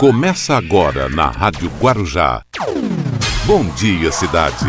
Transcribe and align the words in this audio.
Começa 0.00 0.56
agora 0.56 1.10
na 1.10 1.26
Rádio 1.26 1.70
Guarujá. 1.78 2.42
Bom 3.44 3.62
dia, 3.74 4.10
cidade. 4.10 4.64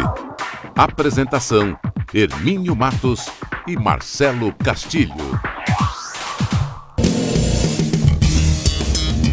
Apresentação: 0.75 1.79
Hermínio 2.13 2.75
Matos 2.75 3.29
e 3.65 3.77
Marcelo 3.77 4.53
Castilho. 4.55 5.39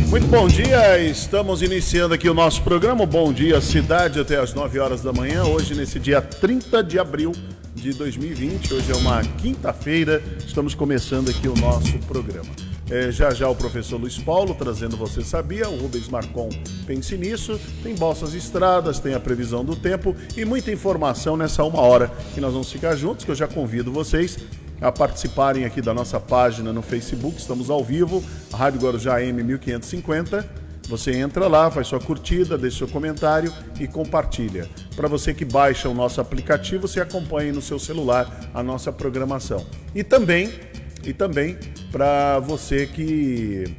Muito 0.08 0.26
bom 0.28 0.46
dia, 0.46 1.00
estamos 1.00 1.62
iniciando 1.62 2.14
aqui 2.14 2.28
o 2.28 2.34
nosso 2.34 2.62
programa 2.62 3.04
Bom 3.04 3.32
Dia 3.32 3.60
Cidade 3.60 4.20
até 4.20 4.38
as 4.38 4.54
9 4.54 4.78
horas 4.78 5.02
da 5.02 5.12
manhã, 5.12 5.42
hoje 5.42 5.74
nesse 5.74 5.98
dia 5.98 6.22
30 6.22 6.80
de 6.80 6.96
abril 6.96 7.32
de 7.78 7.92
2020, 7.92 8.74
hoje 8.74 8.90
é 8.90 8.96
uma 8.96 9.22
quinta-feira, 9.22 10.22
estamos 10.44 10.74
começando 10.74 11.30
aqui 11.30 11.46
o 11.46 11.54
nosso 11.54 11.96
programa. 12.00 12.50
É, 12.90 13.12
já 13.12 13.30
já 13.30 13.48
o 13.48 13.54
professor 13.54 14.00
Luiz 14.00 14.18
Paulo 14.18 14.54
trazendo 14.54 14.96
Você 14.96 15.22
Sabia, 15.22 15.68
o 15.68 15.78
Rubens 15.78 16.08
Marcon 16.08 16.48
pense 16.86 17.16
nisso, 17.16 17.60
tem 17.82 17.94
Bolsas 17.94 18.34
Estradas, 18.34 18.98
tem 18.98 19.14
a 19.14 19.20
previsão 19.20 19.64
do 19.64 19.76
tempo 19.76 20.16
e 20.36 20.44
muita 20.44 20.72
informação 20.72 21.36
nessa 21.36 21.62
uma 21.62 21.80
hora 21.80 22.10
que 22.34 22.40
nós 22.40 22.52
vamos 22.52 22.72
ficar 22.72 22.96
juntos, 22.96 23.24
que 23.24 23.30
eu 23.30 23.36
já 23.36 23.46
convido 23.46 23.92
vocês 23.92 24.38
a 24.80 24.90
participarem 24.90 25.64
aqui 25.64 25.80
da 25.80 25.94
nossa 25.94 26.18
página 26.18 26.72
no 26.72 26.82
Facebook, 26.82 27.38
estamos 27.38 27.70
ao 27.70 27.84
vivo, 27.84 28.24
Rádio 28.52 28.80
Guarujá 28.80 29.22
M 29.22 29.42
1550. 29.42 30.67
Você 30.88 31.12
entra 31.12 31.46
lá, 31.46 31.70
faz 31.70 31.86
sua 31.86 32.00
curtida, 32.00 32.56
deixa 32.56 32.78
seu 32.78 32.88
comentário 32.88 33.52
e 33.78 33.86
compartilha. 33.86 34.68
Para 34.96 35.06
você 35.06 35.34
que 35.34 35.44
baixa 35.44 35.88
o 35.88 35.94
nosso 35.94 36.20
aplicativo, 36.20 36.88
você 36.88 37.00
acompanha 37.00 37.52
no 37.52 37.60
seu 37.60 37.78
celular 37.78 38.50
a 38.54 38.62
nossa 38.62 38.90
programação. 38.90 39.66
E 39.94 40.02
também 40.02 40.50
e 41.04 41.12
também 41.12 41.56
para 41.90 42.38
você 42.40 42.86
que, 42.86 43.74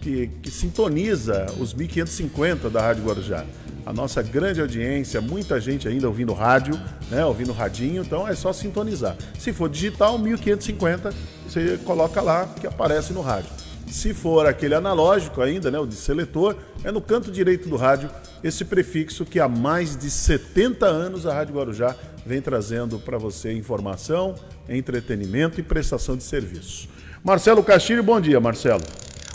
que, 0.00 0.28
que, 0.42 0.50
sintoniza 0.50 1.46
os 1.58 1.74
1550 1.74 2.70
da 2.70 2.80
Rádio 2.80 3.04
Guarujá. 3.04 3.44
A 3.84 3.92
nossa 3.92 4.22
grande 4.22 4.60
audiência, 4.60 5.20
muita 5.20 5.60
gente 5.60 5.88
ainda 5.88 6.06
ouvindo 6.06 6.32
rádio, 6.32 6.80
né, 7.10 7.24
ouvindo 7.24 7.52
radinho, 7.52 8.02
então 8.02 8.28
é 8.28 8.34
só 8.34 8.52
sintonizar. 8.52 9.16
Se 9.38 9.52
for 9.52 9.68
digital, 9.68 10.16
1550, 10.18 11.12
você 11.46 11.78
coloca 11.84 12.20
lá 12.20 12.46
que 12.46 12.66
aparece 12.66 13.12
no 13.12 13.20
rádio. 13.20 13.50
Se 13.92 14.14
for 14.14 14.46
aquele 14.46 14.74
analógico 14.74 15.42
ainda, 15.42 15.70
né, 15.70 15.78
o 15.78 15.86
de 15.86 15.96
seletor, 15.96 16.56
é 16.82 16.90
no 16.90 17.02
canto 17.02 17.30
direito 17.30 17.68
do 17.68 17.76
rádio 17.76 18.08
esse 18.42 18.64
prefixo 18.64 19.22
que 19.22 19.38
há 19.38 19.46
mais 19.46 19.94
de 19.94 20.10
70 20.10 20.86
anos 20.86 21.26
a 21.26 21.34
Rádio 21.34 21.56
Guarujá 21.56 21.94
vem 22.24 22.40
trazendo 22.40 22.98
para 22.98 23.18
você 23.18 23.52
informação, 23.52 24.34
entretenimento 24.66 25.60
e 25.60 25.62
prestação 25.62 26.16
de 26.16 26.22
serviço. 26.22 26.88
Marcelo 27.22 27.62
Castilho, 27.62 28.02
bom 28.02 28.18
dia, 28.18 28.40
Marcelo. 28.40 28.82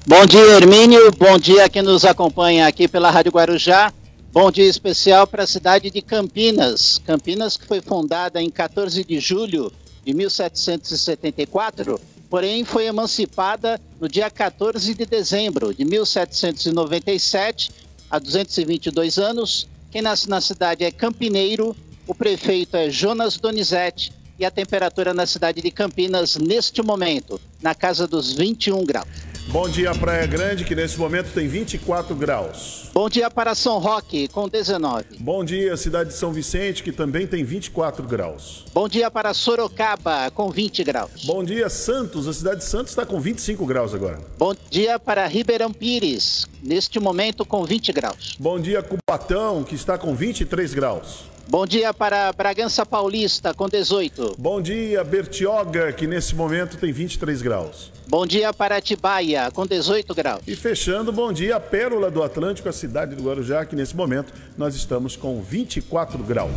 Bom 0.08 0.25
dia, 0.25 0.58
Hermínio. 0.58 1.11
Bom 1.11 1.38
dia 1.38 1.69
quem 1.69 1.83
nos 1.83 2.03
acompanha 2.03 2.66
aqui 2.66 2.88
pela 2.88 3.11
Rádio 3.11 3.33
Guarujá. 3.33 3.94
Bom 4.33 4.49
dia 4.49 4.66
especial 4.66 5.27
para 5.27 5.44
a 5.44 5.47
cidade 5.47 5.92
de 5.92 6.02
Campinas. 6.02 6.99
Campinas 7.05 7.58
que 7.58 7.67
foi 7.67 7.80
fundada 7.80 8.42
em 8.42 8.49
14 8.49 9.03
de 9.03 9.19
julho 9.19 9.71
de 10.03 10.16
1774, 10.16 12.02
porém 12.30 12.64
foi 12.66 12.86
emancipada 12.86 13.80
no 14.00 14.08
dia 14.08 14.30
14 14.30 14.94
de 14.94 15.06
dezembro 15.06 15.73
de 15.73 15.86
1797, 15.86 17.72
há 18.09 18.20
222 18.20 19.17
anos. 19.17 19.67
Quem 19.92 20.02
nasce 20.02 20.30
na 20.30 20.42
cidade 20.42 20.83
é 20.83 20.92
campineiro, 20.92 21.75
o 22.05 22.14
prefeito 22.14 22.75
é 22.75 22.89
Jonas 22.89 23.38
Donizete 23.38 24.14
e 24.39 24.45
a 24.45 24.52
temperatura 24.52 25.14
na 25.14 25.25
cidade 25.25 25.61
de 25.61 25.72
Campinas 25.72 26.36
neste 26.36 26.81
momento, 26.83 27.42
na 27.61 27.73
casa 27.73 28.08
dos 28.08 28.31
21 28.31 28.86
graus. 28.86 29.08
Bom 29.50 29.70
dia, 29.70 29.95
Praia 29.95 30.28
Grande, 30.28 30.66
que 30.66 30.76
nesse 30.76 31.00
momento 31.00 31.31
tem 31.34 31.48
24 31.48 32.14
graus. 32.14 32.90
Bom 32.94 33.08
dia 33.08 33.31
para 33.31 33.56
São 33.56 33.80
Roque, 33.80 34.28
com 34.28 34.50
19. 34.50 35.06
Bom 35.20 35.42
dia, 35.45 35.78
cidade 35.78 36.09
de 36.09 36.16
São 36.16 36.34
Vicente, 36.34 36.84
que 36.84 36.92
também 36.92 37.26
tem 37.26 37.45
24 37.45 38.06
graus. 38.06 38.66
Bom 38.73 38.89
dia 38.89 39.10
para 39.10 39.33
Sorocaba, 39.33 40.30
com 40.32 40.49
20 40.52 40.83
graus. 40.83 41.23
Bom 41.23 41.45
dia, 41.45 41.70
Santos, 41.70 42.27
a 42.27 42.33
cidade 42.33 42.58
de 42.58 42.66
Santos 42.66 42.89
está 42.89 43.05
com 43.05 43.21
25 43.21 43.66
graus 43.66 43.94
agora. 43.94 44.20
Bom 44.38 44.54
dia 44.70 44.99
para 44.99 45.26
Ribeirão 45.26 45.71
Pires, 45.71 46.45
neste 46.61 47.00
momento 47.00 47.45
com 47.45 47.64
20 47.64 47.94
graus. 47.94 48.36
Bom 48.38 48.60
dia, 48.60 48.83
Cubatão, 48.83 49.64
que 49.64 49.76
está 49.76 49.98
com 49.98 50.14
23 50.14 50.73
graus. 50.73 51.36
Bom 51.49 51.65
dia 51.65 51.93
para 51.93 52.33
Bragança 52.33 52.85
Paulista, 52.85 53.53
com 53.53 53.69
18. 53.69 54.35
Bom 54.37 54.61
dia, 54.61 55.02
Bertioga, 55.02 55.93
que 55.93 56.05
nesse 56.05 56.35
momento 56.35 56.75
tem 56.75 56.91
23 56.91 57.41
graus. 57.41 57.89
Bom 58.05 58.27
dia 58.27 58.52
para 58.52 58.75
Atibaia, 58.75 59.49
com 59.52 59.65
18 59.65 60.13
graus. 60.13 60.41
E 60.45 60.58
fechando, 60.58 61.09
bom 61.09 61.31
dia, 61.31 61.55
a 61.55 61.59
Pérola 61.59 62.11
do 62.11 62.21
Atlântico, 62.21 62.67
a 62.67 62.73
cidade 62.73 63.15
do 63.15 63.23
Guarujá, 63.23 63.65
que 63.65 63.77
nesse 63.77 63.95
momento 63.95 64.33
nós 64.58 64.75
estamos 64.75 65.15
com 65.15 65.41
24 65.41 66.21
graus. 66.21 66.52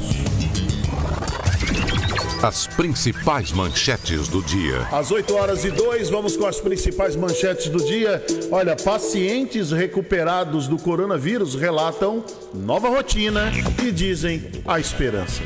As 2.42 2.66
principais 2.66 3.52
manchetes 3.52 4.26
do 4.26 4.42
dia. 4.42 4.88
Às 4.90 5.10
8 5.10 5.34
horas 5.34 5.62
e 5.62 5.70
2, 5.70 6.08
vamos 6.08 6.38
com 6.38 6.46
as 6.46 6.58
principais 6.58 7.14
manchetes 7.14 7.68
do 7.68 7.84
dia. 7.84 8.24
Olha, 8.50 8.74
pacientes 8.74 9.70
recuperados 9.70 10.66
do 10.66 10.78
coronavírus 10.78 11.54
relatam 11.54 12.24
nova 12.54 12.88
rotina 12.88 13.52
e 13.84 13.92
dizem 13.92 14.42
a 14.66 14.80
esperança. 14.80 15.42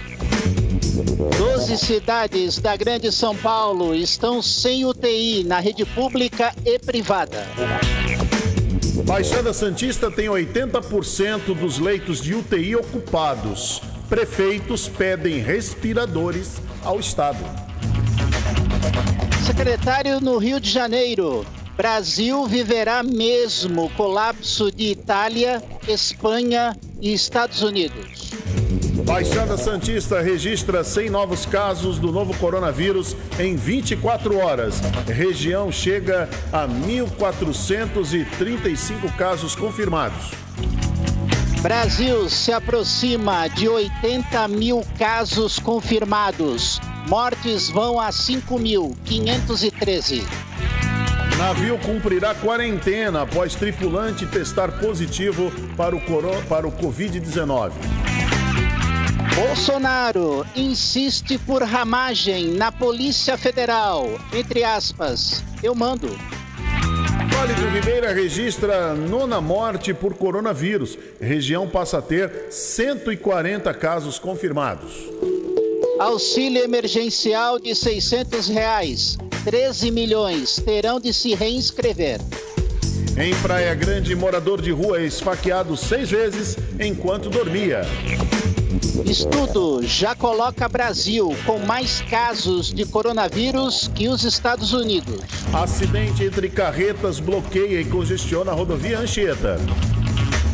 Doze 1.37 1.77
cidades 1.79 2.61
da 2.61 2.77
Grande 2.77 3.11
São 3.11 3.37
Paulo 3.37 3.93
estão 3.93 4.41
sem 4.41 4.85
UTI 4.85 5.43
na 5.43 5.59
rede 5.59 5.85
pública 5.85 6.55
e 6.65 6.79
privada. 6.79 7.45
Baixada 9.05 9.53
Santista 9.53 10.13
tem 10.13 10.29
80% 10.29 11.55
dos 11.59 11.81
leitos 11.81 12.23
de 12.23 12.37
UTI 12.37 12.77
ocupados. 12.77 13.83
Prefeitos 14.09 14.89
pedem 14.89 15.41
respiradores 15.41 16.63
ao 16.85 17.01
Estado. 17.01 17.45
Secretário 19.47 20.21
no 20.21 20.39
Rio 20.39 20.61
de 20.61 20.71
Janeiro. 20.71 21.45
Brasil 21.77 22.47
viverá 22.47 23.03
mesmo 23.03 23.91
colapso 23.91 24.71
de 24.71 24.91
Itália, 24.91 25.61
Espanha 25.89 26.77
e 27.01 27.13
Estados 27.13 27.63
Unidos. 27.63 28.31
Baixada 29.05 29.57
Santista 29.57 30.21
registra 30.21 30.85
100 30.85 31.11
novos 31.11 31.45
casos 31.45 31.99
do 31.99 32.13
novo 32.13 32.33
coronavírus 32.39 33.17
em 33.39 33.57
24 33.57 34.39
horas. 34.39 34.81
Região 35.07 35.73
chega 35.73 36.29
a 36.53 36.69
1.435 36.69 39.17
casos 39.17 39.55
confirmados. 39.55 40.33
Brasil 41.65 42.29
se 42.29 42.53
aproxima 42.53 43.49
de 43.49 43.67
80 43.67 44.47
mil 44.49 44.85
casos 44.99 45.59
confirmados. 45.59 46.79
Mortes 47.09 47.71
vão 47.71 47.99
a 47.99 48.11
5.513. 48.11 50.23
Navio 51.39 51.79
cumprirá 51.79 52.35
quarentena 52.35 53.23
após 53.23 53.55
tripulante 53.55 54.27
testar 54.27 54.73
positivo 54.73 55.51
para 55.75 55.97
o, 55.97 56.01
para 56.47 56.69
o 56.69 56.73
Covid-19. 56.73 57.73
Bolsonaro 59.35 60.45
insiste 60.55 61.39
por 61.39 61.63
ramagem 61.63 62.49
na 62.49 62.71
Polícia 62.71 63.39
Federal. 63.39 64.21
Entre 64.35 64.63
aspas, 64.63 65.43
eu 65.63 65.75
mando. 65.75 66.15
Do 67.47 67.69
Ribeira 67.69 68.11
registra 68.11 68.95
nona 68.95 69.39
morte 69.39 69.93
por 69.93 70.15
coronavírus. 70.15 70.97
Região 71.21 71.69
passa 71.69 71.99
a 71.99 72.03
ter 72.03 72.47
140 72.49 73.75
casos 73.75 74.19
confirmados. 74.19 75.11
Auxílio 75.99 76.65
emergencial 76.65 77.59
de 77.59 77.75
600 77.75 78.49
reais. 78.49 79.19
13 79.45 79.91
milhões 79.91 80.57
terão 80.57 80.99
de 80.99 81.13
se 81.13 81.35
reinscrever. 81.35 82.19
Em 83.19 83.35
Praia 83.43 83.75
Grande, 83.75 84.17
morador 84.17 84.63
de 84.63 84.71
rua 84.71 85.01
é 85.01 85.05
esfaqueado 85.05 85.77
seis 85.77 86.11
vezes 86.11 86.57
enquanto 86.81 87.29
dormia. 87.29 87.83
Estudo 89.05 89.83
já 89.83 90.15
coloca 90.15 90.69
Brasil 90.69 91.35
com 91.47 91.59
mais 91.59 92.03
casos 92.03 92.73
de 92.73 92.85
coronavírus 92.85 93.91
que 93.95 94.09
os 94.09 94.25
Estados 94.25 94.73
Unidos. 94.73 95.21
Acidente 95.53 96.25
entre 96.25 96.51
carretas 96.51 97.19
bloqueia 97.19 97.81
e 97.81 97.85
congestiona 97.85 98.53
a 98.53 98.55
rodovia 98.55 98.99
Anchieta. 98.99 99.59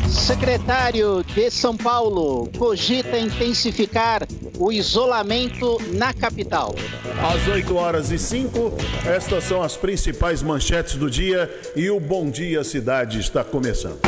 Secretário 0.09 1.23
de 1.23 1.49
São 1.49 1.75
Paulo 1.75 2.49
cogita 2.57 3.17
intensificar 3.17 4.27
o 4.57 4.71
isolamento 4.71 5.77
na 5.93 6.13
capital. 6.13 6.75
Às 7.21 7.47
8 7.47 7.75
horas 7.75 8.11
e 8.11 8.17
5, 8.17 8.73
estas 9.05 9.43
são 9.45 9.61
as 9.61 9.75
principais 9.75 10.41
manchetes 10.41 10.95
do 10.95 11.09
dia 11.09 11.49
e 11.75 11.89
o 11.89 11.99
Bom 11.99 12.29
Dia 12.29 12.63
Cidade 12.63 13.19
está 13.19 13.43
começando. 13.43 13.99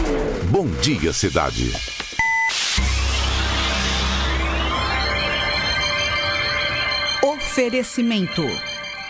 Bom 0.50 0.68
Dia 0.82 1.12
Cidade. 1.12 2.03
Oferecimento: 7.54 8.42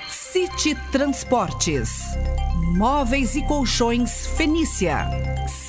City 0.09 0.75
Transportes. 0.91 2.01
Móveis 2.75 3.37
e 3.37 3.41
Colchões 3.43 4.27
Fenícia. 4.35 5.07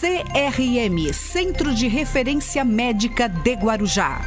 CRM 0.00 1.12
Centro 1.12 1.72
de 1.72 1.86
Referência 1.86 2.64
Médica 2.64 3.28
de 3.28 3.52
Guarujá. 3.52 4.20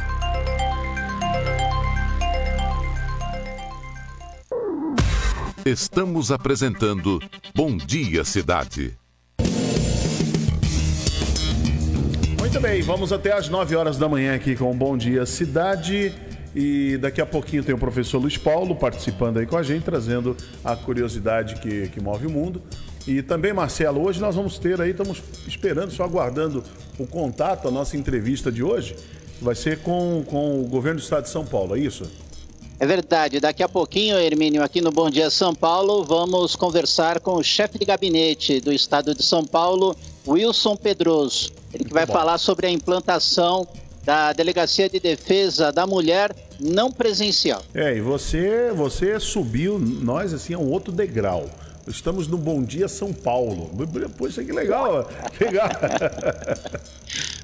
Estamos 5.62 6.32
apresentando 6.32 7.20
Bom 7.54 7.76
Dia 7.76 8.24
Cidade. 8.24 8.96
Muito 12.38 12.60
bem, 12.60 12.80
vamos 12.80 13.12
até 13.12 13.30
às 13.34 13.50
9 13.50 13.76
horas 13.76 13.98
da 13.98 14.08
manhã 14.08 14.34
aqui 14.34 14.56
com 14.56 14.74
Bom 14.74 14.96
Dia 14.96 15.26
Cidade. 15.26 16.27
E 16.54 16.96
daqui 16.98 17.20
a 17.20 17.26
pouquinho 17.26 17.62
tem 17.62 17.74
o 17.74 17.78
professor 17.78 18.18
Luiz 18.18 18.36
Paulo 18.36 18.74
participando 18.74 19.38
aí 19.38 19.46
com 19.46 19.56
a 19.56 19.62
gente, 19.62 19.84
trazendo 19.84 20.36
a 20.64 20.74
curiosidade 20.74 21.56
que, 21.56 21.88
que 21.88 22.00
move 22.00 22.26
o 22.26 22.30
mundo. 22.30 22.62
E 23.06 23.22
também, 23.22 23.52
Marcelo, 23.52 24.04
hoje 24.04 24.20
nós 24.20 24.34
vamos 24.34 24.58
ter 24.58 24.80
aí, 24.80 24.90
estamos 24.90 25.22
esperando, 25.46 25.90
só 25.90 26.04
aguardando 26.04 26.62
o 26.98 27.06
contato, 27.06 27.68
a 27.68 27.70
nossa 27.70 27.96
entrevista 27.96 28.50
de 28.50 28.62
hoje, 28.62 28.96
vai 29.40 29.54
ser 29.54 29.78
com, 29.78 30.24
com 30.26 30.60
o 30.60 30.64
governo 30.64 31.00
do 31.00 31.02
estado 31.02 31.24
de 31.24 31.30
São 31.30 31.46
Paulo, 31.46 31.76
é 31.76 31.80
isso? 31.80 32.04
É 32.80 32.86
verdade. 32.86 33.40
Daqui 33.40 33.62
a 33.62 33.68
pouquinho, 33.68 34.16
Hermínio, 34.18 34.62
aqui 34.62 34.80
no 34.80 34.92
Bom 34.92 35.10
Dia 35.10 35.30
São 35.30 35.54
Paulo, 35.54 36.04
vamos 36.04 36.54
conversar 36.54 37.18
com 37.18 37.34
o 37.34 37.42
chefe 37.42 37.78
de 37.78 37.84
gabinete 37.84 38.60
do 38.60 38.72
estado 38.72 39.14
de 39.14 39.22
São 39.22 39.44
Paulo, 39.44 39.96
Wilson 40.26 40.76
Pedroso. 40.76 41.52
Ele 41.74 41.84
que 41.84 41.92
vai 41.92 42.06
falar 42.06 42.38
sobre 42.38 42.66
a 42.66 42.70
implantação 42.70 43.66
da 44.08 44.32
Delegacia 44.32 44.88
de 44.88 44.98
Defesa 44.98 45.70
da 45.70 45.86
Mulher 45.86 46.34
não 46.58 46.90
presencial. 46.90 47.62
É, 47.74 47.94
e 47.94 48.00
você, 48.00 48.72
você 48.74 49.20
subiu 49.20 49.78
nós 49.78 50.32
assim 50.32 50.54
a 50.54 50.58
um 50.58 50.70
outro 50.70 50.90
degrau. 50.90 51.50
Estamos 51.88 52.28
no 52.28 52.36
Bom 52.36 52.62
Dia 52.62 52.86
São 52.86 53.12
Paulo. 53.12 53.70
Poxa, 54.16 54.44
que 54.44 54.52
legal. 54.52 55.08
Legal. 55.40 55.68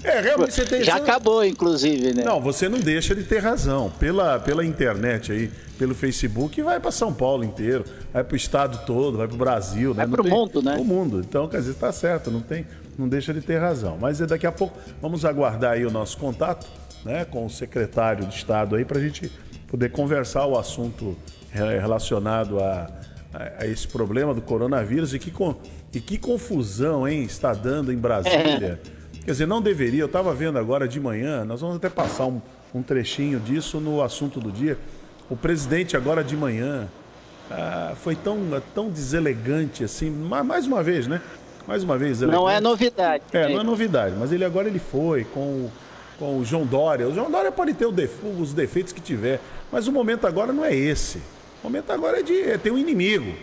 É, 0.05 0.21
realmente 0.21 0.53
você 0.53 0.67
tem. 0.67 0.85
Já 0.85 0.97
acabou, 0.97 1.43
inclusive, 1.43 2.13
né? 2.13 2.23
Não, 2.23 2.39
você 2.39 2.69
não 2.69 2.79
deixa 2.79 3.15
de 3.15 3.23
ter 3.23 3.39
razão. 3.39 3.91
Pela, 3.99 4.39
pela 4.39 4.63
internet 4.63 5.33
aí, 5.33 5.51
pelo 5.79 5.95
Facebook, 5.95 6.61
vai 6.61 6.79
para 6.79 6.91
São 6.91 7.11
Paulo 7.11 7.43
inteiro, 7.43 7.87
vai 8.13 8.23
para 8.23 8.35
o 8.35 8.37
estado 8.37 8.85
todo, 8.85 9.17
vai 9.17 9.27
para 9.27 9.35
o 9.35 9.39
Brasil, 9.39 9.95
né? 9.95 10.05
Vai 10.05 10.09
para 10.09 10.21
o 10.21 10.29
mundo, 10.29 10.63
né? 10.63 10.77
O 10.79 10.85
mundo. 10.85 11.21
Então, 11.21 11.49
quer 11.49 11.57
dizer, 11.57 11.71
está 11.71 11.91
certo, 11.91 12.31
não 12.31 12.43
tem, 12.43 12.67
não 12.99 13.09
deixa 13.09 13.33
de 13.33 13.41
ter 13.41 13.59
razão. 13.59 13.97
Mas 13.99 14.19
daqui 14.19 14.47
a 14.47 14.53
pouco 14.53 14.79
vamos 15.01 15.25
aguardar 15.25 15.73
aí 15.73 15.87
o 15.87 15.91
nosso 15.91 16.19
contato, 16.19 16.67
né, 17.03 17.25
com 17.25 17.47
o 17.47 17.51
secretário 17.51 18.27
de 18.27 18.35
Estado 18.35 18.77
aí 18.77 18.85
para 18.85 18.99
a 18.99 19.03
gente 19.03 19.33
poder 19.67 19.91
conversar 19.91 20.45
o 20.45 20.59
assunto 20.59 21.17
relacionado 21.51 22.61
a, 22.61 22.91
a, 23.35 23.65
a, 23.65 23.67
esse 23.67 23.89
problema 23.89 24.33
do 24.33 24.41
coronavírus 24.41 25.13
e 25.13 25.19
que, 25.19 25.33
e 25.93 26.01
que 26.01 26.17
confusão, 26.17 27.07
hein, 27.07 27.25
está 27.25 27.53
dando 27.53 27.93
em 27.93 27.97
Brasília. 27.97 28.81
É 29.01 29.05
Quer 29.25 29.31
dizer, 29.31 29.47
não 29.47 29.61
deveria. 29.61 30.03
Eu 30.03 30.07
estava 30.07 30.35
vendo 30.35 30.59
agora 30.59 30.87
de 30.87 31.01
manhã, 31.01 31.45
nós 31.45 31.61
vamos 31.61 31.77
até 31.77 31.89
passar 31.89 32.27
um, 32.27 32.41
um, 32.75 32.83
trechinho 32.83 33.41
disso 33.41 33.81
no 33.81 34.03
assunto 34.03 34.39
do 34.39 34.53
dia. 34.53 34.79
O 35.31 35.37
presidente 35.37 35.97
agora 35.97 36.23
de 36.23 36.37
manhã 36.37 36.87
ah, 37.51 37.95
foi 37.97 38.15
tão, 38.15 38.39
tão 38.75 38.91
deselegante 38.91 39.83
assim, 39.83 40.11
mais 40.11 40.67
uma 40.67 40.83
vez, 40.83 41.07
né? 41.07 41.23
Mais 41.67 41.83
uma 41.83 41.97
vez. 41.97 42.21
Não 42.21 42.49
é 42.49 42.61
novidade. 42.61 43.25
É, 43.33 43.49
não 43.49 43.61
é 43.61 43.65
novidade, 43.65 44.15
mas 44.19 44.31
ele 44.31 44.45
agora 44.45 44.69
ele 44.69 44.79
foi 44.79 45.25
com, 45.25 45.71
com 46.19 46.39
o 46.39 46.45
João 46.45 46.67
Dória. 46.67 47.09
O 47.09 47.15
João 47.15 47.31
Dória 47.31 47.51
pode 47.51 47.73
ter 47.73 47.87
os 47.87 48.53
defeitos 48.53 48.93
que 48.93 49.01
tiver, 49.01 49.41
mas 49.73 49.89
o 49.89 49.93
momento 49.93 50.27
agora 50.27 50.53
não 50.53 50.63
é 50.63 50.75
esse. 50.75 51.23
O 51.65 51.67
momento 51.67 51.91
agora 51.91 52.21
é 52.21 52.23
de 52.23 52.43
é 52.43 52.59
ter 52.59 52.71
um 52.71 52.77
inimigo. 52.77 53.35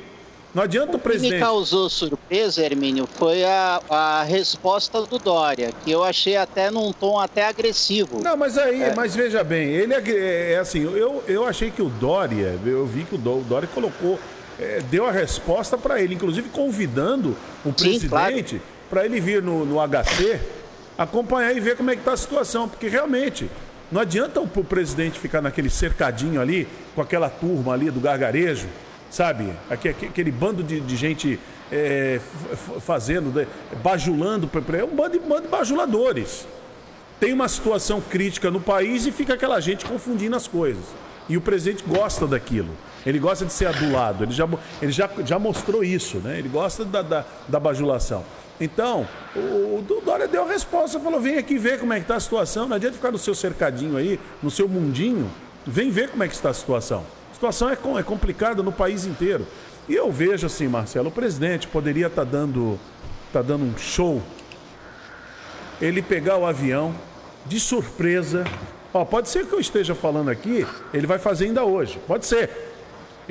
Não 0.53 0.61
adianta 0.61 0.93
o, 0.93 0.95
o 0.97 0.99
presidente. 0.99 1.29
O 1.29 1.33
que 1.33 1.39
me 1.39 1.41
causou 1.41 1.89
surpresa, 1.89 2.63
Hermínio, 2.63 3.07
foi 3.07 3.43
a, 3.43 3.81
a 3.89 4.23
resposta 4.23 5.01
do 5.01 5.17
Dória, 5.17 5.71
que 5.83 5.89
eu 5.89 6.03
achei 6.03 6.37
até 6.37 6.69
num 6.69 6.93
tom 6.93 7.17
até 7.17 7.47
agressivo. 7.47 8.21
Não, 8.21 8.37
mas 8.37 8.59
aí, 8.59 8.83
é. 8.83 8.93
mas 8.93 9.15
veja 9.15 9.43
bem, 9.43 9.69
ele 9.69 9.95
é, 9.95 10.03
é, 10.05 10.53
é, 10.53 10.59
assim, 10.59 10.83
eu, 10.83 11.23
eu 11.27 11.47
achei 11.47 11.71
que 11.71 11.81
o 11.81 11.89
Dória, 11.89 12.59
eu 12.63 12.85
vi 12.85 13.05
que 13.05 13.15
o 13.15 13.17
Dória 13.17 13.67
colocou, 13.73 14.19
é, 14.59 14.81
deu 14.81 15.07
a 15.07 15.11
resposta 15.11 15.75
para 15.75 15.99
ele, 15.99 16.13
inclusive 16.13 16.49
convidando 16.49 17.35
o 17.65 17.69
Sim, 17.69 17.73
presidente 17.73 18.59
claro. 18.59 18.63
para 18.87 19.05
ele 19.05 19.19
vir 19.19 19.41
no, 19.41 19.65
no 19.65 19.77
HC 19.79 20.39
acompanhar 20.95 21.55
e 21.55 21.59
ver 21.59 21.75
como 21.75 21.89
é 21.89 21.95
que 21.95 22.01
está 22.01 22.13
a 22.13 22.17
situação, 22.17 22.69
porque 22.69 22.87
realmente 22.87 23.49
não 23.91 24.01
adianta 24.01 24.39
o, 24.39 24.47
presidente 24.47 25.19
ficar 25.19 25.41
naquele 25.41 25.69
cercadinho 25.69 26.39
ali, 26.39 26.67
com 26.95 27.01
aquela 27.01 27.29
turma 27.29 27.73
ali 27.73 27.91
do 27.91 27.99
gargarejo 27.99 28.67
sabe? 29.11 29.51
Aquele 29.69 30.31
bando 30.31 30.63
de, 30.63 30.79
de 30.79 30.95
gente 30.95 31.37
é, 31.71 32.19
fazendo, 32.79 33.45
bajulando, 33.83 34.49
é 34.73 34.83
um 34.83 34.95
bando 34.95 35.19
de, 35.19 35.19
bando 35.19 35.41
de 35.43 35.47
bajuladores. 35.49 36.47
Tem 37.19 37.33
uma 37.33 37.47
situação 37.47 38.01
crítica 38.01 38.49
no 38.49 38.59
país 38.59 39.05
e 39.05 39.11
fica 39.11 39.35
aquela 39.35 39.59
gente 39.59 39.85
confundindo 39.85 40.35
as 40.35 40.47
coisas. 40.47 40.83
E 41.29 41.37
o 41.37 41.41
presidente 41.41 41.83
gosta 41.83 42.25
daquilo. 42.25 42.69
Ele 43.05 43.19
gosta 43.19 43.45
de 43.45 43.53
ser 43.53 43.67
adulado. 43.67 44.23
Ele 44.23 44.31
já, 44.31 44.47
ele 44.81 44.91
já, 44.91 45.09
já 45.25 45.37
mostrou 45.37 45.83
isso, 45.83 46.17
né? 46.17 46.39
Ele 46.39 46.49
gosta 46.49 46.83
da, 46.83 47.01
da, 47.01 47.25
da 47.47 47.59
bajulação. 47.59 48.23
Então, 48.61 49.05
o, 49.35 49.79
o 49.79 50.01
Dória 50.05 50.27
deu 50.27 50.43
a 50.45 50.47
resposta, 50.47 50.99
falou: 50.99 51.19
vem 51.19 51.37
aqui 51.37 51.57
ver 51.57 51.79
como 51.79 51.91
é 51.91 51.97
que 51.97 52.03
está 52.03 52.15
a 52.15 52.19
situação. 52.19 52.67
Não 52.67 52.77
adianta 52.77 52.95
ficar 52.95 53.11
no 53.11 53.17
seu 53.17 53.35
cercadinho 53.35 53.97
aí, 53.97 54.17
no 54.41 54.49
seu 54.49 54.69
mundinho. 54.69 55.29
Vem 55.65 55.91
ver 55.91 56.09
como 56.09 56.23
é 56.23 56.27
que 56.27 56.33
está 56.33 56.49
a 56.49 56.53
situação 56.53 57.05
situação 57.41 57.69
é, 57.69 57.73
é 57.99 58.03
complicada 58.03 58.61
no 58.61 58.71
país 58.71 59.05
inteiro. 59.05 59.47
E 59.89 59.95
eu 59.95 60.11
vejo 60.11 60.45
assim, 60.45 60.67
Marcelo, 60.67 61.09
o 61.09 61.11
presidente 61.11 61.67
poderia 61.67 62.05
estar 62.05 62.23
tá 62.23 62.31
dando, 62.31 62.79
tá 63.33 63.41
dando 63.41 63.65
um 63.65 63.75
show, 63.75 64.21
ele 65.81 66.03
pegar 66.03 66.37
o 66.37 66.45
avião 66.45 66.93
de 67.47 67.59
surpresa. 67.59 68.43
Ó, 68.93 69.03
pode 69.03 69.27
ser 69.29 69.47
que 69.47 69.53
eu 69.53 69.59
esteja 69.59 69.95
falando 69.95 70.29
aqui, 70.29 70.67
ele 70.93 71.07
vai 71.07 71.17
fazer 71.17 71.45
ainda 71.45 71.63
hoje. 71.63 71.99
Pode 72.05 72.27
ser. 72.27 72.70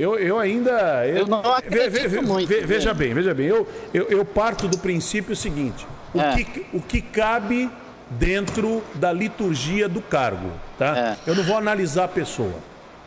Eu, 0.00 0.19
eu 0.19 0.38
ainda. 0.38 1.06
Eu, 1.06 1.19
eu 1.19 1.26
não 1.26 1.41
acredito 1.52 1.91
ve, 1.93 2.08
ve, 2.08 2.20
muito. 2.23 2.49
Ve, 2.49 2.62
veja 2.62 2.94
bem, 2.94 3.12
veja 3.12 3.35
bem. 3.35 3.47
Eu, 3.47 3.69
eu, 3.93 4.05
eu 4.08 4.25
parto 4.25 4.67
do 4.67 4.79
princípio 4.79 5.37
seguinte: 5.37 5.87
o, 6.14 6.20
é. 6.20 6.43
que, 6.43 6.67
o 6.73 6.81
que 6.81 7.02
cabe 7.02 7.70
dentro 8.08 8.82
da 8.94 9.12
liturgia 9.12 9.91
do 9.91 10.00
cargo, 10.00 10.50
tá? 10.79 10.97
É. 10.97 11.17
Eu 11.26 11.35
não 11.35 11.44
vou 11.44 11.58
analisar 11.58 12.05
a 12.05 12.08
pessoa. 12.08 12.55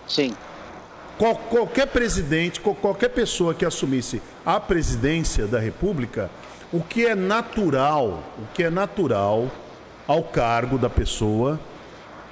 Sim. 0.07 0.35
Qual, 1.17 1.35
qualquer 1.35 1.87
presidente, 1.87 2.59
qualquer 2.59 3.09
pessoa 3.09 3.55
que 3.55 3.65
assumisse 3.65 4.21
a 4.45 4.59
presidência 4.59 5.47
da 5.47 5.59
República, 5.59 6.29
o 6.71 6.79
que 6.81 7.07
é 7.07 7.15
natural, 7.15 8.23
o 8.37 8.53
que 8.53 8.63
é 8.63 8.69
natural 8.69 9.49
ao 10.07 10.23
cargo 10.23 10.77
da 10.77 10.89
pessoa, 10.89 11.59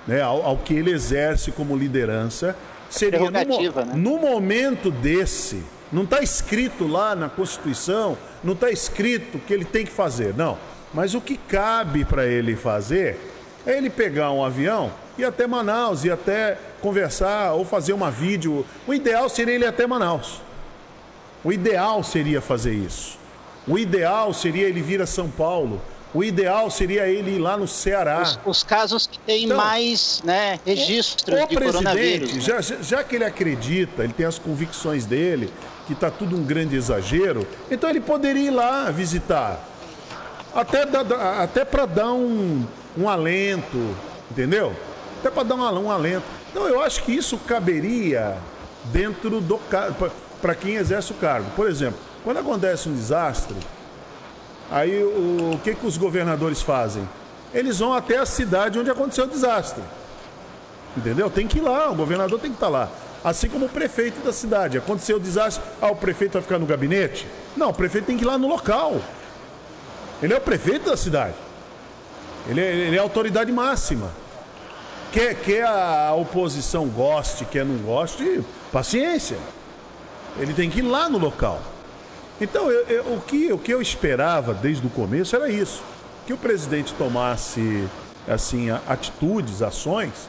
né, 0.07 0.21
ao, 0.21 0.45
ao 0.45 0.57
que 0.57 0.73
ele 0.73 0.91
exerce 0.91 1.51
como 1.51 1.75
liderança, 1.75 2.55
seria 2.91 3.19
no, 3.19 3.31
né? 3.31 3.45
no 3.95 4.17
momento 4.17 4.91
desse, 4.91 5.63
não 5.91 6.03
está 6.03 6.21
escrito 6.21 6.87
lá 6.87 7.15
na 7.15 7.29
Constituição, 7.29 8.17
não 8.43 8.53
está 8.53 8.69
escrito 8.69 9.39
que 9.39 9.53
ele 9.53 9.65
tem 9.65 9.85
que 9.85 9.91
fazer, 9.91 10.35
não. 10.35 10.57
Mas 10.93 11.13
o 11.13 11.21
que 11.21 11.37
cabe 11.37 12.05
para 12.05 12.27
ele 12.27 12.55
fazer 12.55 13.17
é 13.65 13.77
ele 13.77 13.89
pegar 13.89 14.31
um 14.31 14.43
avião 14.43 14.91
ir 15.17 15.25
até 15.25 15.47
Manaus, 15.47 16.03
ir 16.03 16.11
até 16.11 16.57
conversar 16.81 17.53
ou 17.53 17.65
fazer 17.65 17.93
uma 17.93 18.11
vídeo. 18.11 18.65
O 18.87 18.93
ideal 18.93 19.29
seria 19.29 19.55
ele 19.55 19.65
ir 19.65 19.67
até 19.67 19.85
Manaus. 19.85 20.41
O 21.43 21.51
ideal 21.51 22.03
seria 22.03 22.41
fazer 22.41 22.73
isso. 22.73 23.17
O 23.67 23.77
ideal 23.77 24.33
seria 24.33 24.67
ele 24.67 24.81
vir 24.81 25.01
a 25.01 25.05
São 25.05 25.29
Paulo. 25.29 25.81
O 26.13 26.23
ideal 26.23 26.69
seria 26.69 27.07
ele 27.07 27.35
ir 27.35 27.39
lá 27.39 27.55
no 27.55 27.67
Ceará. 27.67 28.21
Os, 28.21 28.39
os 28.45 28.63
casos 28.63 29.07
que 29.07 29.17
têm 29.19 29.45
então, 29.45 29.57
mais 29.57 30.21
né, 30.23 30.59
registros 30.65 31.39
o, 31.39 31.43
o 31.43 31.47
de 31.47 31.55
coronavírus. 31.55 32.33
Né? 32.33 32.41
Já, 32.41 32.61
já 32.61 33.03
que 33.03 33.15
ele 33.15 33.25
acredita, 33.25 34.03
ele 34.03 34.13
tem 34.13 34.25
as 34.25 34.37
convicções 34.37 35.05
dele, 35.05 35.51
que 35.87 35.93
está 35.93 36.11
tudo 36.11 36.35
um 36.35 36.43
grande 36.43 36.75
exagero, 36.75 37.47
então 37.69 37.89
ele 37.89 38.01
poderia 38.01 38.47
ir 38.47 38.51
lá 38.51 38.91
visitar. 38.91 39.67
Até, 40.53 40.83
até 41.41 41.63
para 41.63 41.85
dar 41.85 42.11
um, 42.11 42.65
um 42.97 43.07
alento, 43.07 43.95
entendeu? 44.29 44.75
até 45.21 45.29
para 45.29 45.43
dar 45.43 45.55
um, 45.55 45.85
um 45.85 45.91
alento. 45.91 46.23
Então 46.49 46.67
eu 46.67 46.81
acho 46.81 47.03
que 47.03 47.11
isso 47.11 47.37
caberia 47.37 48.37
dentro 48.85 49.39
do 49.39 49.59
para 50.41 50.55
quem 50.55 50.75
exerce 50.75 51.11
o 51.11 51.15
cargo. 51.15 51.49
Por 51.55 51.67
exemplo, 51.67 51.99
quando 52.23 52.37
acontece 52.37 52.89
um 52.89 52.93
desastre, 52.93 53.55
aí 54.71 55.03
o, 55.03 55.51
o 55.53 55.59
que, 55.63 55.75
que 55.75 55.85
os 55.85 55.97
governadores 55.97 56.61
fazem? 56.61 57.07
Eles 57.53 57.79
vão 57.79 57.93
até 57.93 58.17
a 58.17 58.25
cidade 58.25 58.79
onde 58.79 58.89
aconteceu 58.89 59.25
o 59.25 59.27
desastre. 59.27 59.83
Entendeu? 60.95 61.29
Tem 61.29 61.47
que 61.47 61.59
ir 61.59 61.61
lá, 61.61 61.91
o 61.91 61.95
governador 61.95 62.39
tem 62.39 62.49
que 62.49 62.55
estar 62.55 62.67
tá 62.67 62.71
lá. 62.71 62.89
Assim 63.23 63.47
como 63.47 63.65
o 63.65 63.69
prefeito 63.69 64.23
da 64.25 64.33
cidade. 64.33 64.77
Aconteceu 64.77 65.17
o 65.17 65.19
desastre, 65.19 65.63
ah, 65.81 65.91
o 65.91 65.95
prefeito 65.95 66.33
vai 66.33 66.41
ficar 66.41 66.57
no 66.57 66.65
gabinete? 66.65 67.27
Não, 67.55 67.69
o 67.69 67.73
prefeito 67.73 68.05
tem 68.05 68.17
que 68.17 68.23
ir 68.23 68.27
lá 68.27 68.37
no 68.37 68.47
local. 68.47 68.99
Ele 70.23 70.33
é 70.33 70.37
o 70.37 70.41
prefeito 70.41 70.89
da 70.89 70.97
cidade. 70.97 71.35
Ele 72.47 72.59
é, 72.59 72.73
ele 72.73 72.95
é 72.95 72.99
a 72.99 73.03
autoridade 73.03 73.51
máxima. 73.51 74.11
Quer, 75.11 75.35
quer 75.35 75.65
a 75.65 76.13
oposição 76.13 76.87
goste, 76.87 77.45
quer 77.45 77.65
não 77.65 77.77
goste, 77.77 78.43
paciência. 78.71 79.37
Ele 80.39 80.53
tem 80.53 80.69
que 80.69 80.79
ir 80.79 80.83
lá 80.83 81.09
no 81.09 81.17
local. 81.17 81.61
Então, 82.41 82.71
eu, 82.71 82.87
eu, 82.87 83.13
o, 83.13 83.21
que, 83.21 83.53
o 83.53 83.57
que 83.59 83.71
eu 83.71 83.79
esperava 83.79 84.51
desde 84.51 84.85
o 84.87 84.89
começo 84.89 85.35
era 85.35 85.47
isso: 85.47 85.83
que 86.25 86.33
o 86.33 86.37
presidente 86.37 86.91
tomasse 86.95 87.87
assim 88.27 88.71
atitudes, 88.87 89.61
ações. 89.61 90.27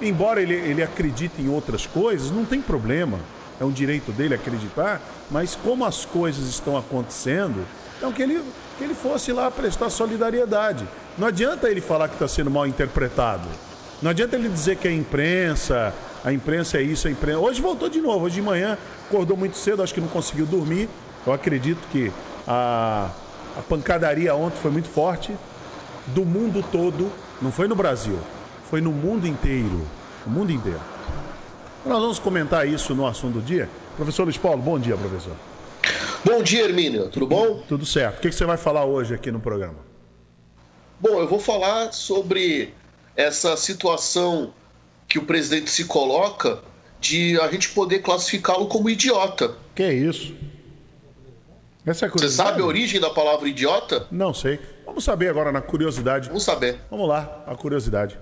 Embora 0.00 0.40
ele, 0.40 0.54
ele 0.54 0.80
acredite 0.80 1.42
em 1.42 1.48
outras 1.48 1.84
coisas, 1.84 2.30
não 2.30 2.44
tem 2.44 2.60
problema. 2.60 3.18
É 3.60 3.64
um 3.64 3.72
direito 3.72 4.12
dele 4.12 4.36
acreditar, 4.36 5.00
mas 5.28 5.56
como 5.56 5.84
as 5.84 6.04
coisas 6.04 6.48
estão 6.48 6.76
acontecendo, 6.76 7.66
então 7.96 8.12
que 8.12 8.22
ele, 8.22 8.40
que 8.78 8.84
ele 8.84 8.94
fosse 8.94 9.32
lá 9.32 9.50
prestar 9.50 9.90
solidariedade. 9.90 10.86
Não 11.18 11.26
adianta 11.26 11.68
ele 11.68 11.80
falar 11.80 12.06
que 12.06 12.14
está 12.14 12.28
sendo 12.28 12.48
mal 12.48 12.68
interpretado. 12.68 13.48
Não 14.00 14.12
adianta 14.12 14.36
ele 14.36 14.48
dizer 14.48 14.76
que 14.76 14.86
a 14.86 14.92
imprensa, 14.92 15.92
a 16.24 16.32
imprensa 16.32 16.78
é 16.78 16.82
isso, 16.82 17.08
a 17.08 17.10
imprensa. 17.10 17.40
Hoje 17.40 17.60
voltou 17.60 17.88
de 17.88 18.00
novo, 18.00 18.26
hoje 18.26 18.36
de 18.36 18.42
manhã 18.42 18.78
acordou 19.08 19.36
muito 19.36 19.56
cedo, 19.56 19.82
acho 19.82 19.92
que 19.92 20.00
não 20.00 20.06
conseguiu 20.06 20.46
dormir. 20.46 20.88
Eu 21.26 21.32
acredito 21.32 21.80
que 21.90 22.12
a, 22.46 23.10
a 23.56 23.62
pancadaria 23.62 24.34
ontem 24.34 24.56
foi 24.56 24.70
muito 24.70 24.88
forte. 24.88 25.34
Do 26.08 26.24
mundo 26.24 26.64
todo, 26.72 27.10
não 27.42 27.52
foi 27.52 27.68
no 27.68 27.74
Brasil, 27.74 28.18
foi 28.70 28.80
no 28.80 28.90
mundo 28.90 29.26
inteiro. 29.26 29.86
No 30.24 30.32
mundo 30.32 30.52
inteiro. 30.52 30.80
Nós 31.84 32.00
vamos 32.00 32.18
comentar 32.18 32.66
isso 32.66 32.94
no 32.94 33.06
assunto 33.06 33.34
do 33.34 33.42
dia. 33.42 33.68
Professor 33.96 34.24
Luiz 34.24 34.36
Paulo, 34.36 34.62
bom 34.62 34.78
dia, 34.78 34.96
professor. 34.96 35.34
Bom 36.24 36.42
dia, 36.42 36.64
Hermínio. 36.64 37.08
Tudo 37.08 37.26
bom? 37.26 37.62
Tudo 37.68 37.86
certo. 37.86 38.18
O 38.18 38.20
que 38.20 38.32
você 38.32 38.44
vai 38.44 38.56
falar 38.56 38.84
hoje 38.84 39.14
aqui 39.14 39.30
no 39.30 39.40
programa? 39.40 39.76
Bom, 41.00 41.20
eu 41.20 41.28
vou 41.28 41.38
falar 41.38 41.92
sobre 41.92 42.74
essa 43.16 43.56
situação 43.56 44.52
que 45.06 45.18
o 45.18 45.24
presidente 45.24 45.70
se 45.70 45.84
coloca 45.84 46.60
de 47.00 47.40
a 47.40 47.48
gente 47.48 47.70
poder 47.70 48.00
classificá-lo 48.00 48.66
como 48.66 48.90
idiota. 48.90 49.54
Que 49.74 49.84
é 49.84 49.92
isso? 49.92 50.34
Essa 51.88 52.04
é 52.04 52.08
Você 52.10 52.28
sabe 52.28 52.60
a 52.60 52.66
origem 52.66 53.00
da 53.00 53.08
palavra 53.08 53.48
idiota? 53.48 54.06
Não 54.10 54.34
sei. 54.34 54.60
Vamos 54.84 55.02
saber 55.04 55.30
agora 55.30 55.50
na 55.50 55.62
curiosidade. 55.62 56.28
Vamos 56.28 56.42
saber. 56.42 56.78
Vamos 56.90 57.08
lá, 57.08 57.42
a 57.46 57.56
curiosidade. 57.56 58.18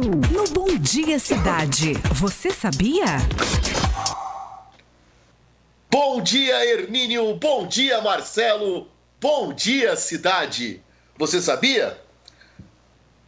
No 0.00 0.44
Bom 0.54 0.78
Dia 0.78 1.18
Cidade, 1.18 1.94
você 2.14 2.52
sabia? 2.52 3.06
Bom 5.90 6.22
dia, 6.22 6.64
Hermínio. 6.64 7.34
Bom 7.34 7.66
dia, 7.66 8.00
Marcelo. 8.02 8.86
Bom 9.20 9.52
dia, 9.52 9.96
cidade. 9.96 10.80
Você 11.18 11.42
sabia? 11.42 11.98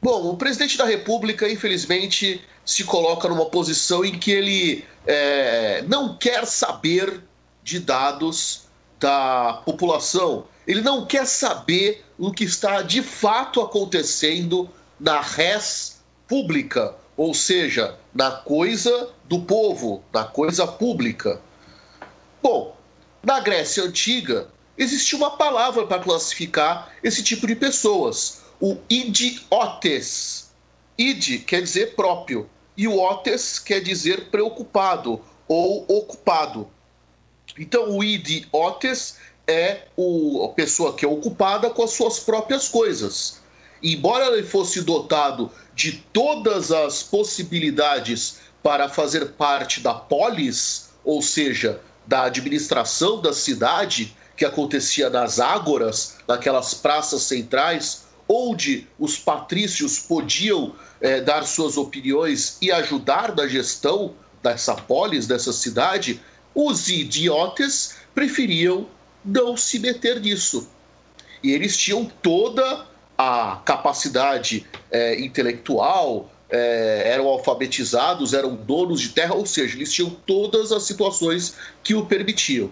Bom, 0.01 0.31
o 0.31 0.37
presidente 0.37 0.79
da 0.79 0.85
República, 0.85 1.51
infelizmente, 1.51 2.41
se 2.65 2.85
coloca 2.85 3.29
numa 3.29 3.47
posição 3.47 4.05
em 4.05 4.17
que 4.17 4.31
ele 4.31 4.85
é, 5.05 5.83
não 5.89 6.17
quer 6.17 6.47
saber 6.47 7.25
de 7.65 7.81
dados 7.81 8.62
da 9.03 9.61
população. 9.65 10.45
Ele 10.65 10.81
não 10.81 11.05
quer 11.05 11.27
saber 11.27 12.05
o 12.17 12.31
que 12.31 12.45
está 12.45 12.83
de 12.83 13.03
fato 13.03 13.61
acontecendo 13.61 14.71
na 14.99 15.21
res 15.21 16.01
pública, 16.29 16.95
ou 17.17 17.35
seja, 17.35 17.99
na 18.15 18.31
coisa 18.31 19.11
do 19.25 19.41
povo, 19.41 20.05
na 20.13 20.25
coisa 20.25 20.67
pública. 20.67 21.41
Bom, 22.41 22.77
na 23.23 23.41
Grécia 23.41 23.83
Antiga 23.83 24.49
existia 24.79 25.19
uma 25.19 25.33
palavra 25.33 25.85
para 25.85 26.03
classificar 26.03 26.93
esse 27.03 27.23
tipo 27.23 27.47
de 27.47 27.57
pessoas, 27.57 28.43
o 28.61 28.77
idiotes. 28.89 30.53
Id 30.97 31.45
quer 31.45 31.63
dizer 31.63 31.97
próprio 31.97 32.49
e 32.77 32.87
o 32.87 32.99
otes 33.01 33.59
quer 33.59 33.81
dizer 33.81 34.31
preocupado 34.31 35.21
ou 35.49 35.85
ocupado. 35.89 36.69
Então, 37.59 37.97
o 37.97 38.03
idiotes 38.03 39.17
é 39.47 39.83
o, 39.97 40.45
a 40.45 40.49
pessoa 40.55 40.95
que 40.95 41.05
é 41.05 41.09
ocupada 41.09 41.71
com 41.71 41.83
as 41.83 41.91
suas 41.91 42.19
próprias 42.21 42.69
coisas. 42.69 43.41
Embora 43.83 44.27
ele 44.27 44.47
fosse 44.47 44.83
dotado 44.83 45.51
de 45.75 45.93
todas 46.13 46.71
as 46.71 47.03
possibilidades 47.03 48.39
para 48.63 48.89
fazer 48.89 49.33
parte 49.33 49.81
da 49.81 49.93
polis, 49.93 50.91
ou 51.05 51.21
seja, 51.21 51.81
da 52.07 52.25
administração 52.25 53.21
da 53.21 53.33
cidade, 53.33 54.17
que 54.37 54.45
acontecia 54.45 55.11
nas 55.11 55.41
ágoras, 55.41 56.17
naquelas 56.27 56.75
praças 56.75 57.23
centrais, 57.23 58.05
onde 58.29 58.87
os 58.99 59.19
patrícios 59.19 59.99
podiam 59.99 60.75
é, 61.01 61.21
dar 61.21 61.45
suas 61.45 61.77
opiniões 61.77 62.57
e 62.63 62.71
ajudar 62.71 63.35
na 63.35 63.47
gestão 63.47 64.15
dessa 64.43 64.75
polis, 64.75 65.27
dessa 65.27 65.53
cidade, 65.53 66.21
os 66.55 66.89
idiotas 66.89 67.97
preferiam 68.15 68.87
não 69.25 69.57
se 69.57 69.79
meter 69.79 70.21
nisso. 70.21 70.69
E 71.43 71.53
eles 71.53 71.77
tinham 71.77 72.05
toda 72.23 72.87
a 73.17 73.61
capacidade 73.65 74.67
é, 74.91 75.21
intelectual, 75.21 76.31
é, 76.51 77.03
eram 77.07 77.27
alfabetizados, 77.29 78.35
eram 78.35 78.55
donos 78.55 79.01
de 79.01 79.11
terra, 79.11 79.35
ou 79.35 79.47
seja, 79.47 79.77
eles 79.77 79.93
tinham 79.93 80.11
todas 80.27 80.71
as 80.73 80.83
situações 80.83 81.57
que 81.83 81.95
o 81.95 82.05
permitiam. 82.05 82.71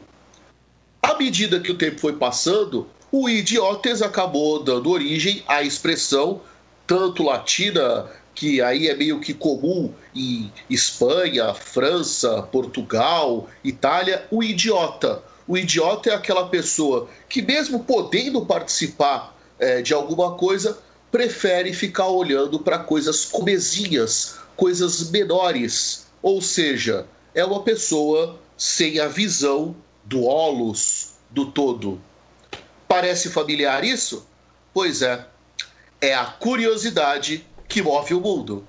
À 1.02 1.16
medida 1.16 1.60
que 1.60 1.72
o 1.72 1.78
tempo 1.78 1.98
foi 1.98 2.12
passando, 2.14 2.86
o 3.10 3.28
idiotes 3.28 4.02
acabou 4.02 4.62
dando 4.62 4.90
origem 4.90 5.42
à 5.48 5.62
expressão 5.62 6.40
tanto 6.86 7.22
latina 7.22 8.06
que 8.34 8.60
aí 8.62 8.88
é 8.88 8.94
meio 8.94 9.20
que 9.20 9.34
comum 9.34 9.92
em 10.14 10.52
Espanha, 10.68 11.52
França, 11.54 12.42
Portugal, 12.42 13.48
Itália, 13.62 14.26
o 14.30 14.42
idiota. 14.42 15.22
O 15.46 15.58
idiota 15.58 16.10
é 16.10 16.14
aquela 16.14 16.48
pessoa 16.48 17.08
que, 17.28 17.42
mesmo 17.42 17.84
podendo 17.84 18.46
participar 18.46 19.36
é, 19.58 19.82
de 19.82 19.92
alguma 19.92 20.34
coisa, 20.34 20.78
prefere 21.10 21.72
ficar 21.72 22.06
olhando 22.06 22.60
para 22.60 22.78
coisas 22.78 23.24
comezinhas, 23.24 24.36
coisas 24.56 25.10
menores. 25.10 26.06
Ou 26.22 26.40
seja, 26.40 27.06
é 27.34 27.44
uma 27.44 27.62
pessoa 27.62 28.38
sem 28.56 29.00
a 29.00 29.08
visão 29.08 29.74
do 30.04 30.24
holos, 30.24 31.12
do 31.30 31.46
todo. 31.46 32.00
Parece 32.86 33.28
familiar 33.30 33.84
isso? 33.84 34.26
Pois 34.72 35.02
é. 35.02 35.26
É 36.00 36.14
a 36.14 36.24
curiosidade 36.24 37.46
que 37.70 37.80
move 37.80 38.12
o 38.14 38.20
mundo. 38.20 38.64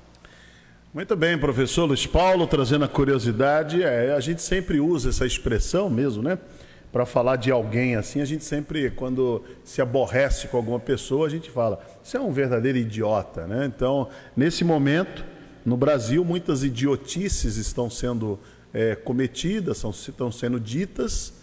Muito 0.93 1.15
bem, 1.15 1.35
professor 1.37 1.85
Luiz 1.85 2.05
Paulo, 2.05 2.45
trazendo 2.45 2.85
a 2.85 2.87
curiosidade. 2.87 3.81
É, 3.81 4.13
a 4.13 4.19
gente 4.19 4.43
sempre 4.43 4.79
usa 4.79 5.09
essa 5.09 5.25
expressão 5.25 5.89
mesmo, 5.89 6.21
né? 6.21 6.37
Para 6.91 7.05
falar 7.05 7.37
de 7.37 7.49
alguém 7.49 7.95
assim, 7.95 8.21
a 8.21 8.25
gente 8.25 8.43
sempre, 8.43 8.91
quando 8.91 9.43
se 9.63 9.81
aborrece 9.81 10.49
com 10.49 10.57
alguma 10.57 10.79
pessoa, 10.79 11.25
a 11.25 11.29
gente 11.29 11.49
fala, 11.49 11.81
você 12.03 12.17
é 12.17 12.19
um 12.19 12.31
verdadeiro 12.31 12.77
idiota, 12.77 13.47
né? 13.47 13.65
Então, 13.65 14.07
nesse 14.37 14.63
momento, 14.63 15.25
no 15.65 15.75
Brasil, 15.75 16.23
muitas 16.23 16.63
idiotices 16.63 17.57
estão 17.57 17.89
sendo 17.89 18.37
é, 18.71 18.93
cometidas, 18.93 19.77
são, 19.79 19.89
estão 19.89 20.31
sendo 20.31 20.59
ditas, 20.59 21.33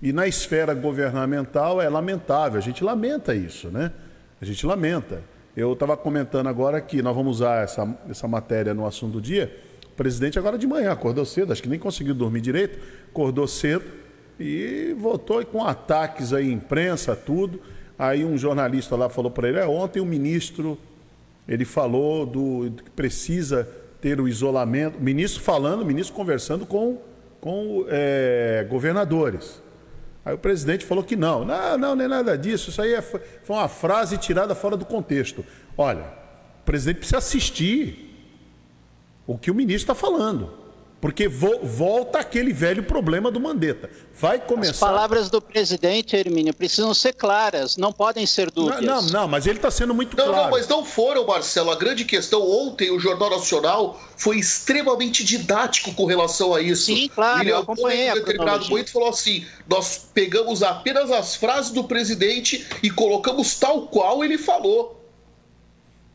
e 0.00 0.12
na 0.12 0.26
esfera 0.26 0.72
governamental 0.72 1.82
é 1.82 1.88
lamentável, 1.88 2.58
a 2.58 2.62
gente 2.62 2.82
lamenta 2.82 3.34
isso, 3.34 3.68
né? 3.68 3.92
A 4.40 4.44
gente 4.44 4.64
lamenta. 4.64 5.31
Eu 5.54 5.74
estava 5.74 5.98
comentando 5.98 6.46
agora 6.46 6.80
que 6.80 7.02
nós 7.02 7.14
vamos 7.14 7.36
usar 7.36 7.62
essa, 7.62 7.86
essa 8.08 8.26
matéria 8.26 8.72
no 8.72 8.86
assunto 8.86 9.12
do 9.12 9.20
dia. 9.20 9.54
O 9.86 9.94
presidente 9.94 10.38
agora 10.38 10.56
de 10.56 10.66
manhã 10.66 10.90
acordou 10.90 11.26
cedo, 11.26 11.52
acho 11.52 11.62
que 11.62 11.68
nem 11.68 11.78
conseguiu 11.78 12.14
dormir 12.14 12.40
direito, 12.40 12.78
acordou 13.10 13.46
cedo 13.46 13.84
e 14.40 14.96
votou 14.98 15.44
com 15.44 15.62
ataques 15.62 16.32
aí, 16.32 16.50
imprensa, 16.50 17.14
tudo. 17.14 17.60
Aí 17.98 18.24
um 18.24 18.38
jornalista 18.38 18.96
lá 18.96 19.10
falou 19.10 19.30
para 19.30 19.46
ele, 19.46 19.58
é, 19.58 19.66
ontem 19.66 20.00
o 20.00 20.06
ministro, 20.06 20.78
ele 21.46 21.66
falou 21.66 22.24
do 22.24 22.72
que 22.82 22.90
precisa 22.90 23.68
ter 24.00 24.22
o 24.22 24.26
isolamento, 24.26 24.98
ministro 24.98 25.42
falando, 25.42 25.84
ministro 25.84 26.14
conversando 26.14 26.64
com, 26.64 26.98
com 27.42 27.84
é, 27.88 28.66
governadores. 28.70 29.62
Aí 30.24 30.34
o 30.34 30.38
presidente 30.38 30.84
falou 30.84 31.02
que 31.02 31.16
não. 31.16 31.44
Não, 31.44 31.76
não, 31.76 31.94
nem 31.96 32.06
nada 32.06 32.38
disso. 32.38 32.70
Isso 32.70 32.80
aí 32.80 32.94
é, 32.94 33.02
foi 33.02 33.20
uma 33.48 33.68
frase 33.68 34.16
tirada 34.18 34.54
fora 34.54 34.76
do 34.76 34.84
contexto. 34.84 35.44
Olha, 35.76 36.04
o 36.60 36.64
presidente 36.64 36.98
precisa 36.98 37.18
assistir 37.18 38.10
o 39.26 39.36
que 39.36 39.50
o 39.50 39.54
ministro 39.54 39.92
está 39.92 39.94
falando. 39.94 40.61
Porque 41.02 41.26
vo, 41.26 41.58
volta 41.64 42.20
aquele 42.20 42.52
velho 42.52 42.84
problema 42.84 43.28
do 43.28 43.40
Mandetta. 43.40 43.90
Vai 44.14 44.38
começar. 44.38 44.70
As 44.70 44.78
palavras 44.78 45.28
do 45.28 45.42
presidente, 45.42 46.14
Hermínio, 46.14 46.54
precisam 46.54 46.94
ser 46.94 47.12
claras, 47.12 47.76
não 47.76 47.92
podem 47.92 48.24
ser 48.24 48.52
dúvidas. 48.52 48.84
Não, 48.84 49.02
não, 49.02 49.10
não 49.10 49.28
mas 49.28 49.44
ele 49.44 49.58
está 49.58 49.68
sendo 49.68 49.92
muito 49.92 50.16
não, 50.16 50.26
claro. 50.26 50.44
Não, 50.44 50.50
mas 50.52 50.68
não 50.68 50.84
foram, 50.84 51.26
Marcelo. 51.26 51.72
A 51.72 51.74
grande 51.74 52.04
questão 52.04 52.48
ontem, 52.48 52.92
o 52.92 53.00
Jornal 53.00 53.30
Nacional 53.30 54.00
foi 54.16 54.38
extremamente 54.38 55.24
didático 55.24 55.92
com 55.92 56.04
relação 56.04 56.54
a 56.54 56.62
isso. 56.62 56.84
Sim, 56.84 57.08
claro. 57.12 57.42
Ele, 57.42 57.50
eu 57.50 57.58
acompanhei 57.58 58.08
em 58.08 58.14
determinado 58.14 58.68
momento 58.68 58.92
falou 58.92 59.08
assim: 59.08 59.44
nós 59.68 60.06
pegamos 60.14 60.62
apenas 60.62 61.10
as 61.10 61.34
frases 61.34 61.72
do 61.72 61.82
presidente 61.82 62.64
e 62.80 62.88
colocamos 62.88 63.58
tal 63.58 63.88
qual 63.88 64.22
ele 64.22 64.38
falou. 64.38 65.04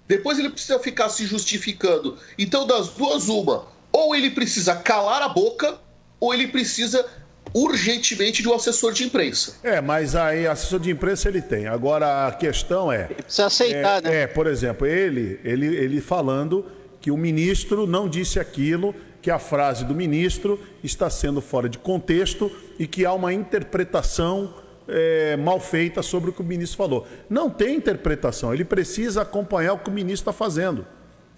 Depois 0.07 0.39
ele 0.39 0.49
precisa 0.49 0.79
ficar 0.79 1.09
se 1.09 1.25
justificando. 1.25 2.17
Então, 2.39 2.65
das 2.65 2.87
duas, 2.87 3.27
uma 3.27 3.75
ou 3.97 4.15
ele 4.15 4.29
precisa 4.29 4.75
calar 4.75 5.23
a 5.23 5.29
boca, 5.29 5.79
ou 6.19 6.31
ele 6.31 6.47
precisa 6.47 7.03
urgentemente 7.51 8.43
de 8.43 8.47
um 8.47 8.53
assessor 8.53 8.93
de 8.93 9.03
imprensa. 9.03 9.55
É, 9.63 9.81
mas 9.81 10.15
aí 10.15 10.45
assessor 10.45 10.79
de 10.79 10.91
imprensa 10.91 11.27
ele 11.27 11.41
tem. 11.41 11.65
Agora 11.65 12.27
a 12.27 12.31
questão 12.31 12.91
é. 12.91 13.05
Ele 13.05 13.23
precisa 13.23 13.47
aceitar, 13.47 14.05
é, 14.05 14.09
né? 14.09 14.21
É, 14.21 14.27
por 14.27 14.45
exemplo, 14.45 14.85
ele, 14.85 15.39
ele, 15.43 15.65
ele 15.65 15.99
falando 15.99 16.63
que 17.01 17.09
o 17.09 17.17
ministro 17.17 17.87
não 17.87 18.07
disse 18.07 18.39
aquilo, 18.39 18.93
que 19.19 19.31
a 19.31 19.39
frase 19.39 19.83
do 19.83 19.95
ministro 19.95 20.59
está 20.83 21.09
sendo 21.09 21.41
fora 21.41 21.67
de 21.67 21.79
contexto 21.79 22.51
e 22.77 22.85
que 22.85 23.03
há 23.03 23.13
uma 23.13 23.33
interpretação 23.33 24.53
é, 24.87 25.35
mal 25.37 25.59
feita 25.59 26.03
sobre 26.03 26.29
o 26.29 26.33
que 26.33 26.41
o 26.41 26.45
ministro 26.45 26.77
falou. 26.77 27.07
Não 27.27 27.49
tem 27.49 27.75
interpretação, 27.75 28.53
ele 28.53 28.63
precisa 28.63 29.23
acompanhar 29.23 29.73
o 29.73 29.79
que 29.79 29.89
o 29.89 29.93
ministro 29.93 30.29
está 30.29 30.33
fazendo. 30.33 30.85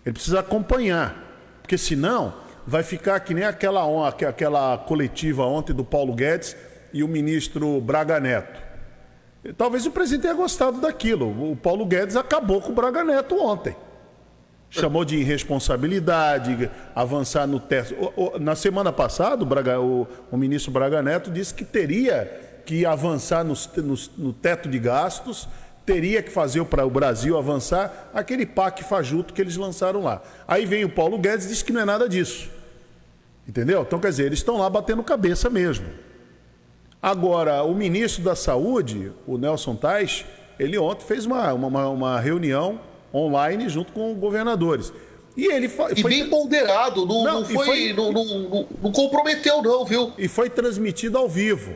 Ele 0.06 0.14
precisa 0.14 0.42
acompanhar, 0.42 1.62
porque 1.62 1.78
senão 1.78 2.49
vai 2.70 2.84
ficar 2.84 3.20
que 3.22 3.34
nem 3.34 3.44
aquela, 3.44 4.08
aquela 4.08 4.78
coletiva 4.78 5.44
ontem 5.44 5.74
do 5.74 5.84
Paulo 5.84 6.14
Guedes 6.14 6.56
e 6.94 7.04
o 7.04 7.08
ministro 7.08 7.82
Braga 7.82 8.20
Neto. 8.20 8.62
Talvez 9.58 9.88
o 9.88 9.92
presidente 9.92 10.22
tenha 10.24 10.36
gostado 10.36 10.80
daquilo. 10.80 11.52
O 11.52 11.56
Paulo 11.56 11.84
Guedes 11.84 12.16
acabou 12.16 12.62
com 12.62 12.72
o 12.72 12.76
Braga 12.76 13.04
Neto 13.04 13.36
ontem. 13.42 13.76
Chamou 14.70 15.04
de 15.04 15.16
irresponsabilidade, 15.16 16.70
avançar 16.94 17.48
no 17.48 17.60
teto. 17.60 17.96
Na 18.40 18.56
semana 18.56 18.94
passada, 18.94 19.42
o, 19.42 19.46
Braga, 19.48 19.82
o, 19.82 20.08
o 20.30 20.38
ministro 20.38 20.72
Braga 20.72 21.02
Neto 21.02 21.32
disse 21.32 21.56
que 21.56 21.66
teria 21.66 22.62
que 22.68 22.86
avançar 22.86 23.44
no, 23.44 24.32
teto 24.32 24.70
de 24.70 24.78
gastos, 24.78 25.50
teria 25.88 26.22
que 26.22 26.30
fazer 26.30 26.64
para 26.66 26.86
o 26.86 26.90
Brasil 26.92 27.36
avançar 27.36 28.12
aquele 28.14 28.46
PAC 28.46 28.84
fajuto 28.84 29.34
que 29.34 29.42
eles 29.42 29.58
lançaram 29.58 30.04
lá. 30.04 30.22
Aí 30.48 30.68
vem 30.68 30.86
o 30.86 30.90
Paulo 30.90 31.18
Guedes 31.18 31.48
e 31.48 31.50
diz 31.50 31.64
que 31.64 31.74
não 31.74 31.82
é 31.82 31.86
nada 31.86 32.08
disso. 32.08 32.59
Entendeu? 33.50 33.82
Então, 33.82 34.00
quer 34.00 34.10
dizer, 34.12 34.28
eles 34.28 34.38
estão 34.38 34.60
lá 34.60 34.70
batendo 34.70 35.02
cabeça 35.02 35.50
mesmo. 35.50 35.88
Agora, 37.02 37.64
o 37.64 37.74
ministro 37.74 38.24
da 38.24 38.36
Saúde, 38.36 39.12
o 39.26 39.40
Nelson 39.40 39.76
Tais, 39.76 40.24
ele 40.60 40.78
ontem 40.78 41.04
fez 41.04 41.26
uma, 41.26 41.52
uma, 41.54 41.90
uma 41.90 42.20
reunião 42.20 42.80
online 43.12 43.68
junto 43.68 43.92
com 43.92 44.14
governadores. 44.14 44.94
E 45.36 45.52
ele 45.52 45.68
foi, 45.68 45.94
e 45.98 46.04
bem 46.04 46.30
ponderado, 46.30 47.08
não, 47.08 47.24
não, 47.24 47.40
não 47.40 47.46
foi, 47.46 47.66
foi 47.66 47.94
não, 47.94 48.12
não, 48.12 48.68
não, 48.84 48.92
comprometeu, 48.92 49.64
não, 49.64 49.84
viu? 49.84 50.14
E 50.16 50.28
foi 50.28 50.48
transmitido 50.48 51.18
ao 51.18 51.28
vivo. 51.28 51.74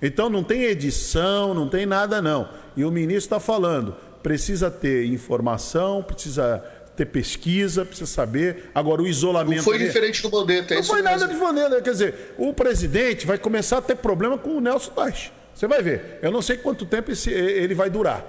Então 0.00 0.30
não 0.30 0.44
tem 0.44 0.62
edição, 0.62 1.52
não 1.54 1.68
tem 1.68 1.86
nada, 1.86 2.22
não. 2.22 2.48
E 2.76 2.84
o 2.84 2.90
ministro 2.92 3.24
está 3.24 3.40
falando: 3.40 3.96
precisa 4.22 4.70
ter 4.70 5.06
informação, 5.06 6.04
precisa 6.04 6.64
ter 6.96 7.06
pesquisa, 7.06 7.84
precisa 7.84 8.10
saber. 8.10 8.70
Agora, 8.74 9.02
o 9.02 9.06
isolamento. 9.06 9.56
Não 9.56 9.64
foi 9.64 9.78
diferente 9.78 10.22
do 10.22 10.30
Mandetta, 10.30 10.74
é 10.74 10.76
Não 10.78 10.84
foi 10.84 11.02
mesmo. 11.02 11.18
nada 11.18 11.32
de 11.32 11.38
Mandetta. 11.38 11.82
Quer 11.82 11.90
dizer, 11.90 12.34
o 12.38 12.52
presidente 12.52 13.26
vai 13.26 13.38
começar 13.38 13.78
a 13.78 13.82
ter 13.82 13.96
problema 13.96 14.38
com 14.38 14.50
o 14.56 14.60
Nelson 14.60 14.92
Tais. 14.92 15.32
Você 15.54 15.66
vai 15.66 15.82
ver. 15.82 16.18
Eu 16.22 16.30
não 16.30 16.42
sei 16.42 16.56
quanto 16.56 16.84
tempo 16.84 17.12
esse, 17.12 17.30
ele 17.30 17.74
vai 17.74 17.90
durar. 17.90 18.24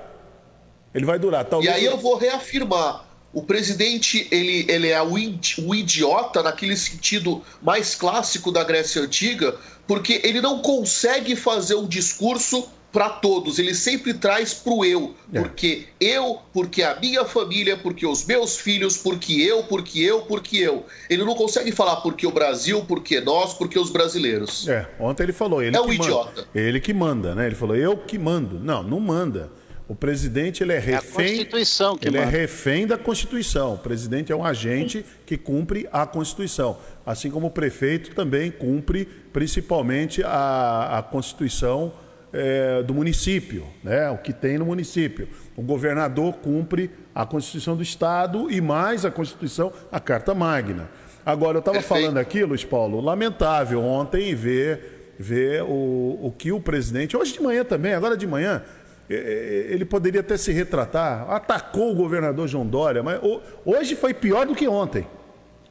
Ele 0.94 1.06
vai 1.06 1.20
durar. 1.20 1.46
Talvez 1.46 1.72
e 1.72 1.78
aí 1.78 1.86
eu 1.86 1.98
vou 1.98 2.18
reafirmar. 2.18 3.06
O 3.34 3.44
presidente, 3.44 4.30
ele, 4.32 4.66
ele 4.70 4.88
é 4.88 5.02
o 5.02 5.76
idiota 5.76 6.42
naquele 6.42 6.78
sentido 6.78 7.44
mais 7.62 7.94
clássico 7.94 8.50
da 8.50 8.64
Grécia 8.64 9.02
Antiga, 9.02 9.58
porque 9.86 10.22
ele 10.24 10.40
não 10.40 10.62
consegue 10.62 11.36
fazer 11.36 11.76
um 11.76 11.86
discurso 11.86 12.70
para 12.96 13.10
todos, 13.10 13.60
ele 13.60 13.76
sempre 13.76 14.14
traz 14.14 14.54
para 14.54 14.72
o 14.72 14.86
eu. 14.86 15.14
É. 15.34 15.42
Porque 15.42 15.84
eu, 16.00 16.40
porque 16.54 16.82
a 16.82 16.98
minha 16.98 17.26
família, 17.26 17.76
porque 17.76 18.08
os 18.08 18.26
meus 18.26 18.56
filhos, 18.56 18.96
porque 18.96 19.34
eu, 19.34 19.64
porque 19.64 20.00
eu, 20.00 20.22
porque 20.22 20.60
eu. 20.60 20.86
Ele 21.10 21.26
não 21.26 21.36
consegue 21.36 21.74
falar 21.74 21.98
porque 21.98 22.26
o 22.26 22.32
Brasil, 22.32 22.86
porque 22.88 23.20
nós, 23.20 23.54
porque 23.54 23.78
os 23.78 23.90
brasileiros. 23.90 24.66
É, 24.70 24.88
ontem 24.98 25.24
ele 25.24 25.34
falou. 25.34 25.62
Ele 25.62 25.76
é 25.76 25.82
um 25.82 25.92
idiota. 25.92 26.44
Manda. 26.44 26.48
Ele 26.56 26.80
que 26.80 26.94
manda, 26.94 27.36
né? 27.36 27.48
Ele 27.48 27.56
falou, 27.56 27.76
eu 27.76 27.98
que 27.98 28.18
mando. 28.18 28.62
Não, 28.62 28.82
não 28.82 29.02
manda. 29.02 29.52
O 29.90 29.94
presidente 29.94 30.64
ele 30.64 30.72
é 30.72 30.80
refém. 30.80 30.94
É 30.94 30.98
a 30.98 31.36
Constituição 31.36 31.98
que 31.98 32.08
ele 32.08 32.18
é 32.18 32.22
manda. 32.22 32.38
é 32.38 32.40
refém 32.40 32.88
da 32.88 32.98
Constituição. 32.98 33.74
O 33.74 33.78
presidente 33.78 34.32
é 34.32 34.36
um 34.38 34.46
agente 34.46 35.06
que 35.26 35.38
cumpre 35.38 35.86
a 35.92 36.06
Constituição, 36.06 36.78
assim 37.06 37.30
como 37.30 37.48
o 37.48 37.52
prefeito 37.52 38.16
também 38.16 38.50
cumpre 38.52 39.06
principalmente 39.34 40.24
a, 40.24 41.00
a 41.00 41.04
Constituição 41.04 41.92
é, 42.36 42.84
do 42.84 42.94
município, 42.94 43.66
né? 43.82 44.10
o 44.10 44.18
que 44.18 44.34
tem 44.34 44.58
no 44.58 44.66
município. 44.66 45.30
O 45.56 45.62
governador 45.62 46.34
cumpre 46.36 46.92
a 47.14 47.26
Constituição 47.26 47.78
do 47.78 47.82
Estado 47.82 48.52
e 48.52 48.60
mais 48.60 49.06
a 49.06 49.12
Constituição, 49.12 49.72
a 49.90 50.02
Carta 50.02 50.36
Magna. 50.36 50.90
Agora, 51.26 51.58
eu 51.58 51.60
estava 51.60 51.82
falando 51.82 52.18
aqui, 52.18 52.44
Luiz 52.44 52.66
Paulo, 52.66 53.00
lamentável 53.00 53.82
ontem 53.82 54.36
ver, 54.36 55.14
ver 55.18 55.64
o, 55.64 56.20
o 56.22 56.34
que 56.38 56.52
o 56.52 56.60
presidente, 56.60 57.16
hoje 57.16 57.34
de 57.34 57.42
manhã 57.42 57.64
também, 57.64 57.94
agora 57.94 58.18
de 58.18 58.28
manhã, 58.28 58.62
ele 59.10 59.86
poderia 59.86 60.20
até 60.20 60.36
se 60.36 60.52
retratar, 60.52 61.30
atacou 61.32 61.92
o 61.92 61.96
governador 61.96 62.48
João 62.48 62.66
Dória, 62.66 63.02
mas 63.02 63.20
hoje 63.64 63.96
foi 63.96 64.14
pior 64.14 64.46
do 64.46 64.54
que 64.54 64.68
ontem. 64.68 65.08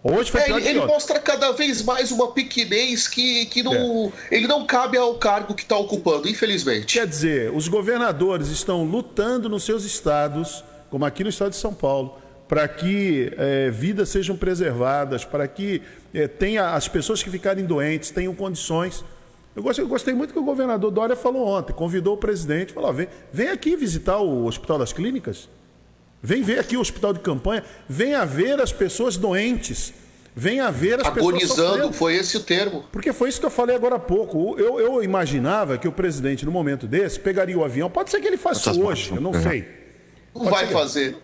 Hoje 0.07 0.31
foi 0.31 0.43
é, 0.43 0.51
ele, 0.51 0.69
ele 0.69 0.85
mostra 0.85 1.19
cada 1.19 1.53
vez 1.53 1.83
mais 1.83 2.13
uma 2.13 2.31
pequenez 2.31 3.09
que, 3.09 3.47
que 3.47 3.63
não, 3.63 4.13
é. 4.31 4.37
ele 4.37 4.47
não 4.47 4.67
cabe 4.67 4.99
ao 4.99 5.15
cargo 5.15 5.55
que 5.55 5.63
está 5.63 5.79
ocupando, 5.79 6.29
infelizmente. 6.29 6.99
Quer 6.99 7.07
dizer, 7.07 7.51
os 7.55 7.69
governadores 7.69 8.49
estão 8.49 8.85
lutando 8.85 9.49
nos 9.49 9.65
seus 9.65 9.83
estados, 9.83 10.63
como 10.91 11.07
aqui 11.07 11.25
no 11.25 11.31
estado 11.31 11.53
de 11.53 11.57
São 11.57 11.73
Paulo, 11.73 12.19
para 12.47 12.69
que 12.69 13.33
é, 13.39 13.71
vidas 13.71 14.11
sejam 14.11 14.37
preservadas, 14.37 15.25
para 15.25 15.49
que 15.49 15.81
é, 16.13 16.29
tenha 16.29 16.75
as 16.75 16.87
pessoas 16.87 17.23
que 17.23 17.31
ficarem 17.31 17.65
doentes 17.65 18.11
tenham 18.11 18.35
condições. 18.35 19.03
Eu 19.57 19.63
gostei, 19.63 19.83
eu 19.83 19.89
gostei 19.89 20.13
muito 20.13 20.35
que 20.35 20.39
o 20.39 20.45
governador 20.45 20.91
Dória 20.91 21.17
falou 21.17 21.47
ontem, 21.47 21.73
convidou 21.73 22.13
o 22.13 22.19
presidente, 22.19 22.75
falou: 22.75 22.93
vem, 22.93 23.09
vem 23.33 23.49
aqui 23.49 23.75
visitar 23.75 24.19
o 24.19 24.45
Hospital 24.45 24.79
das 24.79 24.93
Clínicas. 24.93 25.49
Vem 26.25 26.43
ver 26.43 26.59
aqui 26.59 26.75
o 26.75 26.81
hospital 26.81 27.13
de 27.13 27.21
campanha, 27.21 27.63
venha 27.87 28.25
ver 28.25 28.59
as 28.59 28.73
pessoas 28.73 29.15
doentes, 29.15 29.93
venha 30.35 30.71
ver 30.71 30.99
as 30.99 31.07
Agonizando, 31.07 31.39
pessoas 31.39 31.69
Agonizando, 31.69 31.93
foi 31.93 32.15
esse 32.15 32.39
o 32.39 32.41
termo. 32.41 32.83
Porque 32.91 33.13
foi 33.13 33.29
isso 33.29 33.39
que 33.39 33.45
eu 33.45 33.51
falei 33.51 33.77
agora 33.77 33.97
há 33.97 33.99
pouco. 33.99 34.59
Eu, 34.59 34.81
eu 34.81 35.03
imaginava 35.05 35.77
que 35.77 35.87
o 35.87 35.93
presidente, 35.93 36.47
no 36.47 36.51
momento 36.51 36.87
desse, 36.87 37.21
pegaria 37.21 37.59
o 37.59 37.63
avião. 37.63 37.91
Pode 37.91 38.11
ser 38.11 38.23
que 38.23 38.27
ele 38.27 38.39
faça 38.39 38.73
hoje, 38.73 39.13
eu 39.15 39.21
não 39.21 39.35
sei. 39.35 39.69
Não 40.35 40.47
vai 40.47 40.67
fazer. 40.69 41.15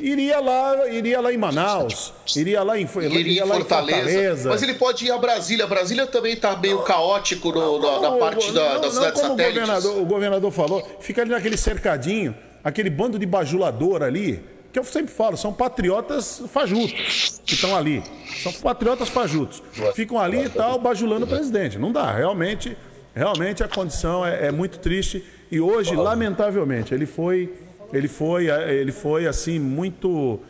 Iria 0.00 0.40
lá, 0.40 0.88
iria 0.88 1.20
lá 1.20 1.32
em 1.32 1.36
Manaus, 1.36 2.14
iria 2.34 2.62
lá 2.62 2.78
em, 2.78 2.88
iria, 3.02 3.20
iria 3.20 3.44
lá 3.44 3.56
Fortaleza. 3.56 3.98
em 3.98 4.04
Fortaleza. 4.04 4.48
Mas 4.48 4.62
ele 4.62 4.74
pode 4.74 5.04
ir 5.04 5.10
a 5.10 5.18
Brasília. 5.18 5.66
Brasília 5.66 6.06
também 6.06 6.32
está 6.32 6.56
meio 6.56 6.78
caótico 6.78 7.52
no, 7.52 7.78
não, 7.78 8.00
na, 8.00 8.10
na, 8.10 8.16
parte 8.16 8.46
não, 8.46 8.54
da, 8.54 8.74
não, 8.74 8.80
da 8.80 8.90
cidade 8.90 9.16
não, 9.16 9.22
como 9.22 9.34
o 9.34 9.36
governador, 9.36 9.98
o 9.98 10.04
governador 10.06 10.50
falou, 10.50 10.96
fica 11.00 11.20
ali 11.20 11.30
naquele 11.30 11.58
cercadinho 11.58 12.34
aquele 12.66 12.90
bando 12.90 13.16
de 13.16 13.24
bajulador 13.24 14.02
ali, 14.02 14.42
que 14.72 14.78
eu 14.78 14.82
sempre 14.82 15.14
falo, 15.14 15.36
são 15.36 15.52
patriotas 15.52 16.42
fajutos 16.52 17.40
que 17.46 17.54
estão 17.54 17.76
ali. 17.76 18.02
São 18.42 18.52
patriotas 18.54 19.08
fajutos. 19.08 19.62
Ficam 19.94 20.18
ali 20.18 20.46
e 20.46 20.48
tal, 20.48 20.76
bajulando 20.80 21.26
o 21.26 21.28
presidente. 21.28 21.78
Não 21.78 21.92
dá, 21.92 22.10
realmente, 22.10 22.76
realmente 23.14 23.62
a 23.62 23.68
condição 23.68 24.26
é, 24.26 24.48
é 24.48 24.50
muito 24.50 24.80
triste. 24.80 25.24
E 25.48 25.60
hoje, 25.60 25.94
lamentavelmente, 25.94 26.92
ele 26.92 27.06
foi. 27.06 27.54
Ele 27.92 28.08
foi, 28.08 28.48
ele 28.48 28.90
foi 28.90 29.28
assim 29.28 29.60
muito, 29.60 30.40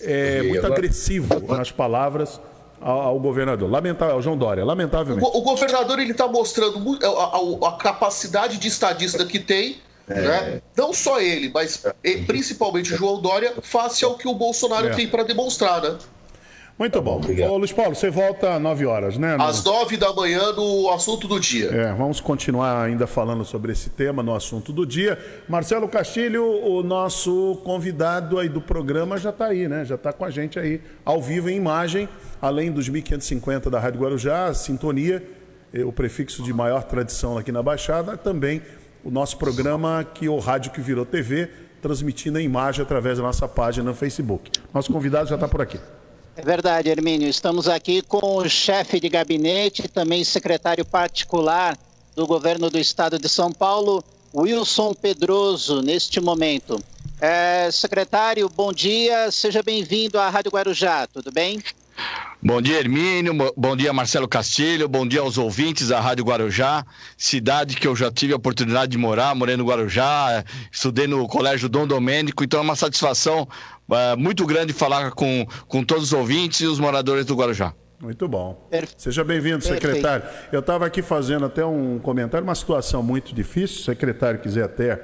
é, 0.00 0.42
muito 0.44 0.64
agressivo 0.64 1.40
nas 1.48 1.72
palavras 1.72 2.40
ao, 2.80 3.18
governador. 3.18 3.68
Lamentável, 3.68 4.14
ao 4.14 4.22
João 4.22 4.38
Dória, 4.38 4.64
lamentavelmente. 4.64 5.26
O, 5.26 5.38
o 5.38 5.42
governador 5.42 5.98
ele 5.98 6.12
está 6.12 6.28
mostrando 6.28 6.78
a, 7.02 7.66
a, 7.66 7.68
a, 7.68 7.72
capacidade 7.72 8.58
de 8.58 8.68
estadista 8.68 9.26
que 9.26 9.40
tem 9.40 9.78
é. 10.08 10.20
Né? 10.20 10.62
Não 10.76 10.92
só 10.92 11.20
ele, 11.20 11.50
mas 11.52 11.84
principalmente 12.26 12.92
o 12.92 12.96
João 12.96 13.20
Dória, 13.20 13.54
face 13.62 14.04
ao 14.04 14.16
que 14.16 14.28
o 14.28 14.34
Bolsonaro 14.34 14.88
é. 14.88 14.90
tem 14.90 15.08
para 15.08 15.22
demonstrar, 15.22 15.82
né? 15.82 15.98
Muito 16.76 17.00
bom. 17.00 17.20
Ô, 17.48 17.56
Luiz 17.56 17.72
Paulo, 17.72 17.94
você 17.94 18.10
volta 18.10 18.56
às 18.56 18.60
9 18.60 18.84
horas, 18.84 19.16
né? 19.16 19.36
No... 19.36 19.44
Às 19.44 19.62
9 19.62 19.96
da 19.96 20.12
manhã 20.12 20.52
no 20.52 20.90
assunto 20.90 21.28
do 21.28 21.38
dia. 21.38 21.68
É, 21.70 21.94
vamos 21.94 22.20
continuar 22.20 22.82
ainda 22.82 23.06
falando 23.06 23.44
sobre 23.44 23.70
esse 23.70 23.90
tema 23.90 24.24
no 24.24 24.34
assunto 24.34 24.72
do 24.72 24.84
dia. 24.84 25.16
Marcelo 25.48 25.86
Castilho, 25.88 26.44
o 26.44 26.82
nosso 26.82 27.60
convidado 27.64 28.40
aí 28.40 28.48
do 28.48 28.60
programa 28.60 29.16
já 29.18 29.30
está 29.30 29.46
aí, 29.46 29.68
né? 29.68 29.84
Já 29.84 29.94
está 29.94 30.12
com 30.12 30.24
a 30.24 30.30
gente 30.30 30.58
aí, 30.58 30.80
ao 31.04 31.22
vivo 31.22 31.48
em 31.48 31.56
imagem, 31.56 32.08
além 32.42 32.72
dos 32.72 32.88
1550 32.88 33.70
da 33.70 33.78
Rádio 33.78 34.00
Guarujá, 34.00 34.46
a 34.46 34.54
sintonia, 34.54 35.22
o 35.86 35.92
prefixo 35.92 36.42
de 36.42 36.52
maior 36.52 36.82
tradição 36.82 37.38
aqui 37.38 37.52
na 37.52 37.62
Baixada, 37.62 38.16
também 38.16 38.60
o 39.04 39.10
nosso 39.10 39.36
programa 39.36 40.02
que 40.02 40.28
o 40.28 40.38
rádio 40.38 40.72
que 40.72 40.80
virou 40.80 41.04
TV, 41.04 41.50
transmitindo 41.82 42.38
a 42.38 42.42
imagem 42.42 42.82
através 42.82 43.18
da 43.18 43.24
nossa 43.24 43.46
página 43.46 43.90
no 43.90 43.94
Facebook. 43.94 44.50
Nosso 44.72 44.90
convidado 44.90 45.28
já 45.28 45.34
está 45.34 45.46
por 45.46 45.60
aqui. 45.60 45.78
É 46.34 46.42
verdade, 46.42 46.88
Hermínio. 46.88 47.28
Estamos 47.28 47.68
aqui 47.68 48.00
com 48.00 48.36
o 48.38 48.48
chefe 48.48 48.98
de 48.98 49.08
gabinete, 49.08 49.86
também 49.86 50.24
secretário 50.24 50.84
particular 50.84 51.78
do 52.16 52.26
governo 52.26 52.70
do 52.70 52.78
estado 52.78 53.18
de 53.18 53.28
São 53.28 53.52
Paulo, 53.52 54.02
Wilson 54.34 54.94
Pedroso, 54.94 55.82
neste 55.82 56.20
momento. 56.20 56.82
É, 57.20 57.70
secretário, 57.70 58.48
bom 58.48 58.72
dia, 58.72 59.30
seja 59.30 59.62
bem-vindo 59.62 60.18
à 60.18 60.28
Rádio 60.28 60.50
Guarujá, 60.50 61.06
tudo 61.06 61.30
bem? 61.30 61.62
Bom 62.42 62.60
dia, 62.60 62.78
Hermínio. 62.78 63.32
Bom 63.56 63.74
dia, 63.74 63.90
Marcelo 63.92 64.28
Castilho. 64.28 64.86
Bom 64.86 65.08
dia 65.08 65.20
aos 65.20 65.38
ouvintes 65.38 65.88
da 65.88 65.98
Rádio 65.98 66.26
Guarujá, 66.26 66.84
cidade 67.16 67.74
que 67.74 67.88
eu 67.88 67.96
já 67.96 68.10
tive 68.10 68.34
a 68.34 68.36
oportunidade 68.36 68.92
de 68.92 68.98
morar. 68.98 69.34
Morei 69.34 69.56
no 69.56 69.64
Guarujá, 69.64 70.44
estudei 70.70 71.06
no 71.06 71.26
Colégio 71.26 71.70
Dom 71.70 71.86
Domênico, 71.86 72.44
então 72.44 72.60
é 72.60 72.62
uma 72.62 72.76
satisfação 72.76 73.48
uh, 73.88 74.18
muito 74.18 74.44
grande 74.44 74.74
falar 74.74 75.12
com, 75.12 75.46
com 75.66 75.82
todos 75.82 76.04
os 76.04 76.12
ouvintes 76.12 76.60
e 76.60 76.66
os 76.66 76.78
moradores 76.78 77.24
do 77.24 77.34
Guarujá. 77.34 77.72
Muito 77.98 78.28
bom. 78.28 78.68
Seja 78.98 79.24
bem-vindo, 79.24 79.64
secretário. 79.64 80.26
Eu 80.52 80.60
estava 80.60 80.84
aqui 80.84 81.00
fazendo 81.00 81.46
até 81.46 81.64
um 81.64 81.98
comentário, 81.98 82.44
uma 82.44 82.54
situação 82.54 83.02
muito 83.02 83.34
difícil, 83.34 83.76
se 83.76 83.82
o 83.82 83.84
secretário 83.86 84.40
quiser 84.40 84.64
até 84.64 85.02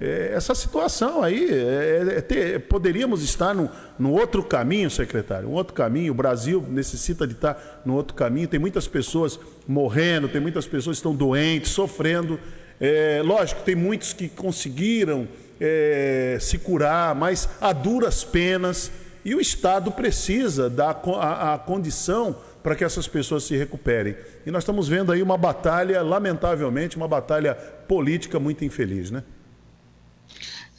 é, 0.00 0.32
essa 0.34 0.54
situação 0.54 1.22
aí, 1.22 1.46
é, 1.50 2.14
é 2.16 2.20
ter, 2.22 2.60
poderíamos 2.60 3.22
estar 3.22 3.54
no 3.54 4.12
outro 4.12 4.42
caminho, 4.42 4.90
secretário, 4.90 5.48
um 5.48 5.52
outro 5.52 5.74
caminho. 5.74 6.12
O 6.12 6.14
Brasil 6.14 6.64
necessita 6.68 7.26
de 7.26 7.34
estar 7.34 7.82
no 7.84 7.94
outro 7.94 8.14
caminho. 8.14 8.48
Tem 8.48 8.58
muitas 8.58 8.88
pessoas 8.88 9.38
morrendo, 9.68 10.26
tem 10.26 10.40
muitas 10.40 10.66
pessoas 10.66 10.96
que 10.96 11.00
estão 11.00 11.14
doentes, 11.14 11.70
sofrendo. 11.70 12.40
É, 12.80 13.20
lógico, 13.22 13.60
tem 13.62 13.74
muitos 13.74 14.14
que 14.14 14.26
conseguiram 14.28 15.28
é, 15.60 16.38
se 16.40 16.56
curar, 16.56 17.14
mas 17.14 17.46
a 17.60 17.74
duras 17.74 18.24
penas. 18.24 18.90
E 19.22 19.34
o 19.34 19.40
Estado 19.40 19.92
precisa 19.92 20.70
dar 20.70 20.98
a, 21.18 21.54
a 21.54 21.58
condição 21.58 22.34
para 22.62 22.74
que 22.74 22.84
essas 22.84 23.06
pessoas 23.06 23.44
se 23.44 23.54
recuperem. 23.54 24.16
E 24.46 24.50
nós 24.50 24.62
estamos 24.62 24.88
vendo 24.88 25.12
aí 25.12 25.22
uma 25.22 25.36
batalha, 25.36 26.00
lamentavelmente, 26.00 26.96
uma 26.96 27.08
batalha 27.08 27.54
política 27.54 28.40
muito 28.40 28.64
infeliz, 28.64 29.10
né? 29.10 29.22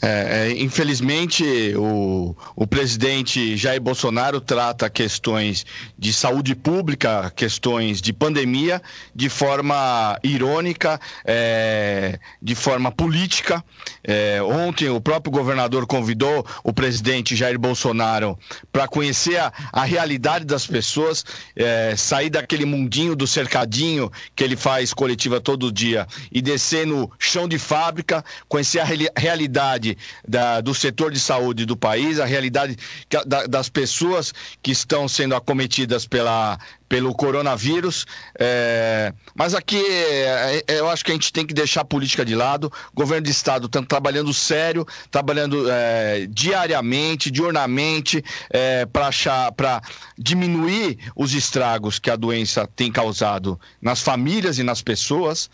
É, 0.01 0.49
é, 0.49 0.59
infelizmente, 0.59 1.43
o, 1.77 2.35
o 2.55 2.65
presidente 2.65 3.55
Jair 3.55 3.79
Bolsonaro 3.79 4.41
trata 4.41 4.89
questões 4.89 5.63
de 5.97 6.11
saúde 6.11 6.55
pública, 6.55 7.31
questões 7.35 8.01
de 8.01 8.11
pandemia, 8.11 8.81
de 9.13 9.29
forma 9.29 10.17
irônica, 10.23 10.99
é, 11.23 12.19
de 12.41 12.55
forma 12.55 12.91
política. 12.91 13.63
É, 14.03 14.41
ontem, 14.41 14.89
o 14.89 14.99
próprio 14.99 15.31
governador 15.31 15.85
convidou 15.85 16.43
o 16.63 16.73
presidente 16.73 17.35
Jair 17.35 17.59
Bolsonaro 17.59 18.39
para 18.71 18.87
conhecer 18.87 19.37
a, 19.37 19.53
a, 19.71 19.83
realidade 19.83 20.45
das 20.45 20.65
pessoas, 20.65 21.23
é, 21.55 21.95
sair 21.95 22.31
daquele 22.31 22.65
mundinho 22.65 23.15
do 23.15 23.27
cercadinho 23.27 24.11
que 24.35 24.43
ele 24.43 24.55
faz 24.55 24.95
coletiva 24.95 25.39
todo 25.39 25.71
dia 25.71 26.07
e 26.31 26.41
descer 26.41 26.87
no 26.87 27.11
chão 27.19 27.47
de 27.47 27.59
fábrica, 27.59 28.25
conhecer 28.47 28.79
a 28.79 28.85
realidade 29.15 29.90
da, 30.27 30.62
do 30.62 30.73
setor 30.73 31.12
de 31.12 31.19
saúde 31.19 31.65
do 31.65 31.75
país, 31.75 32.19
a 32.19 32.25
realidade 32.25 32.77
da, 33.25 33.45
das 33.47 33.69
pessoas 33.69 34.34
que 34.62 34.71
estão 34.71 35.08
sendo 35.08 35.36
acometidas 35.36 36.08
pela, 36.08 36.60
pelo 36.91 37.15
coronavírus. 37.15 38.06
É, 38.38 39.13
mas 39.34 39.56
aqui 39.56 39.82
é, 39.82 40.62
é, 40.67 40.80
eu 40.82 40.89
acho 40.89 41.06
que 41.06 41.12
a 41.12 41.13
gente 41.13 41.32
tem 41.32 41.45
que 41.45 41.54
deixar 41.54 41.82
a 41.82 41.86
política 41.86 42.25
de 42.25 42.36
lado. 42.36 42.69
O 42.91 42.95
governo 42.97 43.23
de 43.23 43.32
estado 43.32 43.67
está 43.67 43.82
trabalhando 43.82 44.34
sério, 44.34 44.86
trabalhando 45.10 45.71
é, 45.71 46.27
diariamente, 46.30 47.32
diurnamente, 47.32 48.21
é, 48.49 48.86
para 48.86 49.82
diminuir 50.17 50.97
os 51.15 51.34
estragos 51.34 51.97
que 51.97 52.12
a 52.12 52.17
doença 52.17 52.67
tem 52.75 52.91
causado 52.91 53.58
nas 53.82 54.01
famílias 54.01 54.60
e 54.60 54.63
nas 54.63 54.82
pessoas. 54.82 55.49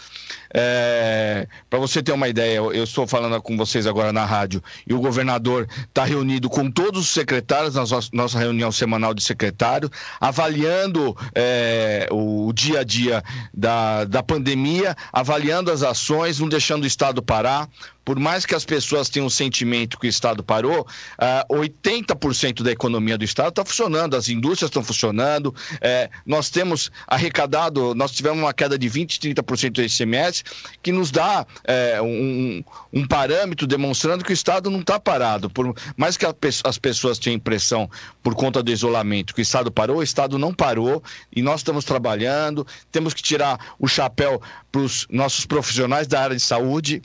É, 0.51 1.47
para 1.69 1.77
você 1.77 2.01
ter 2.01 2.13
uma 2.13 2.27
ideia, 2.27 2.57
eu 2.57 2.83
estou 2.83 3.05
falando 3.05 3.39
com 3.43 3.55
vocês 3.55 3.85
agora 3.85 4.11
na 4.11 4.25
rádio 4.25 4.63
e 4.87 4.93
o 4.93 4.99
governador 4.99 5.67
está 5.83 6.03
reunido 6.03 6.49
com 6.49 6.71
todos 6.71 7.01
os 7.01 7.09
secretários 7.09 7.75
na 7.75 7.83
nossa 8.11 8.39
reunião 8.39 8.71
semanal 8.71 9.13
de 9.13 9.21
secretário, 9.21 9.91
avaliando 10.19 11.15
é, 11.35 12.07
o, 12.11 12.51
dia 12.53 12.79
a 12.79 12.83
dia 12.83 13.23
da, 13.53 14.05
da 14.05 14.23
pandemia, 14.23 14.95
avaliando 15.11 15.71
as 15.71 15.83
ações, 15.83 16.39
não 16.39 16.49
deixando 16.49 16.83
o 16.83 16.87
Estado 16.87 17.21
parar 17.21 17.69
por 18.07 18.17
mais 18.17 18.45
que 18.45 18.55
as 18.55 18.63
pessoas 18.63 19.09
tenham 19.09 19.25
o 19.25 19.29
sentimento 19.29 19.99
que 19.99 20.07
o 20.07 20.09
Estado 20.09 20.41
parou, 20.41 20.79
uh, 20.79 20.85
ah, 21.17 21.45
80% 21.51 22.63
da 22.63 22.71
economia 22.71 23.17
do 23.17 23.25
Estado 23.25 23.49
está 23.49 23.65
funcionando, 23.65 24.15
as 24.15 24.29
indústrias 24.29 24.69
estão 24.69 24.81
funcionando, 24.81 25.53
é, 25.81 26.09
nós 26.25 26.49
temos 26.49 26.89
arrecadado, 27.05 27.93
nós 27.93 28.13
tivemos 28.13 28.39
uma 28.39 28.53
queda 28.53 28.79
de 28.79 28.89
20%, 28.89 29.35
30% 29.35 29.71
do 29.71 29.81
ICMS, 29.81 30.41
que 30.81 30.93
nos 30.93 31.11
dá 31.11 31.45
é, 31.65 32.01
um, 32.01 32.63
um, 32.93 33.05
parâmetro 33.05 33.67
demonstrando 33.67 34.23
que 34.23 34.31
o 34.31 34.33
Estado 34.33 34.69
não 34.69 34.79
está 34.79 34.97
parado. 34.97 35.49
Por 35.49 35.75
mais 35.97 36.15
que 36.15 36.25
a, 36.25 36.33
as 36.63 36.77
pessoas 36.77 37.19
tenham 37.19 37.35
impressão, 37.35 37.89
por 38.23 38.33
conta 38.35 38.63
do 38.63 38.71
isolamento, 38.71 39.35
que 39.35 39.41
o 39.41 39.43
Estado 39.43 39.69
parou, 39.69 39.97
o 39.97 40.03
Estado 40.03 40.39
não 40.39 40.53
parou 40.53 41.03
e 41.35 41.41
nós 41.41 41.59
estamos 41.59 41.83
trabalhando, 41.83 42.65
temos 42.89 43.13
que 43.13 43.21
tirar 43.21 43.75
o 43.77 43.85
chapéu 43.85 44.41
para 44.71 44.79
os 44.79 45.05
nossos 45.09 45.45
profissionais 45.45 46.07
da 46.07 46.21
área 46.21 46.37
de 46.37 46.41
saúde 46.41 47.01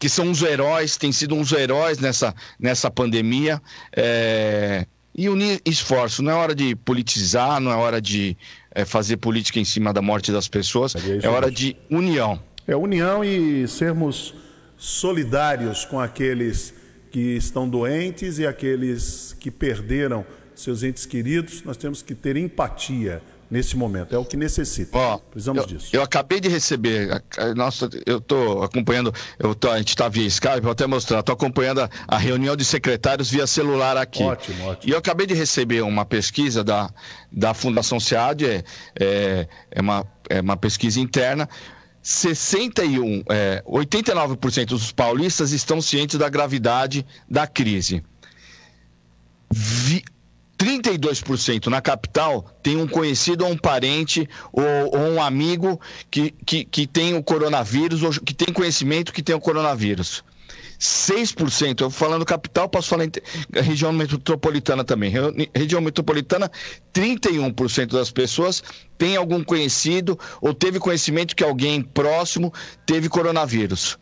que 0.00 0.08
são 0.08 0.28
uns 0.28 0.42
heróis, 0.42 0.96
têm 0.96 1.12
sido 1.12 1.34
uns 1.34 1.52
heróis 1.52 1.98
nessa, 1.98 2.34
nessa 2.58 2.90
pandemia. 2.90 3.60
É, 3.94 4.86
e 5.14 5.28
unir 5.28 5.60
esforço. 5.66 6.22
Não 6.22 6.32
é 6.32 6.34
hora 6.34 6.54
de 6.54 6.74
politizar, 6.74 7.60
não 7.60 7.70
é 7.70 7.74
hora 7.74 8.00
de 8.00 8.36
é, 8.70 8.84
fazer 8.84 9.18
política 9.18 9.58
em 9.58 9.64
cima 9.64 9.92
da 9.92 10.00
morte 10.00 10.32
das 10.32 10.48
pessoas, 10.48 10.94
é, 10.94 11.26
é 11.26 11.28
hora 11.28 11.50
de 11.50 11.76
união. 11.90 12.40
É 12.66 12.74
união 12.74 13.22
e 13.22 13.68
sermos 13.68 14.34
solidários 14.78 15.84
com 15.84 16.00
aqueles 16.00 16.72
que 17.10 17.36
estão 17.36 17.68
doentes 17.68 18.38
e 18.38 18.46
aqueles 18.46 19.36
que 19.38 19.50
perderam 19.50 20.24
seus 20.54 20.82
entes 20.82 21.04
queridos. 21.04 21.62
Nós 21.64 21.76
temos 21.76 22.00
que 22.00 22.14
ter 22.14 22.36
empatia 22.36 23.20
nesse 23.50 23.76
momento. 23.76 24.14
É 24.14 24.18
o 24.18 24.24
que 24.24 24.36
necessita. 24.36 24.98
Precisamos 25.30 25.62
eu, 25.62 25.66
disso. 25.66 25.88
Eu 25.92 26.02
acabei 26.02 26.38
de 26.40 26.48
receber, 26.48 27.22
nossa, 27.56 27.88
eu 28.06 28.18
estou 28.18 28.62
acompanhando, 28.62 29.12
eu 29.38 29.54
tô, 29.54 29.70
a 29.70 29.78
gente 29.78 29.88
está 29.88 30.08
via 30.08 30.26
Skype, 30.26 30.60
vou 30.60 30.70
até 30.70 30.86
mostrar, 30.86 31.20
estou 31.20 31.32
acompanhando 31.32 31.80
a, 31.80 31.90
a, 32.06 32.16
reunião 32.18 32.54
de 32.54 32.64
secretários 32.64 33.30
via 33.30 33.46
celular 33.46 33.96
aqui. 33.96 34.22
Ótimo, 34.22 34.66
ótimo. 34.66 34.90
E 34.90 34.94
eu 34.94 34.98
acabei 34.98 35.26
de 35.26 35.34
receber 35.34 35.82
uma 35.82 36.04
pesquisa 36.04 36.62
da, 36.62 36.90
da 37.32 37.52
Fundação 37.52 37.98
SEAD, 37.98 38.44
é, 38.46 38.64
é, 38.98 39.48
é, 39.70 39.80
uma, 39.80 40.06
é 40.28 40.40
uma 40.40 40.56
pesquisa 40.56 41.00
interna. 41.00 41.48
61, 42.02 43.24
é, 43.28 43.62
89% 43.66 44.66
dos 44.66 44.92
paulistas 44.92 45.52
estão 45.52 45.82
cientes 45.82 46.18
da 46.18 46.28
gravidade 46.28 47.04
da 47.28 47.46
crise. 47.46 48.02
Vi, 49.52 50.02
32% 50.60 51.68
na 51.68 51.80
capital 51.80 52.44
tem 52.62 52.76
um 52.76 52.86
conhecido 52.86 53.46
ou 53.46 53.52
um 53.52 53.56
parente 53.56 54.28
ou, 54.52 54.62
ou, 54.92 55.12
um 55.12 55.22
amigo 55.22 55.80
que, 56.10 56.32
que, 56.44 56.66
que 56.66 56.86
tem 56.86 57.14
o 57.14 57.22
coronavírus 57.22 58.02
ou 58.02 58.10
que 58.10 58.34
tem 58.34 58.52
conhecimento 58.52 59.10
que 59.10 59.22
tem 59.22 59.34
o 59.34 59.40
coronavírus. 59.40 60.22
6%, 60.78 61.80
eu 61.80 61.90
falando 61.90 62.24
capital, 62.24 62.68
posso 62.68 62.88
falar 62.88 63.04
em 63.04 63.10
região 63.54 63.92
metropolitana 63.92 64.84
também. 64.84 65.12
Região 65.54 65.80
metropolitana, 65.80 66.50
31% 66.92 67.86
das 67.86 68.10
pessoas 68.10 68.62
tem 68.98 69.16
algum 69.16 69.42
conhecido 69.42 70.18
ou 70.42 70.52
teve 70.52 70.78
conhecimento 70.78 71.34
que 71.34 71.44
alguém 71.44 71.82
próximo 71.82 72.52
teve 72.84 73.08
coronavírus. 73.08 73.98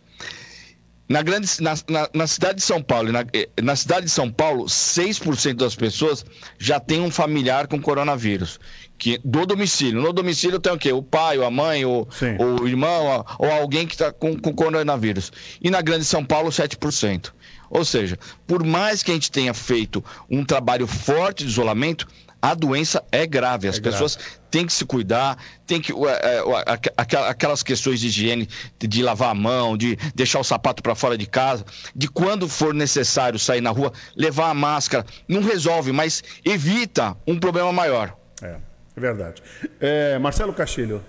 Na, 1.08 1.22
grande, 1.22 1.48
na, 1.60 1.74
na, 1.88 2.08
na, 2.12 2.26
cidade 2.26 2.56
de 2.56 2.62
São 2.62 2.82
Paulo, 2.82 3.10
na, 3.10 3.24
eh, 3.32 3.48
na 3.62 3.74
cidade 3.74 4.06
de 4.06 4.12
São 4.12 4.30
Paulo, 4.30 4.66
6% 4.66 5.54
das 5.54 5.74
pessoas 5.74 6.24
já 6.58 6.78
tem 6.78 7.00
um 7.00 7.10
familiar 7.10 7.66
com 7.66 7.80
coronavírus. 7.80 8.60
Que, 8.98 9.18
do 9.24 9.46
domicílio. 9.46 10.02
No 10.02 10.12
domicílio 10.12 10.58
tem 10.58 10.72
o 10.72 10.78
quê? 10.78 10.92
O 10.92 11.02
pai, 11.02 11.38
ou 11.38 11.46
a 11.46 11.50
mãe, 11.50 11.84
ou, 11.84 12.06
ou 12.38 12.62
o 12.62 12.68
irmão, 12.68 13.24
ou, 13.38 13.50
alguém 13.50 13.86
que 13.86 13.94
está 13.94 14.12
com, 14.12 14.36
com 14.38 14.52
coronavírus. 14.52 15.32
E 15.62 15.70
na 15.70 15.80
grande 15.80 16.04
São 16.04 16.24
Paulo, 16.24 16.50
7%. 16.50 17.32
Ou 17.70 17.84
seja, 17.84 18.18
por 18.46 18.64
mais 18.64 19.02
que 19.02 19.10
a 19.10 19.14
gente 19.14 19.30
tenha 19.30 19.54
feito 19.54 20.04
um 20.28 20.44
trabalho 20.44 20.86
forte 20.86 21.44
de 21.44 21.50
isolamento, 21.50 22.06
a 22.40 22.54
doença 22.54 23.02
é 23.10 23.26
grave. 23.26 23.68
As 23.68 23.78
é 23.78 23.80
pessoas 23.80 24.16
grave. 24.16 24.32
têm 24.50 24.66
que 24.66 24.72
se 24.72 24.84
cuidar, 24.84 25.36
tem 25.66 25.80
que. 25.80 25.92
É, 25.92 26.42
aquelas 26.96 27.62
questões 27.62 28.00
de 28.00 28.06
higiene, 28.06 28.48
de 28.78 29.02
lavar 29.02 29.30
a 29.30 29.34
mão, 29.34 29.76
de 29.76 29.96
deixar 30.14 30.40
o 30.40 30.44
sapato 30.44 30.82
para 30.82 30.94
fora 30.94 31.18
de 31.18 31.26
casa, 31.26 31.64
de 31.94 32.08
quando 32.08 32.48
for 32.48 32.72
necessário 32.72 33.38
sair 33.38 33.60
na 33.60 33.70
rua, 33.70 33.92
levar 34.16 34.50
a 34.50 34.54
máscara. 34.54 35.04
Não 35.26 35.42
resolve, 35.42 35.92
mas 35.92 36.22
evita 36.44 37.16
um 37.26 37.38
problema 37.38 37.72
maior. 37.72 38.16
É, 38.42 38.56
é 38.96 39.00
verdade. 39.00 39.42
É, 39.80 40.18
Marcelo 40.18 40.52
Castilho. 40.52 41.04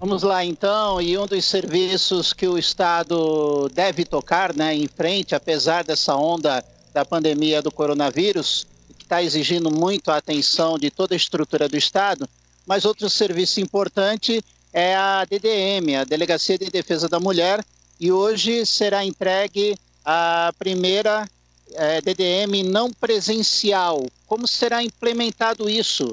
Vamos 0.00 0.24
lá 0.24 0.44
então, 0.44 1.00
e 1.00 1.16
um 1.16 1.26
dos 1.26 1.44
serviços 1.44 2.32
que 2.32 2.44
o 2.48 2.58
Estado 2.58 3.68
deve 3.72 4.04
tocar 4.04 4.52
né, 4.52 4.74
em 4.74 4.88
frente, 4.88 5.32
apesar 5.32 5.84
dessa 5.84 6.16
onda 6.16 6.64
da 6.92 7.04
pandemia 7.04 7.62
do 7.62 7.70
coronavírus, 7.70 8.66
está 9.12 9.22
exigindo 9.22 9.70
muito 9.70 10.10
a 10.10 10.16
atenção 10.16 10.78
de 10.78 10.90
toda 10.90 11.14
a 11.14 11.16
estrutura 11.16 11.68
do 11.68 11.76
Estado, 11.76 12.26
mas 12.66 12.86
outro 12.86 13.10
serviço 13.10 13.60
importante 13.60 14.42
é 14.72 14.96
a 14.96 15.26
DDM, 15.26 15.96
a 16.00 16.04
Delegacia 16.04 16.56
de 16.56 16.70
Defesa 16.70 17.10
da 17.10 17.20
Mulher, 17.20 17.62
e 18.00 18.10
hoje 18.10 18.64
será 18.64 19.04
entregue 19.04 19.76
a 20.02 20.50
primeira 20.58 21.28
é, 21.74 22.00
DDM 22.00 22.62
não 22.64 22.90
presencial. 22.90 24.06
Como 24.26 24.48
será 24.48 24.82
implementado 24.82 25.68
isso? 25.68 26.10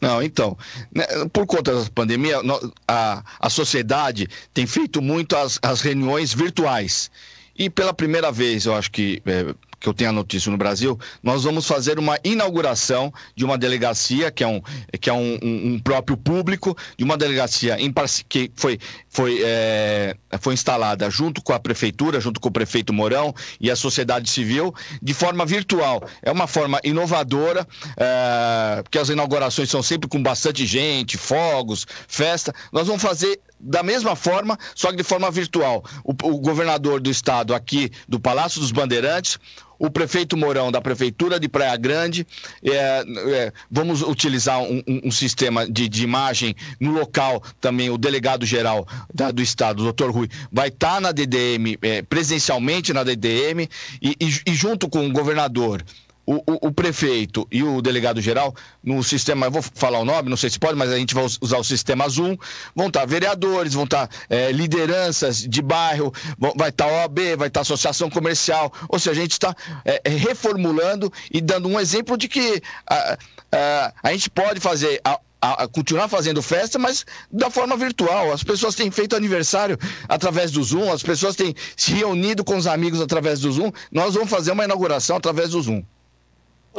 Não, 0.00 0.20
então, 0.20 0.58
né, 0.92 1.06
por 1.32 1.46
conta 1.46 1.72
da 1.72 1.88
pandemia, 1.90 2.40
a, 2.88 3.22
a 3.38 3.48
sociedade 3.48 4.28
tem 4.52 4.66
feito 4.66 5.00
muito 5.00 5.36
as, 5.36 5.56
as 5.62 5.82
reuniões 5.82 6.34
virtuais. 6.34 7.12
E 7.56 7.70
pela 7.70 7.94
primeira 7.94 8.32
vez, 8.32 8.66
eu 8.66 8.74
acho 8.74 8.90
que 8.90 9.22
é, 9.24 9.54
que 9.80 9.88
eu 9.88 9.94
tenho 9.94 10.10
a 10.10 10.12
notícia 10.12 10.50
no 10.50 10.56
Brasil, 10.56 10.98
nós 11.22 11.44
vamos 11.44 11.66
fazer 11.66 11.98
uma 11.98 12.18
inauguração 12.24 13.12
de 13.34 13.44
uma 13.44 13.56
delegacia, 13.56 14.30
que 14.30 14.42
é 14.42 14.46
um, 14.46 14.60
que 15.00 15.08
é 15.08 15.12
um, 15.12 15.38
um, 15.42 15.74
um 15.74 15.78
próprio 15.78 16.16
público, 16.16 16.76
de 16.96 17.04
uma 17.04 17.16
delegacia 17.16 17.80
em, 17.80 17.92
que 18.28 18.50
foi, 18.54 18.78
foi, 19.08 19.40
é, 19.44 20.16
foi 20.40 20.54
instalada 20.54 21.08
junto 21.10 21.42
com 21.42 21.52
a 21.52 21.60
prefeitura, 21.60 22.20
junto 22.20 22.40
com 22.40 22.48
o 22.48 22.52
prefeito 22.52 22.92
Mourão 22.92 23.34
e 23.60 23.70
a 23.70 23.76
sociedade 23.76 24.28
civil, 24.30 24.74
de 25.02 25.14
forma 25.14 25.44
virtual. 25.46 26.02
É 26.22 26.30
uma 26.30 26.46
forma 26.46 26.80
inovadora, 26.84 27.66
é, 27.96 28.82
porque 28.82 28.98
as 28.98 29.08
inaugurações 29.08 29.70
são 29.70 29.82
sempre 29.82 30.08
com 30.08 30.22
bastante 30.22 30.66
gente, 30.66 31.16
fogos, 31.16 31.86
festa. 32.06 32.54
Nós 32.72 32.86
vamos 32.86 33.02
fazer 33.02 33.40
da 33.60 33.82
mesma 33.82 34.14
forma, 34.14 34.58
só 34.74 34.90
que 34.90 34.96
de 34.96 35.02
forma 35.02 35.30
virtual. 35.30 35.84
O, 36.04 36.12
o 36.12 36.38
governador 36.38 37.00
do 37.00 37.10
estado 37.10 37.54
aqui 37.54 37.90
do 38.08 38.20
Palácio 38.20 38.60
dos 38.60 38.72
Bandeirantes, 38.72 39.38
o 39.78 39.90
prefeito 39.90 40.36
Mourão 40.36 40.72
da 40.72 40.80
Prefeitura 40.80 41.38
de 41.38 41.48
Praia 41.48 41.76
Grande. 41.76 42.26
É, 42.62 42.72
é, 42.72 43.52
vamos 43.70 44.02
utilizar 44.02 44.60
um, 44.60 44.82
um 45.04 45.10
sistema 45.10 45.68
de, 45.70 45.88
de, 45.88 46.02
imagem 46.02 46.54
no 46.80 46.92
local 46.92 47.42
também. 47.60 47.88
O 47.90 47.98
delegado 47.98 48.44
geral 48.44 48.86
da, 49.14 49.30
do 49.30 49.40
Estado, 49.40 49.80
o 49.80 49.84
doutor 49.84 50.10
Rui, 50.10 50.28
vai 50.50 50.68
estar 50.68 50.94
tá 50.94 51.00
na 51.00 51.12
DDM, 51.12 51.78
é, 51.82 52.02
presencialmente 52.02 52.92
na 52.92 53.04
DDM, 53.04 53.68
e, 54.02 54.16
e, 54.20 54.40
e 54.46 54.54
junto 54.54 54.88
com 54.88 55.06
o 55.06 55.12
governador 55.12 55.84
o, 56.28 56.36
o, 56.46 56.68
o, 56.68 56.72
prefeito 56.72 57.48
e 57.50 57.62
o 57.62 57.80
delegado 57.80 58.20
geral, 58.20 58.54
no 58.84 59.02
sistema, 59.02 59.46
eu 59.46 59.50
vou 59.50 59.62
falar 59.62 59.98
o 59.98 60.04
nome, 60.04 60.28
não 60.28 60.36
sei 60.36 60.50
se 60.50 60.58
pode, 60.58 60.76
mas 60.76 60.92
a 60.92 60.98
gente 60.98 61.14
vai 61.14 61.24
usar 61.40 61.56
o 61.56 61.64
sistema 61.64 62.06
Zoom, 62.06 62.36
vão 62.76 62.88
estar 62.88 63.06
vereadores, 63.06 63.72
vão 63.72 63.84
estar 63.84 64.10
é, 64.28 64.52
lideranças 64.52 65.38
de 65.38 65.62
bairro, 65.62 66.12
vão, 66.38 66.52
vai 66.54 66.68
estar 66.68 66.86
OAB, 66.86 67.18
vai 67.38 67.48
estar 67.48 67.62
associação 67.62 68.10
comercial, 68.10 68.70
ou 68.90 68.98
seja, 68.98 69.12
a 69.12 69.22
gente 69.22 69.32
está 69.32 69.56
é, 69.86 70.02
é, 70.04 70.10
reformulando 70.10 71.10
e 71.32 71.40
dando 71.40 71.66
um 71.66 71.80
exemplo 71.80 72.18
de 72.18 72.28
que 72.28 72.60
a, 72.86 73.16
a, 73.50 73.92
a 74.02 74.12
gente 74.12 74.28
pode 74.28 74.60
fazer 74.60 75.00
a, 75.02 75.18
a, 75.40 75.66
continuar 75.66 76.08
fazendo 76.08 76.42
festa, 76.42 76.78
mas 76.78 77.06
da 77.32 77.48
forma 77.48 77.74
virtual. 77.74 78.34
As 78.34 78.44
pessoas 78.44 78.74
têm 78.74 78.90
feito 78.90 79.16
aniversário 79.16 79.78
através 80.06 80.50
do 80.50 80.62
Zoom, 80.62 80.92
as 80.92 81.02
pessoas 81.02 81.36
têm 81.36 81.54
se 81.74 81.92
reunido 81.92 82.44
com 82.44 82.58
os 82.58 82.66
amigos 82.66 83.00
através 83.00 83.40
do 83.40 83.50
Zoom. 83.50 83.72
Nós 83.90 84.12
vamos 84.12 84.28
fazer 84.28 84.52
uma 84.52 84.64
inauguração 84.64 85.16
através 85.16 85.52
do 85.52 85.62
Zoom. 85.62 85.82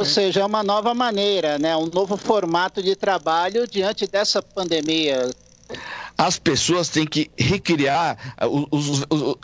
Ou 0.00 0.06
seja, 0.06 0.40
é 0.40 0.44
uma 0.46 0.62
nova 0.62 0.94
maneira, 0.94 1.58
né? 1.58 1.76
um 1.76 1.84
novo 1.84 2.16
formato 2.16 2.82
de 2.82 2.96
trabalho 2.96 3.68
diante 3.68 4.06
dessa 4.06 4.40
pandemia. 4.40 5.28
As 6.16 6.38
pessoas 6.38 6.88
têm 6.88 7.06
que 7.06 7.30
recriar 7.36 8.16
os, 8.70 8.88
os, 8.88 9.06
os 9.10 9.34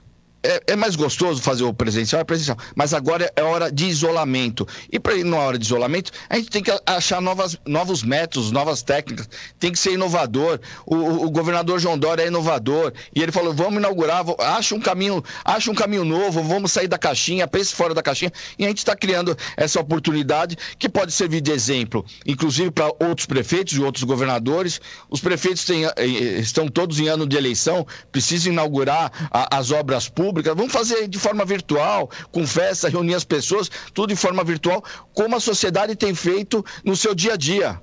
é, 0.47 0.63
é, 0.69 0.77
mais 0.77 0.95
gostoso 0.95 1.43
fazer 1.43 1.65
o 1.65 1.75
presencial, 1.75 2.21
é 2.21 2.25
presencial. 2.25 2.57
Mas 2.75 2.95
agora 2.95 3.31
é 3.35 3.43
hora 3.43 3.71
de 3.71 3.87
isolamento. 3.87 4.67
E 4.91 4.99
para 4.99 5.15
ir 5.15 5.25
na 5.25 5.37
hora 5.37 5.59
de 5.59 5.65
isolamento, 5.65 6.13
a 6.29 6.37
gente 6.37 6.51
tem 6.51 6.63
que 6.63 6.71
achar 6.87 7.21
novas, 7.21 7.59
novos 7.67 8.03
métodos, 8.03 8.53
novas 8.53 8.83
técnicas. 8.83 9.29
Tem 9.59 9.73
que 9.73 9.79
ser 9.79 9.93
inovador. 9.93 10.61
O, 10.87 10.95
o, 11.27 11.31
governador 11.31 11.81
João 11.81 11.99
Dória 11.99 12.23
é 12.23 12.29
inovador. 12.29 12.93
E 13.15 13.23
ele 13.23 13.33
falou: 13.33 13.53
vamos 13.53 13.79
inaugurar, 13.79 14.25
acha 14.39 14.75
um 14.75 14.81
caminho, 14.81 15.23
acha 15.45 15.71
um 15.71 15.75
caminho 15.75 16.05
novo, 16.05 16.43
vamos 16.43 16.73
sair 16.73 16.89
da 16.89 16.99
caixinha, 16.99 17.49
pense 17.49 17.75
fora 17.75 17.93
da 17.93 18.03
caixinha. 18.03 18.33
E 18.59 18.65
a 18.65 18.69
gente 18.69 18.79
está 18.79 18.95
criando 18.95 19.37
essa 19.57 19.81
oportunidade 19.81 20.57
que 20.79 20.89
pode 20.89 21.13
servir 21.13 21.41
de 21.41 21.51
exemplo, 21.51 22.05
inclusive 22.25 22.71
para 22.71 22.87
outros 23.01 23.27
prefeitos 23.27 23.77
e 23.77 23.81
outros 23.81 24.05
governadores. 24.05 24.81
Os 25.11 25.21
prefeitos 25.21 25.65
têm, 25.65 25.85
eh, 25.85 26.07
estão 26.39 26.69
todos 26.69 27.01
em 27.01 27.09
ano 27.09 27.27
de 27.27 27.37
eleição, 27.37 27.87
precisam 28.13 28.53
inaugurar 28.53 29.11
a, 29.31 29.59
as 29.59 29.71
obras 29.71 30.09
públicas 30.09 30.36
pública. 30.37 30.55
Vamos 30.55 30.73
fazer 30.73 31.09
de 31.09 31.19
forma 31.19 31.45
virtual, 31.45 32.11
com 32.31 32.47
festa, 32.47 32.89
reunir 32.89 33.15
as 33.15 33.25
pessoas, 33.25 33.71
tudo 33.95 34.09
de 34.09 34.17
forma 34.17 34.45
virtual, 34.45 34.85
como 35.15 35.35
a 35.35 35.41
sociedade 35.41 35.97
tem 35.97 36.15
feito 36.15 36.65
no 36.85 36.95
seu 36.95 37.15
dia 37.15 37.35
a 37.35 37.37
dia. 37.37 37.81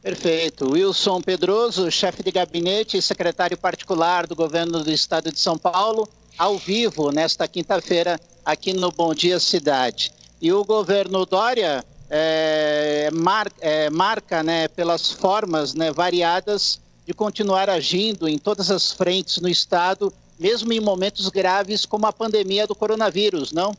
Perfeito. 0.00 0.70
Wilson 0.70 1.20
Pedroso, 1.20 1.90
chefe 1.90 2.22
de 2.22 2.30
gabinete 2.30 2.96
e 2.96 3.02
secretário 3.02 3.58
particular 3.58 4.26
do 4.26 4.36
governo 4.36 4.84
do 4.84 4.90
estado 4.90 5.32
de 5.32 5.38
São 5.38 5.58
Paulo, 5.58 6.08
ao 6.38 6.56
vivo 6.56 7.10
nesta 7.10 7.46
quinta-feira 7.48 8.18
aqui 8.44 8.72
no 8.72 8.90
Bom 8.92 9.12
Dia 9.12 9.40
Cidade. 9.40 10.12
E 10.40 10.52
o 10.52 10.64
governo 10.64 11.26
Dória 11.26 11.84
é, 12.08 13.10
mar, 13.12 13.48
é, 13.60 13.90
marca 13.90 14.42
né, 14.42 14.68
pelas 14.68 15.10
formas 15.10 15.74
né, 15.74 15.90
variadas 15.92 16.80
de 17.04 17.12
continuar 17.12 17.68
agindo 17.68 18.28
em 18.28 18.38
todas 18.38 18.70
as 18.70 18.92
frentes 18.92 19.38
no 19.38 19.48
estado 19.48 20.12
mesmo 20.40 20.72
em 20.72 20.80
momentos 20.80 21.28
graves 21.28 21.84
como 21.84 22.06
a 22.06 22.12
pandemia 22.12 22.66
do 22.66 22.74
coronavírus, 22.74 23.52
não? 23.52 23.76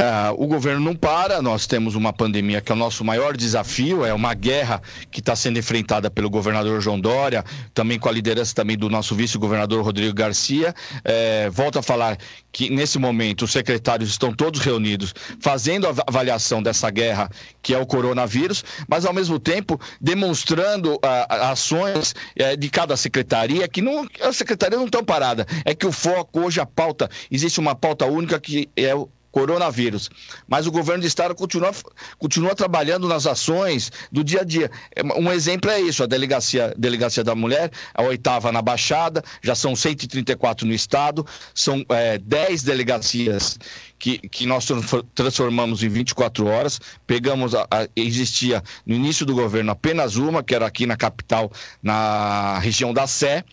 Uh, 0.00 0.42
o 0.42 0.46
governo 0.46 0.80
não 0.80 0.96
para, 0.96 1.42
nós 1.42 1.66
temos 1.66 1.94
uma 1.94 2.10
pandemia 2.10 2.62
que 2.62 2.72
é 2.72 2.74
o 2.74 2.78
nosso 2.78 3.04
maior 3.04 3.36
desafio, 3.36 4.02
é 4.02 4.14
uma 4.14 4.32
guerra 4.32 4.80
que 5.10 5.20
está 5.20 5.36
sendo 5.36 5.58
enfrentada 5.58 6.10
pelo 6.10 6.30
governador 6.30 6.80
João 6.80 6.98
Dória, 6.98 7.44
também 7.74 7.98
com 7.98 8.08
a 8.08 8.12
liderança 8.12 8.54
também 8.54 8.78
do 8.78 8.88
nosso 8.88 9.14
vice-governador 9.14 9.84
Rodrigo 9.84 10.14
Garcia. 10.14 10.74
É, 11.04 11.50
volto 11.50 11.78
a 11.78 11.82
falar 11.82 12.16
que 12.50 12.70
nesse 12.70 12.98
momento 12.98 13.44
os 13.44 13.52
secretários 13.52 14.08
estão 14.08 14.32
todos 14.32 14.60
reunidos 14.60 15.14
fazendo 15.38 15.86
a 15.86 15.94
avaliação 16.06 16.62
dessa 16.62 16.88
guerra 16.88 17.28
que 17.60 17.74
é 17.74 17.78
o 17.78 17.84
coronavírus, 17.84 18.64
mas 18.88 19.04
ao 19.04 19.12
mesmo 19.12 19.38
tempo 19.38 19.78
demonstrando 20.00 20.94
uh, 20.94 21.00
ações 21.28 22.14
uh, 22.40 22.56
de 22.56 22.70
cada 22.70 22.96
secretaria 22.96 23.68
que 23.68 23.82
não, 23.82 24.08
as 24.22 24.34
secretarias 24.34 24.78
não 24.78 24.86
estão 24.86 25.04
paradas, 25.04 25.44
é 25.62 25.74
que 25.74 25.86
o 25.86 25.92
foco 25.92 26.40
hoje 26.40 26.58
a 26.58 26.64
pauta 26.64 27.10
existe 27.30 27.60
uma 27.60 27.74
pauta 27.74 28.06
única 28.06 28.40
que 28.40 28.66
é 28.74 28.94
o 28.94 29.06
coronavírus. 29.30 30.10
Mas 30.48 30.66
o 30.66 30.72
governo 30.72 31.02
do 31.02 31.06
estado 31.06 31.34
continua, 31.34 31.72
continua 32.18 32.54
trabalhando 32.54 33.08
nas 33.08 33.26
ações 33.26 33.90
do 34.10 34.24
dia 34.24 34.40
a 34.40 34.44
dia. 34.44 34.70
É, 34.94 35.02
um 35.18 35.30
exemplo 35.32 35.70
é 35.70 35.80
isso: 35.80 36.02
a 36.02 36.06
delegacia, 36.06 36.74
delegacia 36.76 37.24
da 37.24 37.34
mulher, 37.34 37.70
a 37.94 38.02
oitava 38.02 38.52
na 38.52 38.62
Baixada, 38.62 39.22
já 39.42 39.54
são 39.54 39.74
134 39.74 40.66
no 40.66 40.74
estado, 40.74 41.26
são 41.54 41.84
é, 41.90 42.18
10 42.18 42.62
delegacias 42.62 43.58
que, 44.00 44.18
que 44.18 44.46
nós 44.46 44.66
transformamos 45.14 45.82
em 45.82 45.88
24 45.88 46.46
horas. 46.46 46.80
Pegamos, 47.06 47.54
a, 47.54 47.62
a, 47.70 47.86
existia 47.94 48.64
no 48.84 48.94
início 48.94 49.26
do 49.26 49.34
governo 49.34 49.70
apenas 49.70 50.16
uma, 50.16 50.42
que 50.42 50.54
era 50.54 50.66
aqui 50.66 50.86
na 50.86 50.96
capital, 50.96 51.52
na 51.82 52.58
região 52.58 52.92
da 52.92 53.06
Sé. 53.06 53.44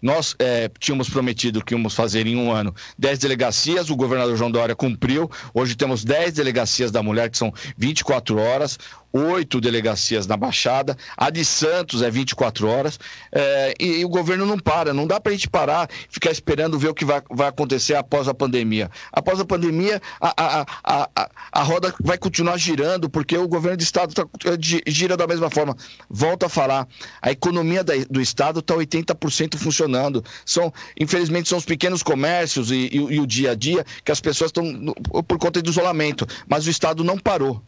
Nós 0.00 0.36
é, 0.38 0.70
tínhamos 0.78 1.08
prometido 1.08 1.64
que 1.64 1.74
íamos 1.74 1.94
fazer 1.94 2.26
em 2.26 2.36
um 2.36 2.52
ano 2.52 2.74
10 2.98 3.18
delegacias, 3.20 3.88
o 3.88 3.96
governador 3.96 4.36
João 4.36 4.50
Dória 4.50 4.76
cumpriu. 4.76 5.23
Hoje 5.52 5.74
temos 5.74 6.04
10 6.04 6.34
delegacias 6.34 6.90
da 6.90 7.02
mulher, 7.02 7.30
que 7.30 7.38
são 7.38 7.52
24 7.76 8.38
horas 8.38 8.78
oito 9.14 9.60
delegacias 9.60 10.26
na 10.26 10.36
Baixada, 10.36 10.96
a 11.16 11.30
de 11.30 11.44
Santos 11.44 12.02
é 12.02 12.10
24 12.10 12.66
horas, 12.66 12.98
é, 13.30 13.72
e, 13.78 14.00
e, 14.00 14.04
o 14.04 14.08
governo 14.08 14.44
não 14.44 14.58
para, 14.58 14.92
não 14.92 15.06
dá 15.06 15.20
para 15.20 15.30
a 15.30 15.34
gente 15.34 15.48
parar, 15.48 15.88
ficar 16.10 16.32
esperando 16.32 16.78
ver 16.78 16.88
o 16.88 16.94
que 16.94 17.04
vai, 17.04 17.22
vai 17.30 17.46
acontecer 17.46 17.94
após 17.94 18.26
a 18.26 18.34
pandemia. 18.34 18.90
Após 19.12 19.38
a 19.38 19.44
pandemia, 19.44 20.02
a, 20.20 20.34
a, 20.62 20.66
a, 20.84 21.30
a, 21.52 21.62
roda 21.62 21.94
vai 22.02 22.18
continuar 22.18 22.56
girando, 22.56 23.08
porque 23.08 23.38
o 23.38 23.46
governo 23.46 23.76
do 23.76 23.82
Estado 23.82 24.12
tá, 24.12 24.24
gira 24.86 25.16
da 25.16 25.28
mesma 25.28 25.48
forma. 25.48 25.76
Volto 26.10 26.46
a 26.46 26.48
falar, 26.48 26.88
a 27.22 27.30
economia 27.30 27.84
da, 27.84 27.94
do 28.10 28.20
Estado 28.20 28.58
está 28.58 28.74
80% 28.74 29.56
funcionando. 29.56 30.24
São, 30.44 30.72
infelizmente, 30.98 31.48
são 31.48 31.58
os 31.58 31.64
pequenos 31.64 32.02
comércios 32.02 32.72
e, 32.72 32.88
e, 32.92 32.96
e 32.96 33.20
o 33.20 33.26
dia 33.26 33.52
a 33.52 33.54
dia 33.54 33.86
que 34.04 34.10
as 34.10 34.20
pessoas 34.20 34.48
estão 34.48 34.92
por 35.28 35.38
conta 35.38 35.62
do 35.62 35.70
isolamento, 35.70 36.26
mas 36.48 36.66
o 36.66 36.70
Estado 36.70 37.04
não 37.04 37.16
parou. 37.16 37.62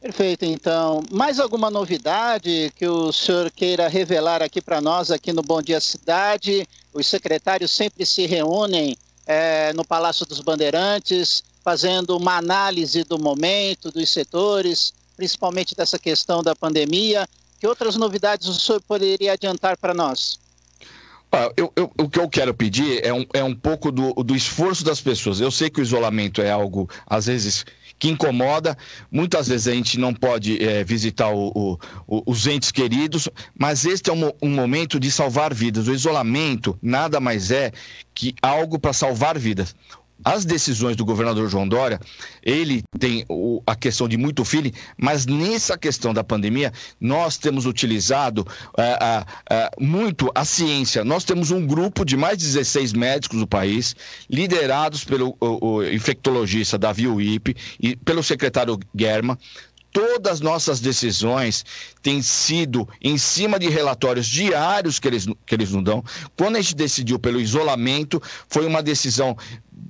Perfeito, 0.00 0.46
então. 0.46 1.02
Mais 1.10 1.38
alguma 1.38 1.70
novidade 1.70 2.72
que 2.74 2.86
o 2.86 3.12
senhor 3.12 3.50
queira 3.50 3.86
revelar 3.86 4.42
aqui 4.42 4.60
para 4.60 4.80
nós, 4.80 5.10
aqui 5.10 5.30
no 5.30 5.42
Bom 5.42 5.60
Dia 5.60 5.78
Cidade? 5.78 6.66
Os 6.92 7.06
secretários 7.06 7.70
sempre 7.70 8.06
se 8.06 8.24
reúnem 8.26 8.96
é, 9.26 9.74
no 9.74 9.84
Palácio 9.84 10.24
dos 10.24 10.40
Bandeirantes, 10.40 11.44
fazendo 11.62 12.16
uma 12.16 12.38
análise 12.38 13.04
do 13.04 13.18
momento, 13.18 13.92
dos 13.92 14.08
setores, 14.08 14.94
principalmente 15.18 15.76
dessa 15.76 15.98
questão 15.98 16.42
da 16.42 16.56
pandemia. 16.56 17.28
Que 17.60 17.66
outras 17.66 17.94
novidades 17.96 18.48
o 18.48 18.54
senhor 18.54 18.80
poderia 18.80 19.34
adiantar 19.34 19.76
para 19.76 19.92
nós? 19.92 20.38
Ah, 21.30 21.52
eu, 21.56 21.72
eu, 21.76 21.92
o 21.98 22.08
que 22.08 22.18
eu 22.18 22.28
quero 22.28 22.52
pedir 22.52 23.04
é 23.04 23.12
um, 23.12 23.24
é 23.32 23.44
um 23.44 23.54
pouco 23.54 23.92
do, 23.92 24.14
do 24.14 24.34
esforço 24.34 24.82
das 24.82 25.00
pessoas. 25.00 25.40
Eu 25.40 25.50
sei 25.50 25.70
que 25.70 25.80
o 25.80 25.82
isolamento 25.82 26.42
é 26.42 26.50
algo, 26.50 26.88
às 27.06 27.26
vezes, 27.26 27.64
que 28.00 28.08
incomoda. 28.08 28.76
Muitas 29.12 29.46
vezes 29.46 29.68
a 29.68 29.72
gente 29.72 29.98
não 29.98 30.12
pode 30.12 30.60
é, 30.64 30.82
visitar 30.82 31.30
o, 31.30 31.78
o, 32.08 32.22
os 32.26 32.46
entes 32.46 32.72
queridos, 32.72 33.28
mas 33.56 33.84
este 33.84 34.10
é 34.10 34.12
um, 34.12 34.32
um 34.42 34.48
momento 34.48 34.98
de 34.98 35.12
salvar 35.12 35.54
vidas. 35.54 35.86
O 35.86 35.92
isolamento 35.92 36.76
nada 36.82 37.20
mais 37.20 37.50
é 37.50 37.70
que 38.14 38.34
algo 38.42 38.78
para 38.78 38.94
salvar 38.94 39.38
vidas 39.38 39.76
as 40.24 40.44
decisões 40.44 40.96
do 40.96 41.04
governador 41.04 41.48
João 41.48 41.68
Dória, 41.68 42.00
ele 42.42 42.82
tem 42.98 43.24
o, 43.28 43.62
a 43.66 43.74
questão 43.74 44.08
de 44.08 44.16
muito 44.16 44.44
feeling, 44.44 44.72
mas 44.96 45.26
nessa 45.26 45.78
questão 45.78 46.12
da 46.12 46.22
pandemia, 46.22 46.72
nós 47.00 47.36
temos 47.38 47.66
utilizado 47.66 48.46
é, 48.78 49.24
é, 49.50 49.70
muito 49.78 50.30
a 50.34 50.44
ciência. 50.44 51.04
Nós 51.04 51.24
temos 51.24 51.50
um 51.50 51.66
grupo 51.66 52.04
de 52.04 52.16
mais 52.16 52.38
de 52.38 52.44
16 52.44 52.92
médicos 52.92 53.38
do 53.38 53.46
país, 53.46 53.94
liderados 54.28 55.04
pelo 55.04 55.36
o, 55.40 55.76
o 55.76 55.84
infectologista 55.84 56.78
Davi 56.78 57.06
Uip 57.06 57.56
e 57.80 57.96
pelo 57.96 58.22
secretário 58.22 58.78
Germa, 58.94 59.38
todas 59.92 60.34
as 60.34 60.40
nossas 60.40 60.80
decisões 60.80 61.64
têm 62.02 62.22
sido 62.22 62.88
em 63.00 63.18
cima 63.18 63.58
de 63.58 63.68
relatórios 63.68 64.26
diários 64.26 64.98
que 64.98 65.08
eles, 65.08 65.26
que 65.46 65.54
eles 65.54 65.72
nos 65.72 65.84
dão. 65.84 66.04
Quando 66.36 66.56
a 66.56 66.60
gente 66.60 66.74
decidiu 66.74 67.18
pelo 67.18 67.40
isolamento, 67.40 68.22
foi 68.48 68.66
uma 68.66 68.82
decisão 68.82 69.36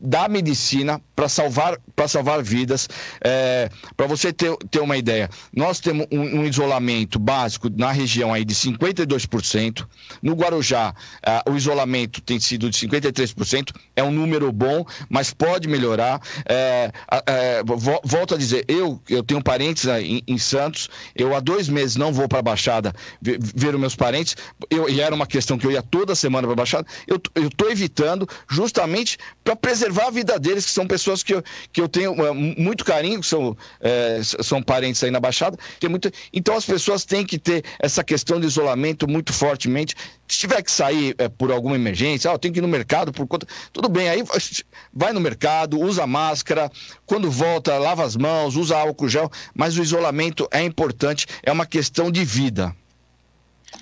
da 0.01 0.29
medicina 0.29 1.01
para 1.15 1.29
salvar, 1.29 1.79
salvar 2.09 2.43
vidas. 2.43 2.89
É, 3.23 3.69
para 3.97 4.07
você 4.07 4.33
ter, 4.33 4.57
ter 4.71 4.81
uma 4.81 4.97
ideia, 4.97 5.29
nós 5.55 5.81
temos 5.81 6.07
um, 6.11 6.41
um, 6.41 6.45
isolamento 6.47 7.19
básico 7.19 7.69
na 7.77 7.93
região 7.93 8.33
aí 8.33 8.45
de 8.45 8.55
52%. 8.55 9.87
No 10.23 10.33
Guarujá, 10.33 10.95
é, 11.23 11.43
o 11.51 11.57
isolamento 11.57 12.23
tem 12.23 12.41
sido 12.41 12.71
de 12.71 12.79
53%. 12.79 13.75
É 13.95 14.03
um 14.03 14.11
número 14.11 14.51
bom, 14.51 14.85
mas 15.09 15.35
pode 15.35 15.69
melhorar. 15.69 16.21
É, 16.49 16.91
é, 17.27 17.63
volto 18.03 18.35
a 18.35 18.39
dizer, 18.39 18.65
eu, 18.67 19.01
eu 19.09 19.23
tenho 19.23 19.43
parentes 19.43 19.85
em, 19.87 20.23
em, 20.27 20.39
Santos. 20.39 20.89
Eu 21.15 21.35
há 21.35 21.41
dois 21.41 21.69
meses 21.69 21.97
não 21.97 22.13
vou 22.13 22.29
para 22.29 22.39
a 22.39 22.43
Baixada 22.43 22.95
ver, 23.21 23.39
ver 23.41 23.75
os 23.75 23.81
meus 23.81 23.97
parentes. 23.97 24.37
Eu, 24.71 24.89
e 24.89 25.01
era 25.01 25.15
uma 25.15 25.27
questão 25.27 25.59
que 25.59 25.67
eu 25.67 25.71
ia 25.71 25.83
toda 25.83 26.15
semana 26.15 26.47
para 26.47 26.55
a 26.55 26.57
Baixada. 26.57 26.87
Eu 27.07 27.21
estou 27.37 27.71
evitando 27.71 28.27
justamente 28.49 29.19
para 29.45 29.55
preservar 29.55 29.80
preservar 29.81 30.09
a 30.09 30.11
vida 30.11 30.39
deles, 30.39 30.67
que 30.67 30.73
são 30.73 30.87
pessoas 30.87 31.23
que 31.23 31.35
eu, 31.35 31.43
que 31.73 31.81
eu 31.81 31.89
tenho 31.89 32.13
uh, 32.13 32.35
muito 32.35 32.85
carinho, 32.85 33.21
que 33.21 33.27
são, 33.27 33.57
é, 33.81 34.21
são 34.23 34.63
parentes 34.63 35.03
aí 35.03 35.11
na 35.11 35.19
Baixada. 35.19 35.57
Tem 35.79 35.89
muito... 35.89 36.11
Então 36.33 36.55
as 36.55 36.67
pessoas 36.67 37.05
têm 37.05 37.25
que 37.25 37.39
ter 37.39 37.65
essa 37.79 38.05
questão 38.05 38.39
de 38.39 38.47
isolamento 38.47 39.09
muito 39.09 39.33
fortemente. 39.33 39.95
Se 40.29 40.39
tiver 40.39 40.63
que 40.63 40.71
sair 40.71 41.15
é, 41.19 41.29
por 41.29 41.51
alguma 41.51 41.77
emergência, 41.77 42.31
ah, 42.31 42.39
tem 42.39 42.53
que 42.53 42.59
ir 42.59 42.63
no 42.63 42.69
mercado 42.69 43.11
por 43.11 43.27
conta. 43.27 43.47
Tudo 43.73 43.89
bem, 43.89 44.09
aí 44.09 44.23
vai 44.93 45.13
no 45.13 45.21
mercado, 45.21 45.81
usa 45.81 46.07
máscara, 46.07 46.71
quando 47.07 47.31
volta, 47.31 47.79
lava 47.79 48.05
as 48.05 48.17
mãos, 48.17 48.57
usa 48.57 48.77
álcool 48.77 49.09
gel, 49.09 49.31
mas 49.55 49.79
o 49.79 49.83
isolamento 49.83 50.47
é 50.51 50.63
importante, 50.63 51.27
é 51.43 51.51
uma 51.51 51.65
questão 51.67 52.11
de 52.11 52.25
vida. 52.25 52.75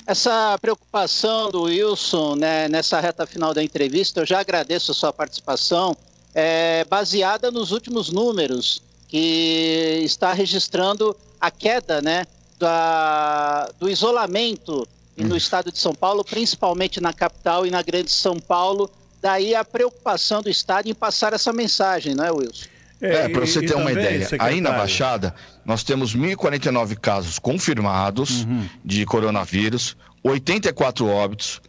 Essa 0.08 0.56
preocupação 0.56 1.50
do 1.50 1.64
Wilson 1.64 2.34
né, 2.34 2.66
nessa 2.66 2.98
reta 2.98 3.26
final 3.26 3.52
da 3.52 3.62
entrevista, 3.62 4.20
eu 4.20 4.26
já 4.26 4.40
agradeço 4.40 4.90
a 4.90 4.94
sua 4.94 5.12
participação, 5.12 5.94
é 6.34 6.82
baseada 6.86 7.50
nos 7.50 7.72
últimos 7.72 8.08
números, 8.08 8.80
que 9.06 10.00
está 10.02 10.32
registrando 10.32 11.14
a 11.38 11.50
queda 11.50 12.00
né, 12.00 12.24
da, 12.58 13.68
do 13.78 13.86
isolamento 13.90 14.88
no 15.14 15.34
hum. 15.34 15.36
estado 15.36 15.70
de 15.70 15.78
São 15.78 15.94
Paulo, 15.94 16.24
principalmente 16.24 17.02
na 17.02 17.12
capital 17.12 17.66
e 17.66 17.70
na 17.70 17.82
grande 17.82 18.10
São 18.10 18.40
Paulo. 18.40 18.90
Daí 19.20 19.54
a 19.54 19.62
preocupação 19.62 20.40
do 20.40 20.48
estado 20.48 20.88
em 20.88 20.94
passar 20.94 21.34
essa 21.34 21.52
mensagem, 21.52 22.14
não 22.14 22.24
é, 22.24 22.32
Wilson? 22.32 22.64
É, 22.98 23.26
é 23.26 23.28
para 23.28 23.46
você 23.46 23.60
ter 23.60 23.74
uma 23.74 23.92
ideia, 23.92 24.26
aí 24.38 24.58
na 24.58 24.72
Baixada 24.72 25.34
nós 25.68 25.84
temos 25.84 26.16
1.049 26.16 26.96
casos 26.96 27.38
confirmados 27.38 28.44
uhum. 28.44 28.66
de 28.82 29.04
coronavírus, 29.04 29.98
84 30.22 31.06
óbitos. 31.06 31.60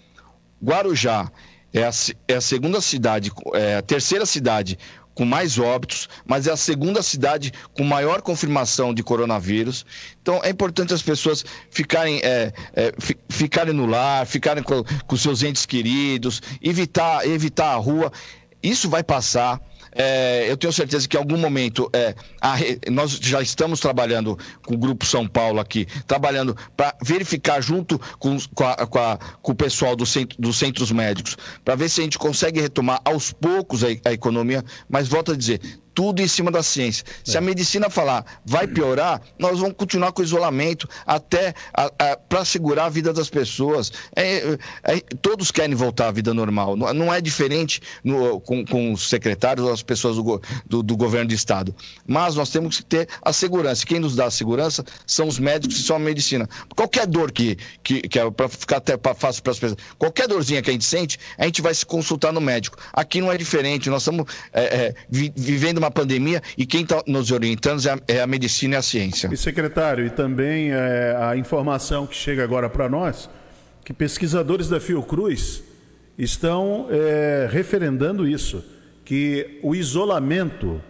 Guarujá 0.64 1.30
é 1.74 1.84
a, 1.84 1.92
é 2.30 2.36
a 2.36 2.42
segunda 2.42 2.80
cidade, 2.80 3.30
é 3.54 3.76
a 3.76 3.82
terceira 3.82 4.26
cidade 4.26 4.80
com 5.14 5.26
mais 5.26 5.60
óbitos, 5.60 6.08
mas 6.26 6.48
é 6.48 6.52
a 6.52 6.56
segunda 6.56 7.04
cidade 7.04 7.52
com 7.74 7.84
maior 7.84 8.22
confirmação 8.22 8.94
de 8.94 9.04
coronavírus. 9.04 9.86
Então 10.22 10.40
é 10.46 10.50
importante 10.50 10.94
as 10.94 11.02
pessoas 11.02 11.44
ficarem, 11.70 12.22
é, 12.24 12.54
é, 12.74 12.94
ficarem 13.28 13.74
no 13.74 13.86
lar, 13.86 14.26
ficarem 14.26 14.64
com, 14.64 14.82
com 15.06 15.18
seus 15.18 15.44
entes 15.44 15.66
queridos, 15.66 16.42
evitar, 16.62 17.28
evitar 17.28 17.74
a 17.74 17.76
rua. 17.76 18.14
Isso 18.64 18.90
vai 18.90 19.04
passar 19.04 19.60
é, 19.92 20.50
eu 20.50 20.58
tenho 20.58 20.72
certeza 20.72 21.08
que 21.08 21.18
em 21.18 21.20
algum 21.20 21.38
momento 21.38 21.90
é, 21.94 22.16
a, 22.42 22.56
nós 22.92 23.12
já 23.12 23.42
estamos 23.42 23.80
trabalhando 23.80 24.38
com 24.66 24.76
o 24.76 24.78
Grupo 24.78 25.06
São 25.06 25.28
Paulo 25.28 25.60
aqui, 25.60 25.86
trabalhando 26.08 26.56
para 26.76 26.96
verificar 27.04 27.62
junto 27.62 28.00
com, 28.20 28.38
com, 28.54 28.64
a, 28.64 28.76
com, 28.86 29.00
a, 29.00 29.18
com, 29.42 29.52
o 29.52 29.56
pessoal 29.56 29.96
do 29.96 30.06
centro, 30.06 30.40
dos 30.40 30.58
centros 30.58 30.92
médicos, 30.92 31.38
para 31.64 31.76
ver 31.76 31.90
se 31.90 32.02
a 32.02 32.04
gente 32.04 32.18
consegue 32.18 32.62
retomar 32.62 33.02
aos 33.04 33.32
poucos 33.32 33.84
a, 33.84 33.88
a 34.06 34.14
economia, 34.14 34.64
mas 34.90 35.08
volto 35.08 35.32
a 35.32 35.36
dizer, 35.36 35.62
tudo 36.00 36.22
em 36.22 36.30
cima 36.30 36.50
da 36.50 36.64
ciência. 36.64 37.04
Se 37.26 37.38
a 37.38 37.42
é. 37.42 37.44
medicina 37.44 37.90
falar 37.90 38.24
vai 38.46 38.66
piorar, 38.66 39.22
nós 39.38 39.60
vamos 39.60 39.76
continuar 39.76 40.14
com 40.14 40.22
o 40.22 40.24
isolamento 40.24 40.88
até 41.06 41.54
para 42.30 42.46
segurar 42.46 42.86
a 42.86 42.90
vida 42.90 43.12
das 43.12 43.30
pessoas. 43.30 43.92
É, 44.16 44.58
é, 44.86 45.02
todos 45.22 45.52
querem 45.52 45.76
voltar 45.76 46.08
à 46.08 46.12
vida 46.12 46.34
normal. 46.34 46.78
Não, 46.78 46.94
não 46.94 47.14
é 47.14 47.20
diferente 47.20 47.82
no, 48.02 48.40
com, 48.40 48.66
com, 48.66 48.94
os 48.94 49.10
secretários 49.10 49.66
ou 49.66 49.74
as 49.74 49.84
pessoas 49.84 50.16
do, 50.16 50.42
do, 50.66 50.82
do, 50.82 50.96
governo 50.96 51.28
do 51.28 51.34
estado. 51.34 51.76
Mas 52.08 52.34
nós 52.34 52.50
temos 52.50 52.78
que 52.78 52.86
ter 52.86 53.10
a 53.22 53.34
segurança. 53.34 53.86
Quem 53.86 54.00
nos 54.00 54.16
dá 54.16 54.28
a 54.28 54.32
segurança 54.32 54.86
são 55.06 55.28
os 55.28 55.38
médicos 55.38 55.82
e 55.82 55.84
são 55.84 55.98
a 55.98 56.00
medicina. 56.00 56.48
Qualquer 56.78 57.08
dor 57.08 57.30
que, 57.30 57.58
que, 57.84 58.04
que 58.04 58.18
é 58.18 58.32
para 58.32 58.48
ficar 58.48 58.78
até 58.78 58.98
fácil 59.16 59.44
para 59.44 59.52
as 59.52 59.60
pessoas, 59.60 59.78
qualquer 59.98 60.30
dorzinha 60.30 60.62
que 60.62 60.70
a 60.70 60.74
gente 60.74 60.86
sente, 60.86 61.20
a 61.38 61.44
gente 61.44 61.62
vai 61.62 61.74
se 61.74 61.86
consultar 61.86 62.32
no 62.32 62.40
médico. 62.40 62.78
Aqui 62.94 63.20
não 63.20 63.30
é 63.30 63.38
diferente. 63.38 63.90
Nós 63.90 64.04
estamos 64.04 64.26
é, 64.54 64.64
é, 64.64 64.96
vivendo 65.10 65.80
uma 65.80 65.89
pandemia 65.92 66.42
e 66.58 66.66
quem 66.66 66.82
está 66.82 67.02
nos 67.08 67.32
orientando 67.32 67.86
é 67.86 67.92
a, 67.92 68.00
é 68.08 68.22
a, 68.22 68.28
medicina 68.28 68.76
e 68.76 68.78
a 68.78 68.82
ciência. 68.82 69.30
E 69.32 69.38
secretário, 69.38 70.06
e 70.06 70.10
também 70.10 70.72
é, 70.72 71.16
a 71.20 71.36
informação 71.36 72.06
que 72.06 72.16
chega 72.16 72.44
agora 72.44 72.70
para 72.70 72.90
nós, 72.90 73.30
que 73.84 73.94
pesquisadores 73.94 74.70
da 74.70 74.80
Fiocruz 74.80 75.64
estão 76.18 76.88
é, 76.90 77.48
referendando 77.50 78.28
isso, 78.28 78.64
que 79.06 79.60
o 79.64 79.74
isolamento, 79.74 80.82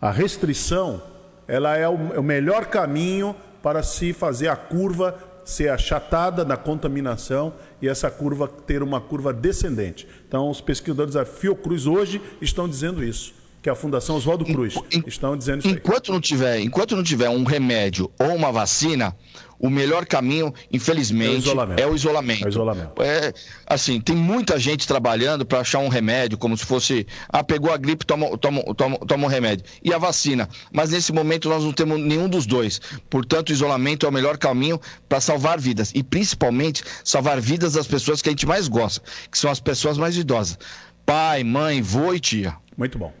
a 0.00 0.10
restrição, 0.10 1.02
ela 1.46 1.76
é 1.76 1.88
o, 1.88 2.14
é 2.14 2.18
o 2.18 2.22
melhor 2.22 2.66
caminho 2.66 3.36
para 3.62 3.82
se 3.82 4.12
fazer 4.12 4.48
a 4.48 4.56
curva 4.56 5.16
ser 5.44 5.70
achatada 5.70 6.44
na 6.44 6.58
contaminação 6.58 7.54
e 7.80 7.88
essa 7.88 8.10
curva 8.10 8.46
ter 8.46 8.82
uma 8.82 9.00
curva 9.00 9.32
descendente. 9.32 10.06
Então, 10.28 10.50
os 10.50 10.60
pesquisadores 10.60 11.14
da 11.14 11.24
Fiocruz 11.24 11.86
hoje 11.86 12.20
estão 12.42 12.68
dizendo 12.68 13.02
isso 13.02 13.37
que 13.62 13.68
é 13.68 13.72
a 13.72 13.74
Fundação 13.74 14.16
Oswaldo 14.16 14.44
Cruz. 14.44 14.74
En, 14.92 15.02
estão 15.06 15.36
dizendo 15.36 15.60
isso 15.60 15.68
enquanto 15.68 16.10
aí. 16.10 16.14
Não 16.14 16.20
tiver, 16.20 16.60
enquanto 16.60 16.96
não 16.96 17.02
tiver 17.02 17.28
um 17.28 17.44
remédio 17.44 18.10
ou 18.18 18.34
uma 18.34 18.52
vacina, 18.52 19.14
o 19.58 19.68
melhor 19.68 20.06
caminho, 20.06 20.54
infelizmente, 20.72 21.48
é 21.76 21.86
o 21.86 21.94
isolamento. 21.94 22.44
É 22.44 22.46
o 22.46 22.48
isolamento. 22.48 23.02
É, 23.02 23.28
é 23.28 23.34
assim, 23.66 24.00
tem 24.00 24.14
muita 24.14 24.58
gente 24.58 24.86
trabalhando 24.86 25.44
para 25.44 25.60
achar 25.60 25.80
um 25.80 25.88
remédio, 25.88 26.38
como 26.38 26.56
se 26.56 26.64
fosse, 26.64 27.06
ah, 27.28 27.42
pegou 27.42 27.72
a 27.72 27.76
gripe, 27.76 28.06
toma, 28.06 28.38
toma, 28.38 28.62
toma, 28.74 28.98
toma 28.98 29.24
um 29.24 29.28
remédio. 29.28 29.64
E 29.82 29.92
a 29.92 29.98
vacina. 29.98 30.48
Mas 30.72 30.90
nesse 30.90 31.12
momento 31.12 31.48
nós 31.48 31.64
não 31.64 31.72
temos 31.72 31.98
nenhum 32.00 32.28
dos 32.28 32.46
dois. 32.46 32.80
Portanto, 33.10 33.48
o 33.48 33.52
isolamento 33.52 34.06
é 34.06 34.08
o 34.08 34.12
melhor 34.12 34.38
caminho 34.38 34.80
para 35.08 35.20
salvar 35.20 35.58
vidas. 35.58 35.90
E 35.94 36.02
principalmente 36.02 36.84
salvar 37.02 37.40
vidas 37.40 37.72
das 37.72 37.86
pessoas 37.86 38.22
que 38.22 38.28
a 38.28 38.32
gente 38.32 38.46
mais 38.46 38.68
gosta, 38.68 39.02
que 39.30 39.36
são 39.36 39.50
as 39.50 39.58
pessoas 39.58 39.98
mais 39.98 40.16
idosas. 40.16 40.58
Pai, 41.04 41.42
mãe, 41.42 41.82
vô 41.82 42.14
e 42.14 42.20
tia. 42.20 42.54
Muito 42.76 42.96
bom. 42.96 43.12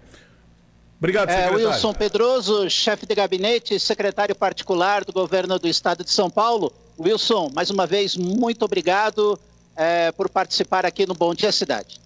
Obrigado, 0.98 1.30
é, 1.30 1.32
secretário. 1.32 1.60
É, 1.60 1.68
Wilson 1.68 1.94
Pedroso, 1.94 2.70
chefe 2.70 3.06
de 3.06 3.14
gabinete 3.14 3.74
e 3.74 3.80
secretário 3.80 4.34
particular 4.34 5.04
do 5.04 5.12
governo 5.12 5.58
do 5.58 5.68
estado 5.68 6.04
de 6.04 6.10
São 6.10 6.28
Paulo. 6.28 6.72
Wilson, 6.98 7.50
mais 7.54 7.70
uma 7.70 7.86
vez, 7.86 8.16
muito 8.16 8.64
obrigado 8.64 9.38
é, 9.76 10.10
por 10.10 10.28
participar 10.28 10.84
aqui 10.84 11.06
no 11.06 11.14
Bom 11.14 11.32
Dia 11.34 11.52
Cidade. 11.52 12.00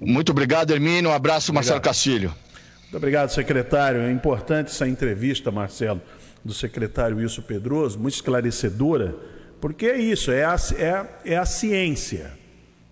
Muito 0.00 0.30
obrigado, 0.30 0.72
Hermínio. 0.72 1.10
Um 1.10 1.14
abraço, 1.14 1.50
obrigado. 1.50 1.54
Marcelo 1.54 1.80
Castilho. 1.80 2.34
Muito 2.82 2.96
obrigado, 2.96 3.30
secretário. 3.30 4.02
É 4.02 4.12
importante 4.12 4.68
essa 4.68 4.86
entrevista, 4.86 5.50
Marcelo, 5.50 6.00
do 6.44 6.52
secretário 6.52 7.16
Wilson 7.16 7.42
Pedroso, 7.42 7.98
muito 7.98 8.14
esclarecedora, 8.14 9.16
porque 9.60 9.86
é 9.86 9.98
isso, 9.98 10.30
é 10.30 10.44
a, 10.44 10.56
é, 10.76 11.32
é 11.32 11.36
a 11.38 11.46
ciência. 11.46 12.32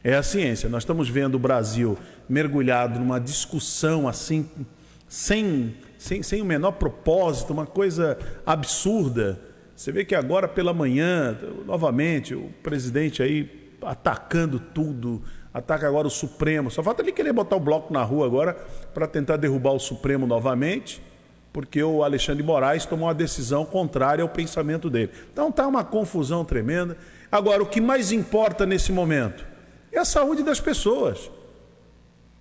É 0.03 0.15
a 0.15 0.23
ciência. 0.23 0.69
Nós 0.69 0.83
estamos 0.83 1.09
vendo 1.09 1.35
o 1.35 1.39
Brasil 1.39 1.99
mergulhado 2.29 2.99
numa 2.99 3.21
discussão 3.21 4.09
assim 4.09 4.49
sem, 5.09 5.75
sem, 5.99 6.23
sem 6.23 6.43
o 6.43 6.45
menor 6.45 6.73
propósito, 6.73 7.53
uma 7.53 7.67
coisa 7.67 8.19
absurda. 8.45 9.41
Você 9.75 9.93
vê 9.93 10.05
que 10.05 10.15
agora 10.15 10.49
pela 10.49 10.73
manhã, 10.73 11.39
novamente, 11.67 12.35
o 12.35 12.51
presidente 12.63 13.23
aí 13.23 13.67
atacando 13.83 14.59
tudo, 14.59 15.23
ataca 15.53 15.87
agora 15.87 16.07
o 16.07 16.11
Supremo. 16.11 16.71
Só 16.71 16.83
falta 16.83 17.03
ele 17.03 17.13
querer 17.13 17.33
botar 17.33 17.57
o 17.57 17.61
bloco 17.61 17.93
na 17.93 18.03
rua 18.03 18.27
agora 18.27 18.55
para 18.93 19.07
tentar 19.07 19.37
derrubar 19.37 19.73
o 19.73 19.79
Supremo 19.79 20.27
novamente, 20.27 21.03
porque 21.53 21.83
o 21.83 22.03
Alexandre 22.03 22.43
Moraes 22.43 22.85
tomou 22.85 23.09
uma 23.09 23.15
decisão 23.15 23.65
contrária 23.65 24.23
ao 24.23 24.29
pensamento 24.29 24.91
dele. 24.91 25.11
Então 25.33 25.53
tá 25.53 25.67
uma 25.67 25.85
confusão 25.85 26.45
tremenda. 26.45 26.97
Agora, 27.31 27.63
o 27.63 27.67
que 27.67 27.81
mais 27.81 28.13
importa 28.13 28.67
nesse 28.67 28.93
momento 28.93 29.47
é 29.93 29.99
a 29.99 30.05
saúde 30.05 30.43
das 30.43 30.61
pessoas. 30.61 31.31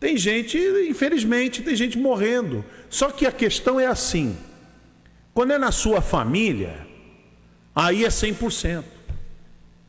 Tem 0.05 0.15
gente, 0.17 0.55
infelizmente, 0.87 1.63
tem 1.63 1.75
gente 1.75 1.97
morrendo. 1.97 2.63
Só 2.91 3.09
que 3.09 3.25
a 3.25 3.31
questão 3.31 3.79
é 3.79 3.87
assim: 3.87 4.37
quando 5.33 5.51
é 5.51 5.57
na 5.57 5.71
sua 5.71 5.99
família, 5.99 6.85
aí 7.75 8.05
é 8.05 8.07
100%. 8.07 8.83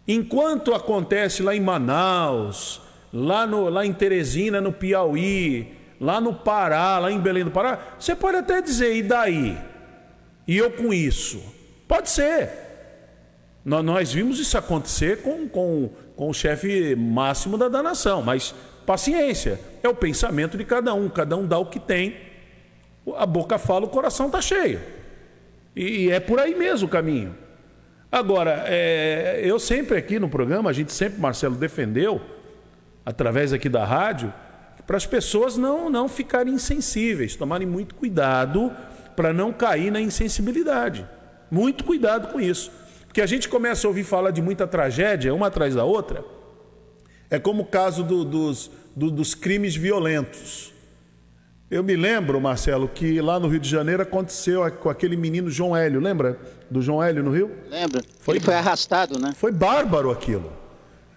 Enquanto 0.09 0.73
acontece 0.73 1.43
lá 1.43 1.55
em 1.55 1.61
Manaus, 1.61 2.81
lá, 3.13 3.47
no, 3.47 3.69
lá 3.69 3.85
em 3.85 3.93
Teresina, 3.93 4.59
no 4.59 4.73
Piauí, 4.73 5.75
lá 6.01 6.19
no 6.19 6.33
Pará, 6.33 6.99
lá 6.99 7.13
em 7.13 7.21
Belém 7.21 7.45
do 7.45 7.51
Pará, 7.51 7.79
você 8.01 8.17
pode 8.17 8.39
até 8.39 8.63
dizer, 8.63 8.97
e 8.97 9.03
daí? 9.03 9.59
E 10.49 10.57
eu 10.57 10.71
com 10.71 10.95
isso? 10.95 11.43
Pode 11.87 12.09
ser. 12.09 12.51
Nós 13.63 14.15
vimos 14.15 14.39
isso 14.39 14.57
acontecer 14.57 15.21
com, 15.21 15.47
com, 15.47 15.91
com 16.17 16.31
o 16.31 16.33
chefe 16.33 16.97
máximo 16.97 17.59
da, 17.59 17.69
da 17.69 17.83
nação, 17.83 18.23
mas 18.23 18.55
paciência, 18.87 19.61
é 19.83 19.89
o 19.89 19.95
pensamento 19.95 20.57
de 20.57 20.65
cada 20.65 20.95
um, 20.95 21.09
cada 21.09 21.37
um 21.37 21.47
dá 21.47 21.59
o 21.59 21.67
que 21.67 21.81
tem, 21.81 22.17
a 23.17 23.27
boca 23.27 23.59
fala, 23.59 23.85
o 23.85 23.89
coração 23.89 24.27
está 24.27 24.41
cheio. 24.41 24.81
E, 25.75 26.11
é 26.11 26.21
por 26.21 26.41
aí 26.41 26.55
mesmo 26.55 26.87
o 26.87 26.91
caminho. 26.91 27.35
Agora, 28.11 28.65
é, 28.67 29.41
eu 29.45 29.59
sempre 29.59 29.99
aqui 29.99 30.19
no 30.19 30.29
programa, 30.29 30.71
a 30.71 30.73
gente 30.73 30.93
sempre, 30.93 31.21
Marcelo, 31.21 31.57
defendeu, 31.57 32.21
através 33.05 33.53
aqui 33.53 33.69
da 33.69 33.85
rádio, 33.85 34.33
para 34.87 34.97
as 34.97 35.05
pessoas 35.05 35.57
não, 35.57 35.91
não 35.91 36.09
ficarem 36.09 36.55
insensíveis, 36.55 37.37
tomarem 37.37 37.67
muito 37.67 37.95
cuidado 37.95 38.73
para 39.17 39.33
não 39.33 39.53
cair 39.53 39.91
na 39.91 40.01
insensibilidade. 40.01 41.07
Muito 41.51 41.85
cuidado 41.85 42.29
com 42.29 42.41
isso. 42.41 42.71
Porque 43.07 43.21
a 43.21 43.27
gente 43.27 43.49
começa 43.49 43.87
a 43.87 43.89
ouvir 43.89 44.05
falar 44.05 44.31
de 44.31 44.41
muita 44.41 44.67
tragédia, 44.67 45.35
uma 45.35 45.49
atrás 45.49 45.75
da 45.75 45.85
outra. 45.85 46.25
É 47.31 47.39
como 47.39 47.63
o 47.63 47.67
caso 47.67 48.03
do, 48.03 48.25
dos, 48.25 48.71
do, 48.95 49.11
dos 49.11 49.35
crimes 49.35 49.75
violentos. 49.75 50.73
Eu 51.69 51.83
me 51.83 51.97
lembro, 51.97 52.41
Marcelo, 52.41 52.89
que 52.89 53.21
lá 53.21 53.41
no 53.41 53.49
Rio 53.49 53.59
de 53.59 53.69
Janeiro 53.69 54.01
aconteceu 54.03 54.71
com 54.71 54.89
aquele 54.89 55.17
menino 55.17 55.51
João 55.51 55.77
Hélio, 55.77 56.01
lembra 56.01 56.39
do 56.71 56.81
João 56.81 57.03
Hélio 57.03 57.25
no 57.25 57.33
Rio? 57.33 57.51
Lembra. 57.69 58.05
Foi, 58.21 58.37
Ele 58.37 58.45
foi 58.45 58.55
arrastado, 58.55 59.19
né? 59.19 59.33
Foi 59.37 59.51
bárbaro 59.51 60.13
aquilo. 60.13 60.53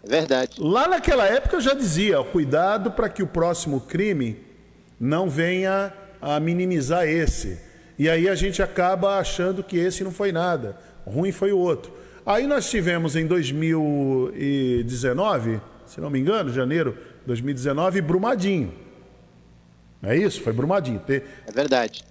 É 0.03 0.10
verdade. 0.10 0.55
Lá 0.60 0.88
naquela 0.88 1.28
época 1.28 1.57
eu 1.57 1.62
já 1.62 1.76
dizia, 1.76 2.24
cuidado 2.24 2.89
para 2.91 3.07
que 3.10 3.22
o 3.22 3.28
próximo 3.28 3.80
crime 3.82 4.39
não 4.99 5.30
venha 5.30 5.93
a 6.20 6.39
minimizar 6.39 7.07
esse. 7.07 7.60
E 7.97 8.10
aí 8.10 8.28
a 8.28 8.34
gente 8.34 8.64
acaba 8.64 9.20
achando 9.20 9.64
que 9.64 9.78
esse 9.78 10.03
não 10.03 10.12
foi 10.12 10.32
nada, 10.32 10.76
ruim 11.05 11.32
foi 11.32 11.51
o 11.51 11.57
outro. 11.57 11.93
Aí 12.26 12.47
nós 12.47 12.68
tivemos 12.70 13.16
em 13.16 13.28
2019, 13.28 15.62
se 15.89 15.99
não 15.99 16.09
me 16.09 16.19
engano, 16.19 16.53
janeiro 16.53 16.91
de 17.21 17.25
2019, 17.25 18.01
Brumadinho. 18.01 18.71
Não 19.99 20.11
é 20.11 20.17
isso? 20.17 20.41
Foi 20.41 20.53
Brumadinho. 20.53 21.01
É 21.07 21.51
verdade. 21.51 22.05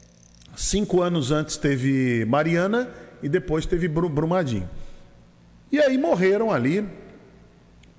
Cinco 0.56 1.00
anos 1.00 1.30
antes 1.30 1.56
teve 1.56 2.24
Mariana 2.24 2.90
e 3.22 3.28
depois 3.28 3.64
teve 3.64 3.86
Brumadinho. 3.86 4.68
E 5.70 5.78
aí 5.78 5.96
morreram 5.96 6.50
ali 6.50 6.86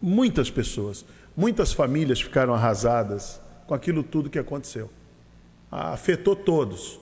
muitas 0.02 0.50
pessoas, 0.52 1.06
muitas 1.36 1.72
famílias 1.72 2.20
ficaram 2.20 2.54
arrasadas 2.54 3.40
com 3.66 3.74
aquilo 3.74 4.04
tudo 4.04 4.30
que 4.30 4.40
aconteceu. 4.40 4.90
Afetou 5.72 6.36
todos. 6.36 7.00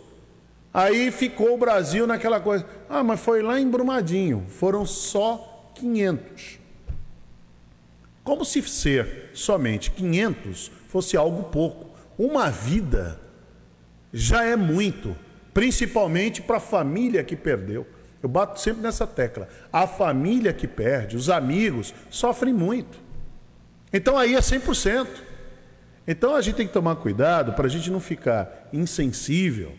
Aí 0.72 1.10
ficou 1.10 1.56
o 1.56 1.58
Brasil 1.58 2.06
naquela 2.06 2.40
coisa. 2.40 2.64
Ah, 2.88 3.04
mas 3.04 3.20
foi 3.20 3.42
lá 3.42 3.60
em 3.60 3.68
Brumadinho. 3.68 4.46
Foram 4.48 4.86
só 4.86 5.72
500. 5.74 6.67
Como 8.28 8.44
se 8.44 8.62
ser 8.64 9.30
somente 9.34 9.90
500 9.90 10.70
fosse 10.90 11.16
algo 11.16 11.44
pouco. 11.44 11.98
Uma 12.20 12.50
vida 12.50 13.18
já 14.12 14.44
é 14.44 14.54
muito, 14.54 15.16
principalmente 15.54 16.42
para 16.42 16.58
a 16.58 16.60
família 16.60 17.24
que 17.24 17.38
perdeu. 17.38 17.88
Eu 18.22 18.28
bato 18.28 18.60
sempre 18.60 18.82
nessa 18.82 19.08
tecla. 19.08 19.48
A 19.72 19.88
família 19.88 20.52
que 20.52 20.68
perde, 20.68 21.16
os 21.16 21.30
amigos, 21.30 21.94
sofrem 22.10 22.54
muito. 22.54 23.00
Então 23.94 24.18
aí 24.18 24.36
é 24.36 24.40
100%. 24.40 25.08
Então 26.06 26.36
a 26.36 26.42
gente 26.42 26.56
tem 26.56 26.68
que 26.68 26.74
tomar 26.74 26.98
cuidado 26.98 27.54
para 27.54 27.68
a 27.68 27.70
gente 27.70 27.90
não 27.90 28.02
ficar 28.02 28.68
insensível 28.74 29.72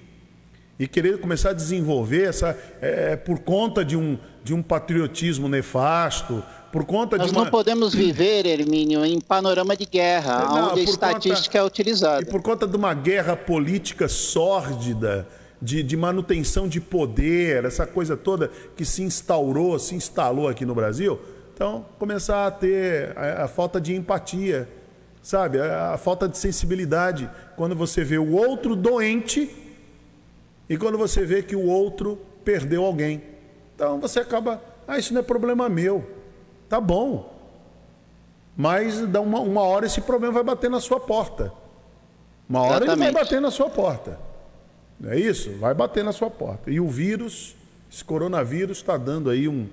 e 0.79 0.87
querer 0.89 1.21
começar 1.21 1.51
a 1.51 1.55
desenvolver 1.55 2.29
essa 2.29 2.57
é, 2.81 3.15
por 3.15 3.41
conta 3.41 3.85
de 3.85 3.95
um, 3.95 4.17
de 4.43 4.55
um 4.55 4.63
patriotismo 4.63 5.49
nefasto, 5.49 6.43
por 6.71 6.85
conta 6.85 7.17
Nós 7.17 7.29
de 7.31 7.33
uma... 7.33 7.45
não 7.45 7.51
podemos 7.51 7.95
viver, 7.95 8.47
Hermínio, 8.47 9.05
em 9.05 9.21
panorama 9.21 9.77
de 9.77 9.87
guerra, 9.87 10.45
não, 10.45 10.73
onde 10.73 10.81
a 10.81 10.83
estatística 10.85 11.59
conta... 11.59 11.59
é 11.59 11.63
utilizada. 11.65 12.23
E 12.23 12.27
por 12.27 12.43
conta 12.43 12.67
de 12.67 12.77
uma 12.77 12.93
guerra 12.93 13.37
política 13.37 14.09
sórdida, 14.09 15.27
de, 15.61 15.83
de, 15.83 15.97
manutenção 15.97 16.69
de 16.69 16.81
poder, 16.81 17.65
essa 17.65 17.87
coisa 17.87 18.17
toda 18.17 18.51
que 18.77 18.85
se 18.85 19.03
instaurou, 19.03 19.79
se 19.79 19.95
instalou 19.95 20.49
aqui 20.49 20.65
no 20.65 20.75
Brasil. 20.75 21.19
Então, 21.55 21.87
começar 21.99 22.47
a 22.47 22.51
ter 22.51 23.17
a, 23.17 23.45
a 23.45 23.49
falta 23.49 23.81
de 23.81 23.95
empatia, 23.95 24.69
sabe? 25.23 25.59
A, 25.61 25.95
a 25.95 25.99
falta 25.99 26.29
de 26.29 26.39
sensibilidade. 26.39 27.29
Quando 27.57 27.75
você 27.75 28.05
vê 28.05 28.19
o 28.19 28.33
outro 28.33 28.77
doente 28.77 29.51
e 30.69 30.77
quando 30.77 30.99
você 30.99 31.25
vê 31.25 31.43
que 31.43 31.57
o 31.57 31.65
outro 31.65 32.21
perdeu 32.45 32.85
alguém. 32.85 33.23
Então 33.75 33.99
você 33.99 34.21
acaba, 34.21 34.63
ah, 34.87 34.99
isso 34.99 35.13
não 35.13 35.21
é 35.21 35.25
problema 35.25 35.69
meu. 35.69 36.18
Tá 36.69 36.81
bom. 36.81 37.35
Mas 38.57 39.01
dá 39.07 39.21
uma, 39.21 39.41
uma 39.41 39.63
hora 39.63 39.87
esse 39.87 40.01
problema 40.01 40.35
vai 40.35 40.43
bater 40.43 40.69
na 40.69 40.81
sua 40.81 40.99
porta. 40.99 41.53
Uma 42.49 42.63
hora 42.63 42.85
Exatamente. 42.85 43.07
ele 43.07 43.13
vai 43.13 43.25
bater 43.25 43.41
na 43.41 43.51
sua 43.51 43.71
porta. 43.71 44.19
Não 44.99 45.13
é 45.13 45.19
isso? 45.19 45.53
Vai 45.59 45.75
bater 45.75 46.03
na 46.03 46.13
sua 46.13 46.29
porta. 46.29 46.71
E 46.71 46.81
o 46.81 46.89
vírus, 46.89 47.55
esse 47.91 48.05
coronavírus, 48.05 48.79
está 48.79 48.97
dando 48.97 49.31
aí 49.31 49.47
um, 49.47 49.69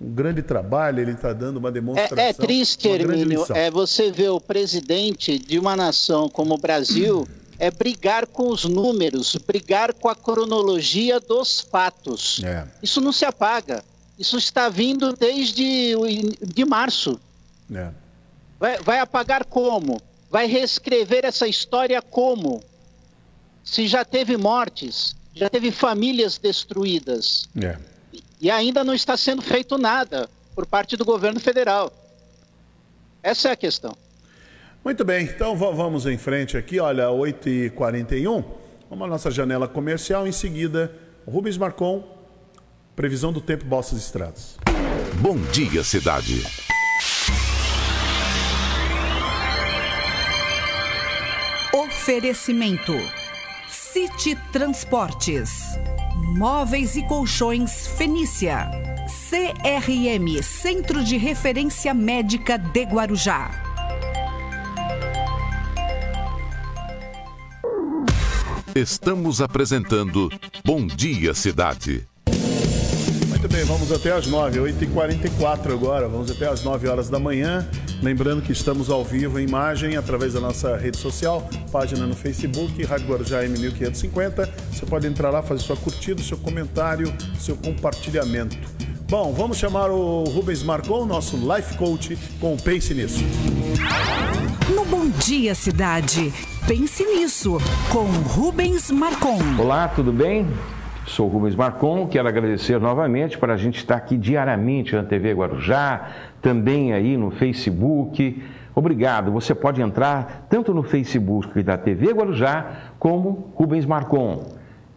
um 0.00 0.10
grande 0.10 0.42
trabalho, 0.42 1.00
ele 1.00 1.12
está 1.12 1.32
dando 1.32 1.58
uma 1.58 1.70
demonstração. 1.70 2.18
É, 2.18 2.30
é 2.30 2.32
triste, 2.32 2.88
Hermínio, 2.88 3.46
é 3.50 3.70
você 3.70 4.10
ver 4.10 4.30
o 4.30 4.40
presidente 4.40 5.38
de 5.38 5.58
uma 5.58 5.76
nação 5.76 6.28
como 6.28 6.54
o 6.54 6.58
Brasil 6.58 7.26
é 7.58 7.70
brigar 7.70 8.26
com 8.26 8.48
os 8.48 8.64
números, 8.64 9.36
brigar 9.36 9.94
com 9.94 10.08
a 10.08 10.14
cronologia 10.14 11.20
dos 11.20 11.60
fatos. 11.60 12.42
É. 12.42 12.66
Isso 12.82 13.00
não 13.00 13.12
se 13.12 13.24
apaga. 13.24 13.84
Isso 14.18 14.38
está 14.38 14.68
vindo 14.68 15.12
desde 15.14 15.94
de 16.42 16.64
março. 16.64 17.20
É. 17.74 17.90
Vai, 18.58 18.78
vai 18.78 18.98
apagar 19.00 19.44
como? 19.44 20.00
Vai 20.30 20.46
reescrever 20.46 21.24
essa 21.24 21.46
história 21.46 22.00
como? 22.00 22.62
Se 23.64 23.86
já 23.86 24.04
teve 24.04 24.36
mortes, 24.36 25.16
já 25.34 25.48
teve 25.48 25.70
famílias 25.70 26.38
destruídas. 26.38 27.48
É. 27.60 27.76
E 28.40 28.50
ainda 28.50 28.84
não 28.84 28.94
está 28.94 29.16
sendo 29.16 29.42
feito 29.42 29.78
nada 29.78 30.28
por 30.54 30.66
parte 30.66 30.96
do 30.96 31.04
governo 31.04 31.40
federal. 31.40 31.92
Essa 33.22 33.48
é 33.48 33.52
a 33.52 33.56
questão. 33.56 33.96
Muito 34.84 35.02
bem, 35.02 35.24
então 35.24 35.56
vamos 35.56 36.04
em 36.04 36.18
frente 36.18 36.58
aqui, 36.58 36.78
olha, 36.78 37.06
8h41, 37.06 38.44
vamos 38.90 39.06
à 39.06 39.08
nossa 39.08 39.30
janela 39.30 39.66
comercial, 39.66 40.26
em 40.26 40.32
seguida, 40.32 40.94
Rubens 41.26 41.56
Marcon, 41.56 42.04
previsão 42.94 43.32
do 43.32 43.40
tempo 43.40 43.64
Balsas 43.64 43.98
Estradas. 43.98 44.56
Bom 45.20 45.36
dia, 45.52 45.82
cidade. 45.82 46.42
Oferecimento, 51.72 52.92
City 53.68 54.36
Transportes, 54.52 55.50
Móveis 56.36 56.96
e 56.96 57.02
Colchões 57.06 57.86
Fenícia, 57.86 58.70
CRM, 59.06 60.42
Centro 60.42 61.02
de 61.02 61.16
Referência 61.16 61.94
Médica 61.94 62.58
de 62.58 62.82
Guarujá. 62.84 63.50
Estamos 68.74 69.40
apresentando 69.40 70.28
Bom 70.64 70.86
Dia 70.86 71.32
Cidade. 71.32 72.06
Bem, 73.54 73.62
vamos 73.66 73.92
até 73.92 74.10
as 74.10 74.26
9, 74.26 74.58
8h44 74.58 75.72
agora, 75.72 76.08
vamos 76.08 76.28
até 76.28 76.48
as 76.48 76.64
9 76.64 76.88
horas 76.88 77.08
da 77.08 77.20
manhã. 77.20 77.64
Lembrando 78.02 78.42
que 78.42 78.50
estamos 78.50 78.90
ao 78.90 79.04
vivo 79.04 79.38
em 79.38 79.44
imagem 79.44 79.96
através 79.96 80.32
da 80.32 80.40
nossa 80.40 80.76
rede 80.76 80.98
social, 80.98 81.48
página 81.70 82.04
no 82.04 82.16
Facebook, 82.16 82.82
Rádio 82.82 83.06
Guarujá 83.06 83.44
M1550. 83.44 84.48
Você 84.72 84.84
pode 84.84 85.06
entrar 85.06 85.30
lá, 85.30 85.40
fazer 85.40 85.62
sua 85.62 85.76
curtida, 85.76 86.20
seu 86.20 86.36
comentário, 86.36 87.14
seu 87.38 87.56
compartilhamento. 87.56 88.58
Bom, 89.08 89.32
vamos 89.32 89.56
chamar 89.56 89.88
o 89.88 90.24
Rubens 90.24 90.64
Marcon, 90.64 91.06
nosso 91.06 91.36
life 91.36 91.76
coach, 91.76 92.18
com 92.40 92.54
o 92.54 92.56
Pense 92.60 92.92
Nisso. 92.92 93.22
No 94.74 94.84
Bom 94.84 95.08
Dia 95.10 95.54
Cidade, 95.54 96.34
Pense 96.66 97.04
Nisso, 97.04 97.58
com 97.92 98.02
Rubens 98.04 98.90
Marcon. 98.90 99.38
Olá, 99.60 99.86
tudo 99.86 100.12
bem? 100.12 100.44
Sou 101.06 101.28
Rubens 101.28 101.54
Marcon, 101.54 102.06
quero 102.06 102.26
agradecer 102.26 102.80
novamente 102.80 103.36
para 103.36 103.52
a 103.54 103.56
gente 103.56 103.76
estar 103.76 103.96
aqui 103.96 104.16
diariamente 104.16 104.96
na 104.96 105.04
TV 105.04 105.32
Guarujá, 105.32 106.08
também 106.40 106.92
aí 106.92 107.16
no 107.16 107.30
Facebook, 107.30 108.42
Obrigado. 108.74 109.30
Você 109.30 109.54
pode 109.54 109.80
entrar 109.80 110.46
tanto 110.50 110.74
no 110.74 110.82
Facebook 110.82 111.62
da 111.62 111.78
TV 111.78 112.12
Guarujá 112.12 112.92
como 112.98 113.52
Rubens 113.54 113.86
Marcon. 113.86 114.46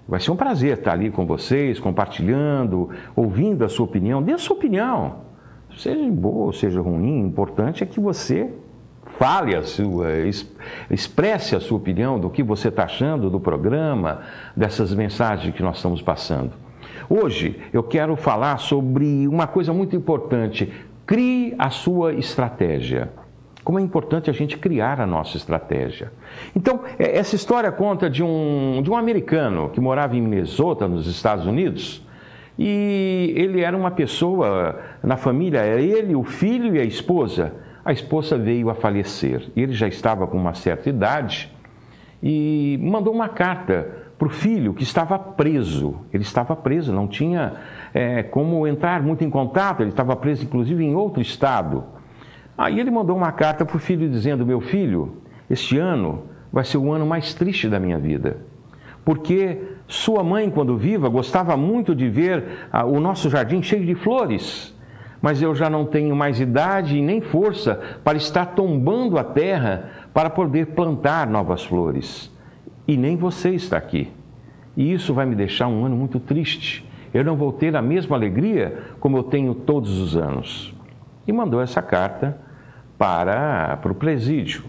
Vai 0.08 0.20
ser 0.20 0.32
um 0.32 0.36
prazer 0.36 0.80
estar 0.80 0.94
ali 0.94 1.12
com 1.12 1.28
vocês, 1.28 1.80
compartilhando, 1.80 2.90
ouvindo 3.16 3.64
a 3.64 3.70
sua 3.70 3.86
opinião. 3.86 4.24
Dê 4.24 4.34
a 4.34 4.38
sua 4.38 4.56
opinião. 4.56 5.28
Seja 5.78 6.10
boa, 6.10 6.52
seja 6.54 6.82
ruim, 6.82 7.24
o 7.24 7.28
importante 7.28 7.84
é 7.84 7.86
que 7.86 8.00
você 8.00 8.52
fale 9.18 9.56
a 9.56 9.64
sua, 9.64 10.10
expresse 10.90 11.56
a 11.56 11.60
sua 11.60 11.78
opinião 11.78 12.20
do 12.20 12.30
que 12.30 12.44
você 12.44 12.70
está 12.70 12.84
achando 12.84 13.30
do 13.30 13.40
programa, 13.40 14.22
dessas 14.56 14.94
mensagens 14.94 15.54
que 15.54 15.64
nós 15.64 15.78
estamos 15.78 16.02
passando. 16.02 16.52
Hoje 17.10 17.60
eu 17.74 17.84
quero 17.84 18.16
falar 18.16 18.58
sobre 18.58 19.28
uma 19.28 19.48
coisa 19.48 19.74
muito 19.74 19.96
importante: 19.96 20.72
crie 21.06 21.56
a 21.58 21.70
sua 21.70 22.14
estratégia. 22.14 23.10
Como 23.64 23.80
é 23.80 23.82
importante 23.82 24.30
a 24.30 24.34
gente 24.34 24.58
criar 24.58 25.02
a 25.02 25.06
nossa 25.06 25.36
estratégia. 25.36 26.14
Então, 26.56 26.82
é, 26.98 27.18
essa 27.18 27.36
história 27.36 27.70
conta 27.70 28.10
de 28.10 28.24
um, 28.24 28.82
de 28.82 28.90
um 28.90 28.96
americano 28.96 29.70
que 29.70 29.82
morava 29.82 30.16
em 30.16 30.22
Minnesota, 30.22 30.88
nos 30.88 31.06
Estados 31.06 31.46
Unidos, 31.46 32.02
e 32.58 33.34
ele 33.36 33.62
era 33.62 33.76
uma 33.76 33.92
pessoa, 33.92 34.80
na 35.04 35.18
família, 35.18 35.60
era 35.60 35.82
ele, 35.82 36.16
o 36.16 36.24
filho 36.24 36.78
e 36.78 36.80
a 36.80 36.84
esposa. 36.84 37.67
A 37.88 37.94
esposa 37.94 38.38
veio 38.38 38.70
a 38.70 38.76
falecer. 38.76 39.50
Ele 39.56 39.72
já 39.72 39.88
estava 39.88 40.28
com 40.28 40.36
uma 40.36 40.54
certa 40.54 40.90
idade 40.90 41.50
e 42.22 42.78
mandou 42.82 43.14
uma 43.14 43.30
carta 43.30 44.10
para 44.20 44.28
o 44.28 44.30
filho 44.30 44.74
que 44.74 44.84
estava 44.84 45.18
preso. 45.18 45.96
Ele 46.12 46.24
estava 46.24 46.54
preso, 46.54 46.92
não 46.92 47.08
tinha 47.08 47.54
é, 47.94 48.24
como 48.24 48.68
entrar 48.68 49.02
muito 49.02 49.24
em 49.24 49.30
contato, 49.30 49.84
ele 49.84 49.92
estava 49.92 50.18
preso 50.18 50.44
inclusive 50.44 50.84
em 50.84 50.96
outro 50.96 51.22
estado. 51.22 51.86
Aí 52.58 52.78
ele 52.78 52.92
mandou 52.92 53.16
uma 53.16 53.32
carta 53.32 53.64
para 53.64 53.78
o 53.78 53.80
filho 53.80 54.10
dizendo: 54.10 54.46
Meu 54.46 54.60
filho, 54.60 55.22
este 55.50 55.78
ano 55.78 56.24
vai 56.52 56.66
ser 56.66 56.80
o 56.80 56.92
ano 56.92 57.06
mais 57.06 57.34
triste 57.34 57.70
da 57.70 57.80
minha 57.80 57.98
vida, 57.98 58.36
porque 59.06 59.62
sua 59.88 60.26
mãe, 60.26 60.52
quando 60.52 60.76
viva, 60.76 61.08
gostava 61.08 61.56
muito 61.56 61.96
de 61.96 62.10
ver 62.10 62.68
ah, 62.70 62.84
o 62.86 63.00
nosso 63.00 63.30
jardim 63.30 63.64
cheio 63.64 63.86
de 63.86 63.96
flores, 63.96 64.77
mas 65.22 65.42
eu 65.42 65.56
já 65.56 65.70
não 65.70 65.86
tenho 65.86 66.16
mais 66.16 66.40
idade 66.40 67.02
nem 67.02 67.22
força 67.22 67.80
para 68.04 68.18
estar 68.18 68.48
tombando 68.48 69.18
a 69.18 69.24
terra 69.24 69.90
para 70.14 70.30
poder 70.30 70.68
plantar 70.68 71.28
novas 71.28 71.64
flores 71.64 72.32
e 72.88 72.96
nem 72.96 73.18
você 73.18 73.52
está 73.52 73.78
aqui. 73.78 74.10
E 74.76 74.94
isso 74.94 75.14
vai 75.14 75.26
me 75.26 75.36
deixar 75.36 75.68
um 75.68 75.86
ano 75.86 75.96
muito 75.96 76.20
triste. 76.20 76.88
Eu 77.14 77.24
não 77.24 77.36
vou 77.36 77.52
ter 77.52 77.76
a 77.76 77.82
mesma 77.82 78.16
alegria 78.16 78.80
como 79.00 79.18
eu 79.18 79.24
tenho 79.24 79.54
todos 79.54 80.00
os 80.00 80.16
anos. 80.16 80.74
E 81.28 81.34
mandou 81.34 81.62
essa 81.62 81.82
carta 81.82 82.38
para, 82.98 83.78
para 83.78 83.92
o 83.92 83.96
presídio. 83.96 84.64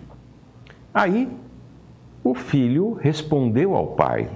Aí 0.92 1.28
o 2.24 2.34
filho 2.34 2.94
respondeu 2.94 3.76
ao 3.76 3.88
pai: 3.88 4.28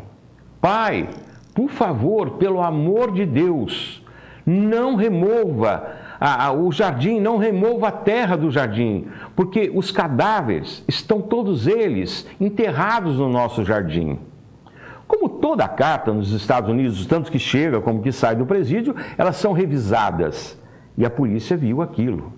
Pai, 0.60 1.08
por 1.54 1.68
favor, 1.70 2.32
pelo 2.32 2.60
amor 2.60 3.12
de 3.12 3.26
Deus, 3.26 4.04
não 4.46 4.94
remova 4.94 6.01
a, 6.24 6.46
a, 6.46 6.52
o 6.52 6.70
jardim, 6.70 7.18
não 7.18 7.36
remova 7.36 7.88
a 7.88 7.90
terra 7.90 8.36
do 8.36 8.48
jardim, 8.48 9.08
porque 9.34 9.72
os 9.74 9.90
cadáveres 9.90 10.84
estão 10.86 11.20
todos 11.20 11.66
eles 11.66 12.28
enterrados 12.40 13.18
no 13.18 13.28
nosso 13.28 13.64
jardim. 13.64 14.20
Como 15.08 15.28
toda 15.28 15.66
carta 15.66 16.14
nos 16.14 16.30
Estados 16.30 16.70
Unidos, 16.70 17.04
tanto 17.06 17.28
que 17.28 17.40
chega 17.40 17.80
como 17.80 18.00
que 18.00 18.12
sai 18.12 18.36
do 18.36 18.46
presídio, 18.46 18.94
elas 19.18 19.34
são 19.34 19.52
revisadas. 19.52 20.56
E 20.96 21.04
a 21.04 21.10
polícia 21.10 21.56
viu 21.56 21.82
aquilo. 21.82 22.32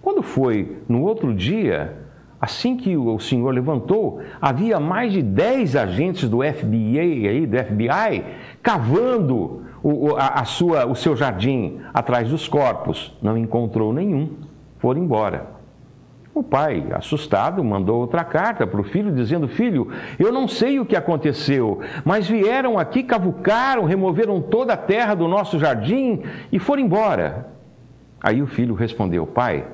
Quando 0.00 0.22
foi 0.22 0.78
no 0.88 1.02
outro 1.02 1.34
dia, 1.34 1.98
assim 2.40 2.76
que 2.76 2.96
o 2.96 3.18
senhor 3.18 3.52
levantou, 3.52 4.20
havia 4.40 4.78
mais 4.78 5.12
de 5.12 5.22
10 5.22 5.74
agentes 5.74 6.28
do 6.28 6.38
FBI, 6.38 7.00
aí, 7.00 7.46
do 7.46 7.56
FBI 7.58 8.24
cavando 8.62 9.64
o, 9.82 10.16
a, 10.16 10.40
a 10.40 10.44
sua, 10.44 10.86
o 10.86 10.94
seu 10.94 11.16
jardim 11.16 11.80
atrás 11.92 12.28
dos 12.28 12.48
corpos. 12.48 13.16
Não 13.22 13.36
encontrou 13.36 13.92
nenhum, 13.92 14.36
foram 14.78 15.02
embora. 15.02 15.58
O 16.34 16.42
pai, 16.42 16.86
assustado, 16.92 17.64
mandou 17.64 17.98
outra 17.98 18.22
carta 18.22 18.64
para 18.66 18.80
o 18.80 18.84
filho, 18.84 19.12
dizendo: 19.12 19.48
Filho, 19.48 19.90
eu 20.18 20.30
não 20.30 20.46
sei 20.46 20.78
o 20.78 20.86
que 20.86 20.94
aconteceu, 20.94 21.80
mas 22.04 22.28
vieram 22.28 22.78
aqui, 22.78 23.02
cavucaram, 23.02 23.84
removeram 23.84 24.40
toda 24.40 24.74
a 24.74 24.76
terra 24.76 25.14
do 25.14 25.26
nosso 25.26 25.58
jardim 25.58 26.22
e 26.52 26.58
foram 26.60 26.82
embora. 26.82 27.48
Aí 28.22 28.40
o 28.40 28.46
filho 28.46 28.74
respondeu: 28.74 29.26
Pai, 29.26 29.66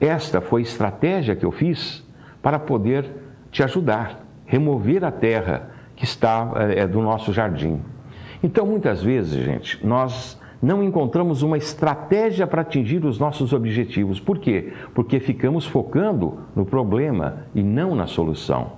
esta 0.00 0.40
foi 0.40 0.62
a 0.62 0.64
estratégia 0.64 1.36
que 1.36 1.46
eu 1.46 1.52
fiz 1.52 2.04
para 2.42 2.58
poder 2.58 3.08
te 3.52 3.62
ajudar, 3.62 4.24
remover 4.44 5.04
a 5.04 5.12
terra 5.12 5.70
que 5.94 6.04
está 6.04 6.50
é, 6.74 6.86
do 6.86 7.00
nosso 7.00 7.32
jardim. 7.32 7.80
Então, 8.42 8.66
muitas 8.66 9.02
vezes, 9.02 9.44
gente, 9.44 9.84
nós 9.84 10.40
não 10.60 10.82
encontramos 10.82 11.42
uma 11.42 11.56
estratégia 11.56 12.46
para 12.46 12.62
atingir 12.62 13.04
os 13.04 13.18
nossos 13.18 13.52
objetivos. 13.52 14.20
Por 14.20 14.38
quê? 14.38 14.72
Porque 14.94 15.20
ficamos 15.20 15.66
focando 15.66 16.40
no 16.54 16.64
problema 16.64 17.46
e 17.54 17.62
não 17.62 17.94
na 17.94 18.06
solução. 18.06 18.72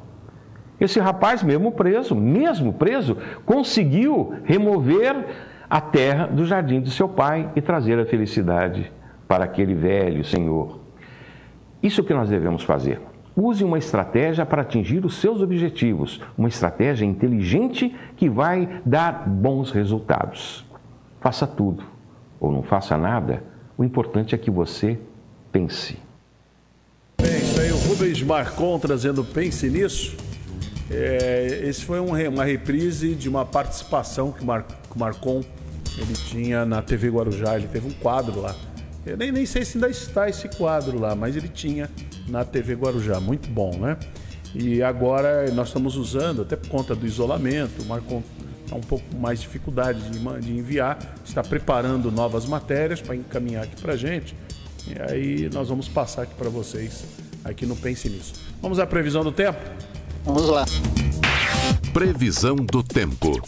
Esse 0.81 0.99
rapaz, 0.99 1.43
mesmo 1.43 1.73
preso, 1.73 2.15
mesmo 2.15 2.73
preso, 2.73 3.17
conseguiu 3.45 4.35
remover 4.45 5.27
a 5.69 5.81
terra 5.81 6.27
do 6.27 6.45
jardim 6.45 6.81
do 6.81 6.91
seu 6.91 7.09
pai 7.09 7.51
e 7.55 7.61
trazer 7.61 7.99
a 7.99 8.07
felicidade 8.07 8.91
para 9.29 9.45
aquele 9.45 9.75
velho 9.75 10.25
senhor. 10.25 10.81
Isso 11.83 12.03
que 12.03 12.15
nós 12.15 12.29
devemos 12.29 12.63
fazer. 12.63 13.01
Use 13.43 13.65
uma 13.65 13.79
estratégia 13.79 14.45
para 14.45 14.61
atingir 14.61 15.03
os 15.07 15.15
seus 15.17 15.41
objetivos, 15.41 16.21
uma 16.37 16.49
estratégia 16.49 17.07
inteligente 17.07 17.97
que 18.15 18.29
vai 18.29 18.83
dar 18.85 19.27
bons 19.27 19.71
resultados. 19.71 20.63
Faça 21.23 21.47
tudo 21.47 21.83
ou 22.39 22.53
não 22.53 22.63
faça 22.63 22.99
nada, 22.99 23.43
o 23.79 23.85
importante 23.85 24.35
é 24.35 24.39
que 24.39 24.51
você 24.51 24.99
pense. 25.51 25.99
Bem, 27.21 27.39
isso 27.39 27.61
aí 27.61 27.73
o 27.73 27.77
Rubens 27.77 28.23
Marcon 28.23 28.79
trazendo 28.79 29.25
Pense 29.25 29.71
Nisso. 29.71 30.17
É, 30.91 31.63
esse 31.65 31.85
foi 31.85 31.99
um, 31.99 32.13
uma 32.29 32.45
reprise 32.45 33.15
de 33.15 33.27
uma 33.27 33.47
participação 33.47 34.33
que, 34.33 34.45
Mar, 34.45 34.67
o 34.95 34.99
Marcon 34.99 35.43
ele 35.97 36.13
tinha 36.13 36.67
na 36.67 36.83
TV 36.83 37.09
Guarujá, 37.09 37.57
ele 37.57 37.69
teve 37.69 37.89
um 37.89 37.93
quadro 37.93 38.41
lá. 38.41 38.55
Eu 39.11 39.17
nem, 39.17 39.33
nem 39.33 39.45
sei 39.45 39.65
se 39.65 39.77
ainda 39.77 39.89
está 39.89 40.29
esse 40.29 40.49
quadro 40.49 40.99
lá, 40.99 41.15
mas 41.17 41.37
ele 41.37 41.49
tinha 41.49 41.91
na 42.29 42.45
TV 42.45 42.75
Guarujá. 42.75 43.19
Muito 43.19 43.49
bom, 43.49 43.77
né? 43.77 43.97
E 44.55 44.83
agora 44.83 45.51
nós 45.53 45.69
estamos 45.69 45.97
usando, 45.97 46.43
até 46.43 46.57
por 46.57 46.69
conta 46.69 46.95
do 46.95 47.07
isolamento, 47.07 47.83
o 47.83 47.87
Marcon 47.87 48.23
está 48.65 48.77
um 48.77 48.81
pouco 48.81 49.05
mais 49.17 49.41
dificuldade 49.41 50.01
de, 50.11 50.19
de 50.41 50.57
enviar, 50.57 50.99
está 51.25 51.43
preparando 51.43 52.11
novas 52.11 52.47
matérias 52.47 53.01
para 53.01 53.17
encaminhar 53.17 53.65
aqui 53.65 53.81
para 53.81 53.97
gente. 53.97 54.37
E 54.87 55.13
aí 55.13 55.51
nós 55.53 55.69
vamos 55.69 55.89
passar 55.89 56.23
aqui 56.23 56.35
para 56.35 56.49
vocês, 56.49 57.05
aqui 57.45 57.67
no 57.67 57.77
Pense 57.77 58.09
Nisso. 58.09 58.35
Vamos 58.63 58.79
à 58.79 58.87
previsão 58.87 59.25
do 59.25 59.33
tempo? 59.33 59.59
Vamos 60.25 60.49
lá. 60.49 60.65
Previsão 61.93 62.57
do 62.57 62.83
tempo. 62.83 63.43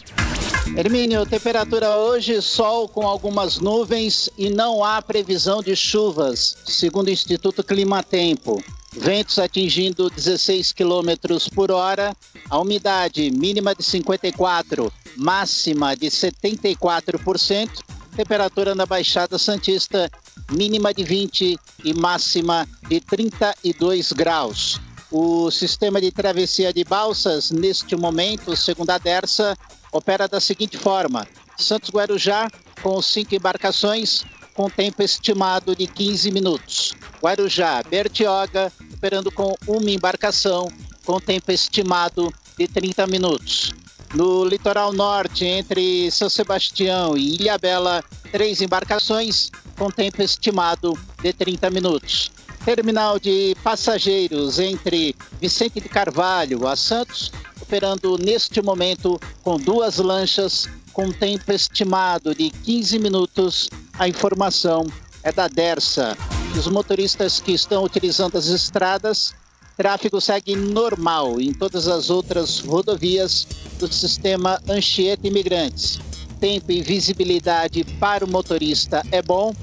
Hermínio, 0.77 1.27
temperatura 1.27 1.97
hoje, 1.97 2.41
sol 2.41 2.89
com 2.89 3.07
algumas 3.07 3.59
nuvens 3.59 4.31
e 4.39 4.49
não 4.49 4.83
há 4.83 5.03
previsão 5.03 5.63
de 5.63 5.77
chuvas, 5.77 6.57
segundo 6.65 7.09
o 7.09 7.11
Instituto 7.11 7.63
Climatempo. 7.63 8.63
Ventos 8.93 9.39
atingindo 9.39 10.09
16 10.09 10.73
km 10.73 11.39
por 11.55 11.71
hora, 11.71 12.17
a 12.49 12.59
umidade 12.59 13.31
mínima 13.31 13.75
de 13.75 13.83
54, 13.83 14.93
máxima 15.17 15.95
de 15.95 16.07
74%, 16.07 17.69
temperatura 18.17 18.75
na 18.75 18.87
Baixada 18.87 19.39
Santista 19.39 20.11
mínima 20.53 20.93
de 20.93 21.03
20 21.03 21.59
e 21.85 21.95
máxima 21.95 22.69
de 22.89 23.01
32 23.01 24.13
graus. 24.13 24.81
O 25.11 25.51
sistema 25.51 26.01
de 26.01 26.11
travessia 26.11 26.73
de 26.73 26.85
balsas, 26.85 27.51
neste 27.51 27.95
momento, 27.97 28.57
segundo 28.57 28.91
a 28.91 28.99
DERSA, 28.99 29.57
opera 29.93 30.27
da 30.27 30.41
seguinte 30.41 30.77
forma: 30.79 31.29
Santos 31.57 31.91
Guarujá, 31.91 32.51
com 32.83 33.01
cinco 33.01 33.35
embarcações, 33.35 34.25
com 34.55 34.69
tempo 34.69 35.03
estimado 35.03 35.77
de 35.77 35.87
15 35.87 36.31
minutos. 36.31 36.95
Guarujá, 37.23 37.83
Bertioga, 37.83 38.73
operando 38.93 39.31
com 39.31 39.55
uma 39.67 39.91
embarcação, 39.91 40.69
com 41.05 41.21
tempo 41.21 41.53
estimado 41.53 42.33
de 42.59 42.67
30 42.67 43.07
minutos. 43.07 43.73
No 44.15 44.45
litoral 44.45 44.93
norte, 44.93 45.45
entre 45.45 46.11
São 46.11 46.29
Sebastião 46.29 47.17
e 47.17 47.37
Ilhabela, 47.37 48.05
três 48.31 48.61
embarcações, 48.61 49.51
com 49.79 49.91
tempo 49.91 50.23
estimado 50.23 50.99
de 51.23 51.33
30 51.33 51.71
minutos. 51.71 52.31
Terminal 52.63 53.19
de 53.19 53.57
passageiros 53.65 54.59
entre 54.59 55.17
Vicente 55.41 55.81
de 55.81 55.89
Carvalho 55.89 56.69
a 56.69 56.77
Santos, 56.77 57.33
operando 57.73 58.19
neste 58.19 58.61
momento 58.61 59.19
com 59.43 59.57
duas 59.57 59.97
lanchas 59.97 60.69
com 60.93 61.11
tempo 61.11 61.51
estimado 61.51 62.35
de 62.35 62.51
15 62.51 62.99
minutos. 62.99 63.71
A 63.99 64.07
informação 64.07 64.85
é 65.23 65.33
da 65.33 65.49
Dersa. 65.49 66.15
Os 66.55 66.67
motoristas 66.67 67.41
que 67.41 67.53
estão 67.53 67.83
utilizando 67.83 68.37
as 68.37 68.45
estradas, 68.49 69.35
tráfego 69.75 70.21
segue 70.21 70.55
normal 70.55 71.41
em 71.41 71.55
todas 71.55 71.89
as 71.89 72.11
outras 72.11 72.61
rodovias 72.61 73.47
do 73.79 73.91
sistema 73.91 74.61
Anchieta 74.69 75.27
Imigrantes. 75.27 75.99
Tempo 76.39 76.73
e 76.73 76.83
visibilidade 76.83 77.85
para 77.99 78.23
o 78.23 78.29
motorista 78.29 79.03
é 79.11 79.23
bom 79.23 79.55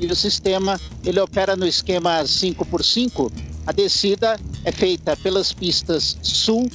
e 0.00 0.06
o 0.06 0.16
sistema 0.16 0.80
ele 1.04 1.20
opera 1.20 1.54
no 1.54 1.66
esquema 1.66 2.22
5x5. 2.22 3.30
A 3.66 3.72
descida 3.72 4.40
é 4.64 4.72
feita 4.72 5.14
pelas 5.18 5.52
pistas 5.52 6.16
sul 6.22 6.66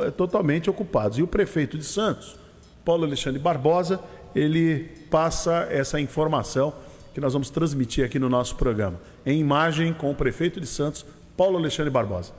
é, 0.05 0.11
totalmente 0.11 0.69
ocupados. 0.69 1.17
E 1.17 1.23
o 1.23 1.27
prefeito 1.27 1.77
de 1.77 1.85
Santos, 1.85 2.35
Paulo 2.83 3.05
Alexandre 3.05 3.39
Barbosa, 3.39 4.01
ele 4.35 4.89
passa 5.09 5.69
essa 5.71 6.01
informação 6.01 6.73
que 7.13 7.21
nós 7.21 7.31
vamos 7.33 7.49
transmitir 7.49 8.05
aqui 8.05 8.19
no 8.19 8.29
nosso 8.29 8.55
programa, 8.55 8.99
em 9.25 9.39
imagem 9.39 9.91
com 9.93 10.11
o 10.11 10.15
prefeito 10.15 10.61
de 10.61 10.67
Santos, 10.67 11.03
Paulo 11.37 11.59
Alexandre 11.59 11.91
Barbosa. 11.91 12.31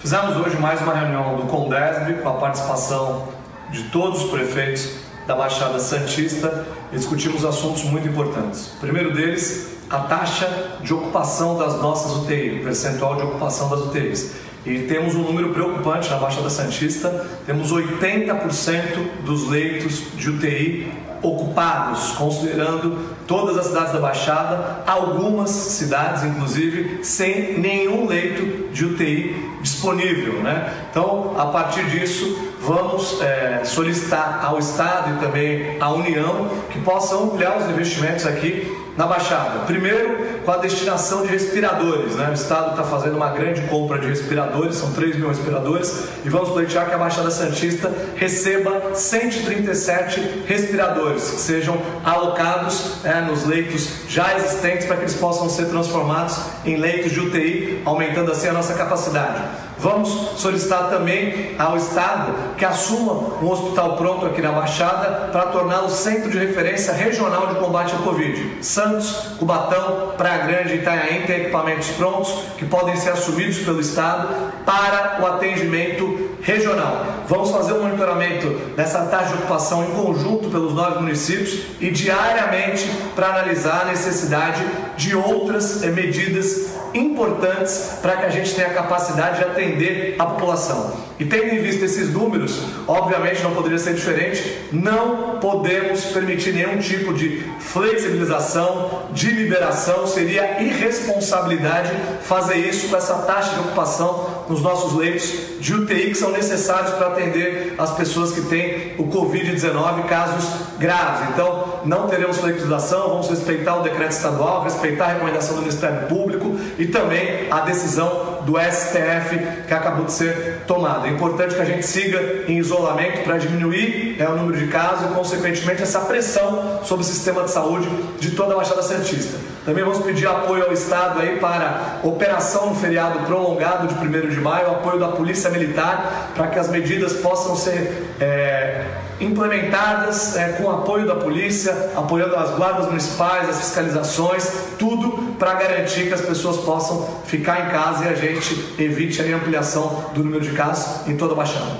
Fizemos 0.00 0.36
hoje 0.36 0.56
mais 0.56 0.82
uma 0.82 0.92
reunião 0.92 1.36
do 1.36 1.44
Condesb 1.44 2.14
com 2.20 2.28
a 2.28 2.32
participação 2.32 3.28
de 3.70 3.84
todos 3.90 4.24
os 4.24 4.30
prefeitos 4.32 4.90
da 5.24 5.36
Baixada 5.36 5.78
Santista 5.78 6.66
e 6.92 6.96
discutimos 6.96 7.44
assuntos 7.44 7.84
muito 7.84 8.08
importantes. 8.08 8.74
O 8.74 8.80
primeiro 8.80 9.14
deles, 9.14 9.78
a 9.88 10.00
taxa 10.00 10.78
de 10.80 10.92
ocupação 10.92 11.56
das 11.56 11.80
nossas 11.80 12.24
UTIs, 12.24 12.60
o 12.60 12.64
percentual 12.64 13.14
de 13.14 13.22
ocupação 13.22 13.70
das 13.70 13.82
UTIs. 13.82 14.32
E 14.64 14.80
temos 14.80 15.14
um 15.14 15.22
número 15.22 15.50
preocupante 15.50 16.10
na 16.10 16.16
Baixada 16.16 16.50
Santista, 16.50 17.26
temos 17.46 17.72
80% 17.72 19.24
dos 19.24 19.48
leitos 19.48 20.02
de 20.16 20.28
UTI 20.28 20.92
ocupados, 21.22 22.12
considerando 22.12 22.98
todas 23.26 23.56
as 23.56 23.66
cidades 23.66 23.92
da 23.92 24.00
Baixada, 24.00 24.82
algumas 24.86 25.50
cidades, 25.50 26.24
inclusive, 26.24 27.04
sem 27.04 27.58
nenhum 27.58 28.06
leito 28.06 28.72
de 28.72 28.84
UTI 28.84 29.36
disponível. 29.62 30.34
Né? 30.42 30.72
Então, 30.90 31.34
a 31.38 31.46
partir 31.46 31.84
disso, 31.86 32.49
vamos 32.70 33.20
é, 33.20 33.62
solicitar 33.64 34.44
ao 34.44 34.56
Estado 34.60 35.16
e 35.16 35.26
também 35.26 35.76
à 35.80 35.90
União 35.90 36.48
que 36.70 36.78
possam 36.78 37.24
ampliar 37.24 37.58
os 37.58 37.68
investimentos 37.68 38.24
aqui 38.24 38.76
na 38.96 39.06
Baixada. 39.06 39.64
Primeiro, 39.66 40.40
com 40.44 40.52
a 40.52 40.56
destinação 40.58 41.22
de 41.22 41.28
respiradores. 41.28 42.14
Né? 42.14 42.28
O 42.30 42.32
Estado 42.32 42.70
está 42.70 42.84
fazendo 42.84 43.16
uma 43.16 43.30
grande 43.30 43.62
compra 43.62 43.98
de 43.98 44.06
respiradores, 44.06 44.76
são 44.76 44.92
3 44.92 45.16
mil 45.16 45.28
respiradores, 45.28 46.04
e 46.24 46.28
vamos 46.28 46.50
pleitear 46.50 46.86
que 46.86 46.94
a 46.94 46.98
Baixada 46.98 47.30
Santista 47.30 47.92
receba 48.14 48.94
137 48.94 50.44
respiradores, 50.46 51.28
que 51.28 51.40
sejam 51.40 51.76
alocados 52.04 53.02
né, 53.02 53.26
nos 53.28 53.46
leitos 53.46 54.02
já 54.08 54.36
existentes 54.36 54.86
para 54.86 54.96
que 54.96 55.02
eles 55.02 55.14
possam 55.14 55.48
ser 55.48 55.66
transformados 55.66 56.38
em 56.64 56.76
leitos 56.76 57.10
de 57.10 57.18
UTI, 57.18 57.82
aumentando 57.84 58.30
assim 58.30 58.48
a 58.48 58.52
nossa 58.52 58.74
capacidade. 58.74 59.69
Vamos 59.80 60.10
solicitar 60.38 60.90
também 60.90 61.54
ao 61.58 61.74
Estado 61.74 62.34
que 62.58 62.66
assuma 62.66 63.14
um 63.42 63.48
hospital 63.48 63.96
pronto 63.96 64.26
aqui 64.26 64.42
na 64.42 64.52
Baixada 64.52 65.28
para 65.32 65.46
torná-lo 65.46 65.88
centro 65.88 66.28
de 66.28 66.38
referência 66.38 66.92
regional 66.92 67.46
de 67.46 67.54
combate 67.54 67.94
ao 67.94 68.02
Covid. 68.02 68.62
Santos, 68.62 69.10
Cubatão, 69.38 70.12
Praia 70.18 70.46
Grande 70.46 70.74
e 70.74 70.76
Itanhaém 70.76 71.22
têm 71.22 71.44
equipamentos 71.44 71.88
prontos 71.92 72.30
que 72.58 72.66
podem 72.66 72.94
ser 72.96 73.12
assumidos 73.12 73.60
pelo 73.60 73.80
Estado 73.80 74.52
para 74.66 75.18
o 75.22 75.26
atendimento 75.26 76.29
regional. 76.42 77.24
Vamos 77.28 77.50
fazer 77.50 77.74
um 77.74 77.82
monitoramento 77.82 78.48
dessa 78.76 79.04
taxa 79.06 79.28
de 79.28 79.34
ocupação 79.34 79.84
em 79.84 79.90
conjunto 79.92 80.48
pelos 80.48 80.74
nove 80.74 81.00
municípios 81.00 81.62
e 81.80 81.90
diariamente 81.90 82.90
para 83.14 83.28
analisar 83.28 83.82
a 83.82 83.84
necessidade 83.86 84.64
de 84.96 85.14
outras 85.14 85.82
eh, 85.82 85.90
medidas 85.90 86.74
importantes 86.94 87.98
para 88.02 88.16
que 88.16 88.26
a 88.26 88.30
gente 88.30 88.54
tenha 88.54 88.68
a 88.68 88.74
capacidade 88.74 89.38
de 89.38 89.44
atender 89.44 90.16
a 90.18 90.26
população. 90.26 91.09
E 91.20 91.26
tendo 91.26 91.54
em 91.54 91.62
vista 91.62 91.84
esses 91.84 92.10
números, 92.10 92.62
obviamente 92.88 93.42
não 93.42 93.52
poderia 93.52 93.78
ser 93.78 93.92
diferente, 93.92 94.56
não 94.72 95.38
podemos 95.38 96.06
permitir 96.06 96.54
nenhum 96.54 96.78
tipo 96.78 97.12
de 97.12 97.44
flexibilização, 97.58 99.10
de 99.12 99.30
liberação, 99.30 100.06
seria 100.06 100.62
irresponsabilidade 100.62 101.90
fazer 102.22 102.56
isso 102.56 102.88
com 102.88 102.96
essa 102.96 103.16
taxa 103.18 103.52
de 103.52 103.60
ocupação 103.60 104.46
nos 104.48 104.62
nossos 104.62 104.94
leitos 104.94 105.60
de 105.60 105.74
UTI 105.74 106.08
que 106.08 106.14
são 106.14 106.32
necessários 106.32 106.92
para 106.94 107.08
atender 107.08 107.74
as 107.76 107.90
pessoas 107.90 108.32
que 108.32 108.40
têm 108.42 108.94
o 108.96 109.04
Covid-19, 109.04 110.06
casos 110.06 110.48
graves. 110.78 111.28
Então, 111.34 111.80
não 111.84 112.08
teremos 112.08 112.38
flexibilização, 112.38 113.10
vamos 113.10 113.28
respeitar 113.28 113.76
o 113.76 113.82
decreto 113.82 114.12
estadual, 114.12 114.64
respeitar 114.64 115.04
a 115.04 115.08
recomendação 115.08 115.56
do 115.56 115.60
Ministério 115.60 116.08
Público 116.08 116.58
e 116.78 116.86
também 116.86 117.46
a 117.50 117.60
decisão 117.60 118.29
do 118.44 118.58
STF 118.58 119.38
que 119.66 119.74
acabou 119.74 120.04
de 120.04 120.12
ser 120.12 120.62
tomada. 120.66 121.08
É 121.08 121.10
importante 121.10 121.54
que 121.54 121.60
a 121.60 121.64
gente 121.64 121.84
siga 121.84 122.44
em 122.48 122.58
isolamento 122.58 123.22
para 123.24 123.38
diminuir 123.38 124.16
né, 124.18 124.28
o 124.28 124.36
número 124.36 124.58
de 124.58 124.66
casos 124.66 125.10
e, 125.10 125.14
consequentemente, 125.14 125.82
essa 125.82 126.00
pressão 126.00 126.80
sobre 126.84 127.04
o 127.04 127.06
sistema 127.08 127.44
de 127.44 127.50
saúde 127.50 127.88
de 128.18 128.30
toda 128.32 128.54
a 128.54 128.56
Baixada 128.56 128.82
Santista. 128.82 129.38
Também 129.64 129.84
vamos 129.84 130.02
pedir 130.02 130.26
apoio 130.26 130.64
ao 130.64 130.72
Estado 130.72 131.20
aí 131.20 131.38
para 131.38 132.00
operação 132.02 132.70
no 132.70 132.74
feriado 132.74 133.20
prolongado 133.26 133.86
de 133.88 133.94
1 133.94 134.30
de 134.30 134.40
maio, 134.40 134.70
apoio 134.70 134.98
da 134.98 135.08
Polícia 135.08 135.50
Militar 135.50 136.30
para 136.34 136.46
que 136.46 136.58
as 136.58 136.68
medidas 136.68 137.14
possam 137.14 137.54
ser 137.54 138.10
é, 138.20 138.84
implementadas 139.20 140.36
é, 140.36 140.52
com 140.52 140.70
apoio 140.70 141.06
da 141.06 141.16
polícia, 141.16 141.90
apoiando 141.94 142.34
as 142.36 142.50
guardas 142.56 142.86
municipais, 142.86 143.48
as 143.48 143.58
fiscalizações, 143.58 144.50
tudo 144.78 145.34
para 145.38 145.54
garantir 145.54 146.06
que 146.06 146.14
as 146.14 146.22
pessoas 146.22 146.58
possam 146.58 147.06
ficar 147.26 147.66
em 147.66 147.70
casa 147.70 148.04
e 148.04 148.08
a 148.08 148.14
gente 148.14 148.29
evite 148.78 149.22
a 149.22 149.36
ampliação 149.36 150.12
do 150.14 150.22
número 150.22 150.42
de 150.42 150.52
casos 150.52 151.06
em 151.08 151.16
toda 151.16 151.32
a 151.32 151.36
Baixada. 151.36 151.78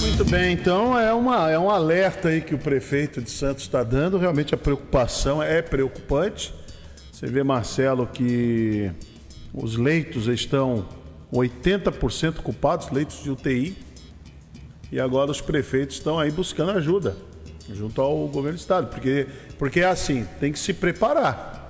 Muito 0.00 0.24
bem, 0.24 0.52
então 0.52 0.98
é, 0.98 1.12
uma, 1.12 1.50
é 1.50 1.58
um 1.58 1.68
alerta 1.68 2.28
aí 2.28 2.40
que 2.40 2.54
o 2.54 2.58
prefeito 2.58 3.20
de 3.20 3.30
Santos 3.30 3.64
está 3.64 3.82
dando. 3.82 4.16
Realmente 4.16 4.54
a 4.54 4.56
preocupação 4.56 5.42
é 5.42 5.60
preocupante. 5.60 6.54
Você 7.12 7.26
vê, 7.26 7.42
Marcelo, 7.42 8.06
que 8.06 8.90
os 9.52 9.76
leitos 9.76 10.28
estão 10.28 10.86
80% 11.32 12.36
culpados, 12.36 12.90
leitos 12.90 13.22
de 13.22 13.30
UTI, 13.30 13.76
e 14.92 15.00
agora 15.00 15.30
os 15.30 15.40
prefeitos 15.40 15.96
estão 15.96 16.18
aí 16.18 16.30
buscando 16.30 16.70
ajuda 16.72 17.16
junto 17.72 18.00
ao 18.00 18.28
governo 18.28 18.58
do 18.58 18.60
estado, 18.60 18.88
porque 18.88 19.26
porque 19.58 19.80
é 19.80 19.86
assim, 19.86 20.26
tem 20.40 20.52
que 20.52 20.58
se 20.58 20.72
preparar. 20.72 21.63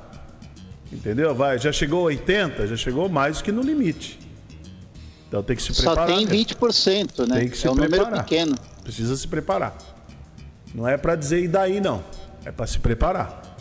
Entendeu? 0.94 1.34
Vai, 1.34 1.58
já 1.58 1.72
chegou 1.72 2.04
80, 2.04 2.66
já 2.68 2.76
chegou 2.76 3.08
mais 3.08 3.38
do 3.38 3.44
que 3.44 3.50
no 3.52 3.62
limite. 3.62 4.18
Então 5.28 5.42
tem 5.42 5.56
que 5.56 5.62
se 5.62 5.72
preparar. 5.72 6.08
Só 6.08 6.14
tem 6.16 6.26
20%, 6.26 7.26
né? 7.26 7.40
Tem 7.40 7.48
que 7.48 7.58
se 7.58 7.66
é 7.66 7.70
um 7.70 7.74
preparar. 7.74 8.04
número 8.06 8.22
pequeno. 8.22 8.54
Precisa 8.82 9.16
se 9.16 9.26
preparar. 9.26 9.76
Não 10.72 10.86
é 10.86 10.96
para 10.96 11.16
dizer 11.16 11.42
e 11.42 11.48
daí 11.48 11.80
não, 11.80 12.02
é 12.44 12.52
para 12.52 12.66
se 12.66 12.78
preparar. 12.78 13.56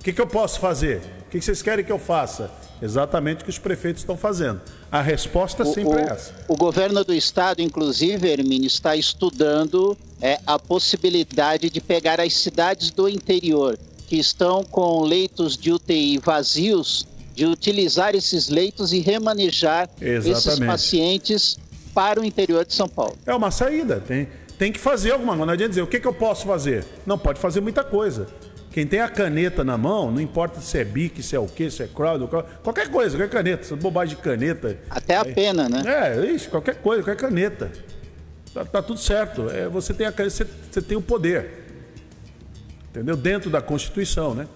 O 0.00 0.04
que, 0.04 0.12
que 0.12 0.20
eu 0.20 0.26
posso 0.26 0.60
fazer? 0.60 0.98
O 1.26 1.30
que, 1.30 1.38
que 1.40 1.44
vocês 1.44 1.60
querem 1.60 1.84
que 1.84 1.90
eu 1.92 1.98
faça? 1.98 2.50
Exatamente 2.80 3.40
o 3.42 3.44
que 3.44 3.50
os 3.50 3.58
prefeitos 3.58 4.02
estão 4.02 4.16
fazendo. 4.16 4.60
A 4.90 5.02
resposta 5.02 5.64
sempre 5.64 5.96
o- 5.96 5.98
é 5.98 6.02
essa. 6.04 6.32
o 6.46 6.56
governo 6.56 7.02
do 7.04 7.12
estado, 7.12 7.60
inclusive, 7.60 8.28
Hermínio, 8.28 8.68
está 8.68 8.94
estudando 8.94 9.98
é, 10.22 10.38
a 10.46 10.58
possibilidade 10.58 11.68
de 11.70 11.80
pegar 11.80 12.20
as 12.20 12.32
cidades 12.34 12.90
do 12.92 13.08
interior 13.08 13.76
que 14.08 14.16
estão 14.16 14.64
com 14.64 15.02
leitos 15.02 15.56
de 15.56 15.70
UTI 15.70 16.18
vazios, 16.18 17.06
de 17.34 17.44
utilizar 17.44 18.14
esses 18.14 18.48
leitos 18.48 18.92
e 18.92 19.00
remanejar 19.00 19.88
esses 20.00 20.26
Exatamente. 20.26 20.66
pacientes 20.66 21.58
para 21.94 22.20
o 22.20 22.24
interior 22.24 22.64
de 22.64 22.74
São 22.74 22.88
Paulo. 22.88 23.16
É 23.26 23.34
uma 23.34 23.50
saída. 23.50 24.00
Tem, 24.00 24.28
tem 24.58 24.72
que 24.72 24.78
fazer 24.80 25.12
alguma 25.12 25.32
coisa. 25.32 25.46
Não 25.46 25.52
adianta 25.52 25.68
dizer 25.68 25.82
o 25.82 25.86
que, 25.86 26.00
que 26.00 26.06
eu 26.06 26.14
posso 26.14 26.46
fazer. 26.46 26.84
Não, 27.06 27.18
pode 27.18 27.38
fazer 27.38 27.60
muita 27.60 27.84
coisa. 27.84 28.26
Quem 28.72 28.86
tem 28.86 29.00
a 29.00 29.08
caneta 29.08 29.62
na 29.62 29.76
mão, 29.76 30.10
não 30.10 30.20
importa 30.20 30.60
se 30.60 30.78
é 30.78 30.84
bic, 30.84 31.22
se 31.22 31.36
é 31.36 31.38
o 31.38 31.46
quê, 31.46 31.70
se 31.70 31.82
é 31.82 31.86
crowd, 31.86 32.28
qualquer 32.62 32.88
coisa, 32.90 33.16
qualquer 33.16 33.32
caneta, 33.32 33.62
essa 33.62 33.76
bobagem 33.76 34.16
de 34.16 34.22
caneta. 34.22 34.78
Até 34.88 35.16
a 35.16 35.24
pena, 35.24 35.68
né? 35.68 35.82
É, 35.86 36.26
isso, 36.26 36.48
qualquer 36.48 36.76
coisa, 36.76 37.02
qualquer 37.02 37.20
caneta. 37.20 37.70
Tá, 38.54 38.64
tá 38.64 38.82
tudo 38.82 39.00
certo. 39.00 39.50
É, 39.50 39.68
você 39.68 39.92
tem 39.92 40.06
a 40.06 40.12
caneta, 40.12 40.34
você, 40.34 40.46
você 40.70 40.82
tem 40.82 40.96
o 40.96 41.02
poder. 41.02 41.67
Entendeu? 42.98 43.16
Dentro 43.16 43.48
da 43.50 43.62
Constituição, 43.62 44.34
né? 44.34 44.46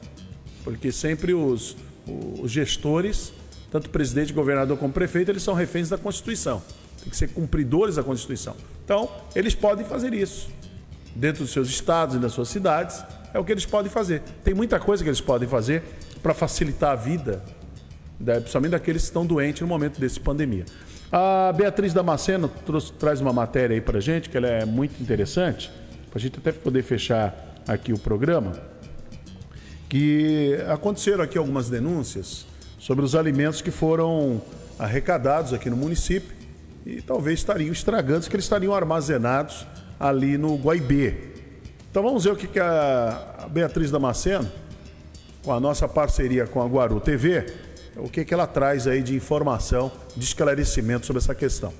Porque 0.64 0.90
sempre 0.90 1.32
os, 1.32 1.76
os 2.40 2.50
gestores, 2.50 3.32
tanto 3.70 3.88
presidente, 3.88 4.32
governador 4.32 4.76
como 4.78 4.92
prefeito, 4.92 5.30
eles 5.30 5.42
são 5.42 5.54
reféns 5.54 5.88
da 5.88 5.96
Constituição. 5.96 6.60
Tem 7.00 7.08
que 7.10 7.16
ser 7.16 7.28
cumpridores 7.28 7.96
da 7.96 8.02
Constituição. 8.02 8.56
Então, 8.84 9.08
eles 9.34 9.54
podem 9.54 9.84
fazer 9.84 10.12
isso. 10.12 10.48
Dentro 11.14 11.42
dos 11.44 11.52
seus 11.52 11.68
estados 11.68 12.16
e 12.16 12.18
das 12.18 12.32
suas 12.32 12.48
cidades, 12.48 13.04
é 13.32 13.38
o 13.38 13.44
que 13.44 13.52
eles 13.52 13.64
podem 13.66 13.90
fazer. 13.90 14.22
Tem 14.42 14.54
muita 14.54 14.80
coisa 14.80 15.02
que 15.04 15.08
eles 15.08 15.20
podem 15.20 15.48
fazer 15.48 15.82
para 16.22 16.34
facilitar 16.34 16.90
a 16.92 16.96
vida, 16.96 17.42
da- 18.18 18.34
principalmente 18.40 18.72
daqueles 18.72 19.02
que 19.02 19.08
estão 19.08 19.24
doentes 19.24 19.60
no 19.60 19.66
momento 19.68 20.00
desse 20.00 20.18
pandemia. 20.18 20.64
A 21.10 21.52
Beatriz 21.54 21.92
Damasceno 21.92 22.48
trouxe- 22.66 22.92
traz 22.94 23.20
uma 23.20 23.32
matéria 23.32 23.74
aí 23.74 23.80
para 23.80 24.00
gente, 24.00 24.28
que 24.30 24.36
ela 24.36 24.48
é 24.48 24.64
muito 24.64 25.00
interessante, 25.02 25.70
para 26.10 26.18
a 26.18 26.20
gente 26.20 26.38
até 26.38 26.50
poder 26.52 26.82
fechar 26.82 27.51
aqui 27.66 27.92
o 27.92 27.98
programa, 27.98 28.52
que 29.88 30.58
aconteceram 30.68 31.22
aqui 31.22 31.36
algumas 31.36 31.68
denúncias 31.68 32.46
sobre 32.78 33.04
os 33.04 33.14
alimentos 33.14 33.60
que 33.60 33.70
foram 33.70 34.40
arrecadados 34.78 35.52
aqui 35.52 35.70
no 35.70 35.76
município 35.76 36.34
e 36.84 37.00
talvez 37.00 37.38
estariam 37.38 37.72
estragando, 37.72 38.28
que 38.28 38.34
eles 38.34 38.44
estariam 38.44 38.74
armazenados 38.74 39.66
ali 40.00 40.36
no 40.36 40.56
Guaibê. 40.56 41.32
Então 41.90 42.02
vamos 42.02 42.24
ver 42.24 42.32
o 42.32 42.36
que, 42.36 42.58
a 42.58 43.46
Beatriz 43.50 43.90
Damasceno, 43.90 44.50
com 45.44 45.52
a 45.52 45.60
nossa 45.60 45.86
parceria 45.86 46.46
com 46.46 46.62
a 46.62 46.66
Guaru 46.66 47.00
TV, 47.00 47.46
o 47.96 48.08
que, 48.08 48.24
que 48.24 48.32
ela 48.32 48.46
traz 48.46 48.86
aí 48.86 49.02
de 49.02 49.14
informação, 49.14 49.92
de 50.16 50.24
esclarecimento 50.24 51.06
sobre 51.06 51.20
essa 51.20 51.34
questão. 51.34 51.72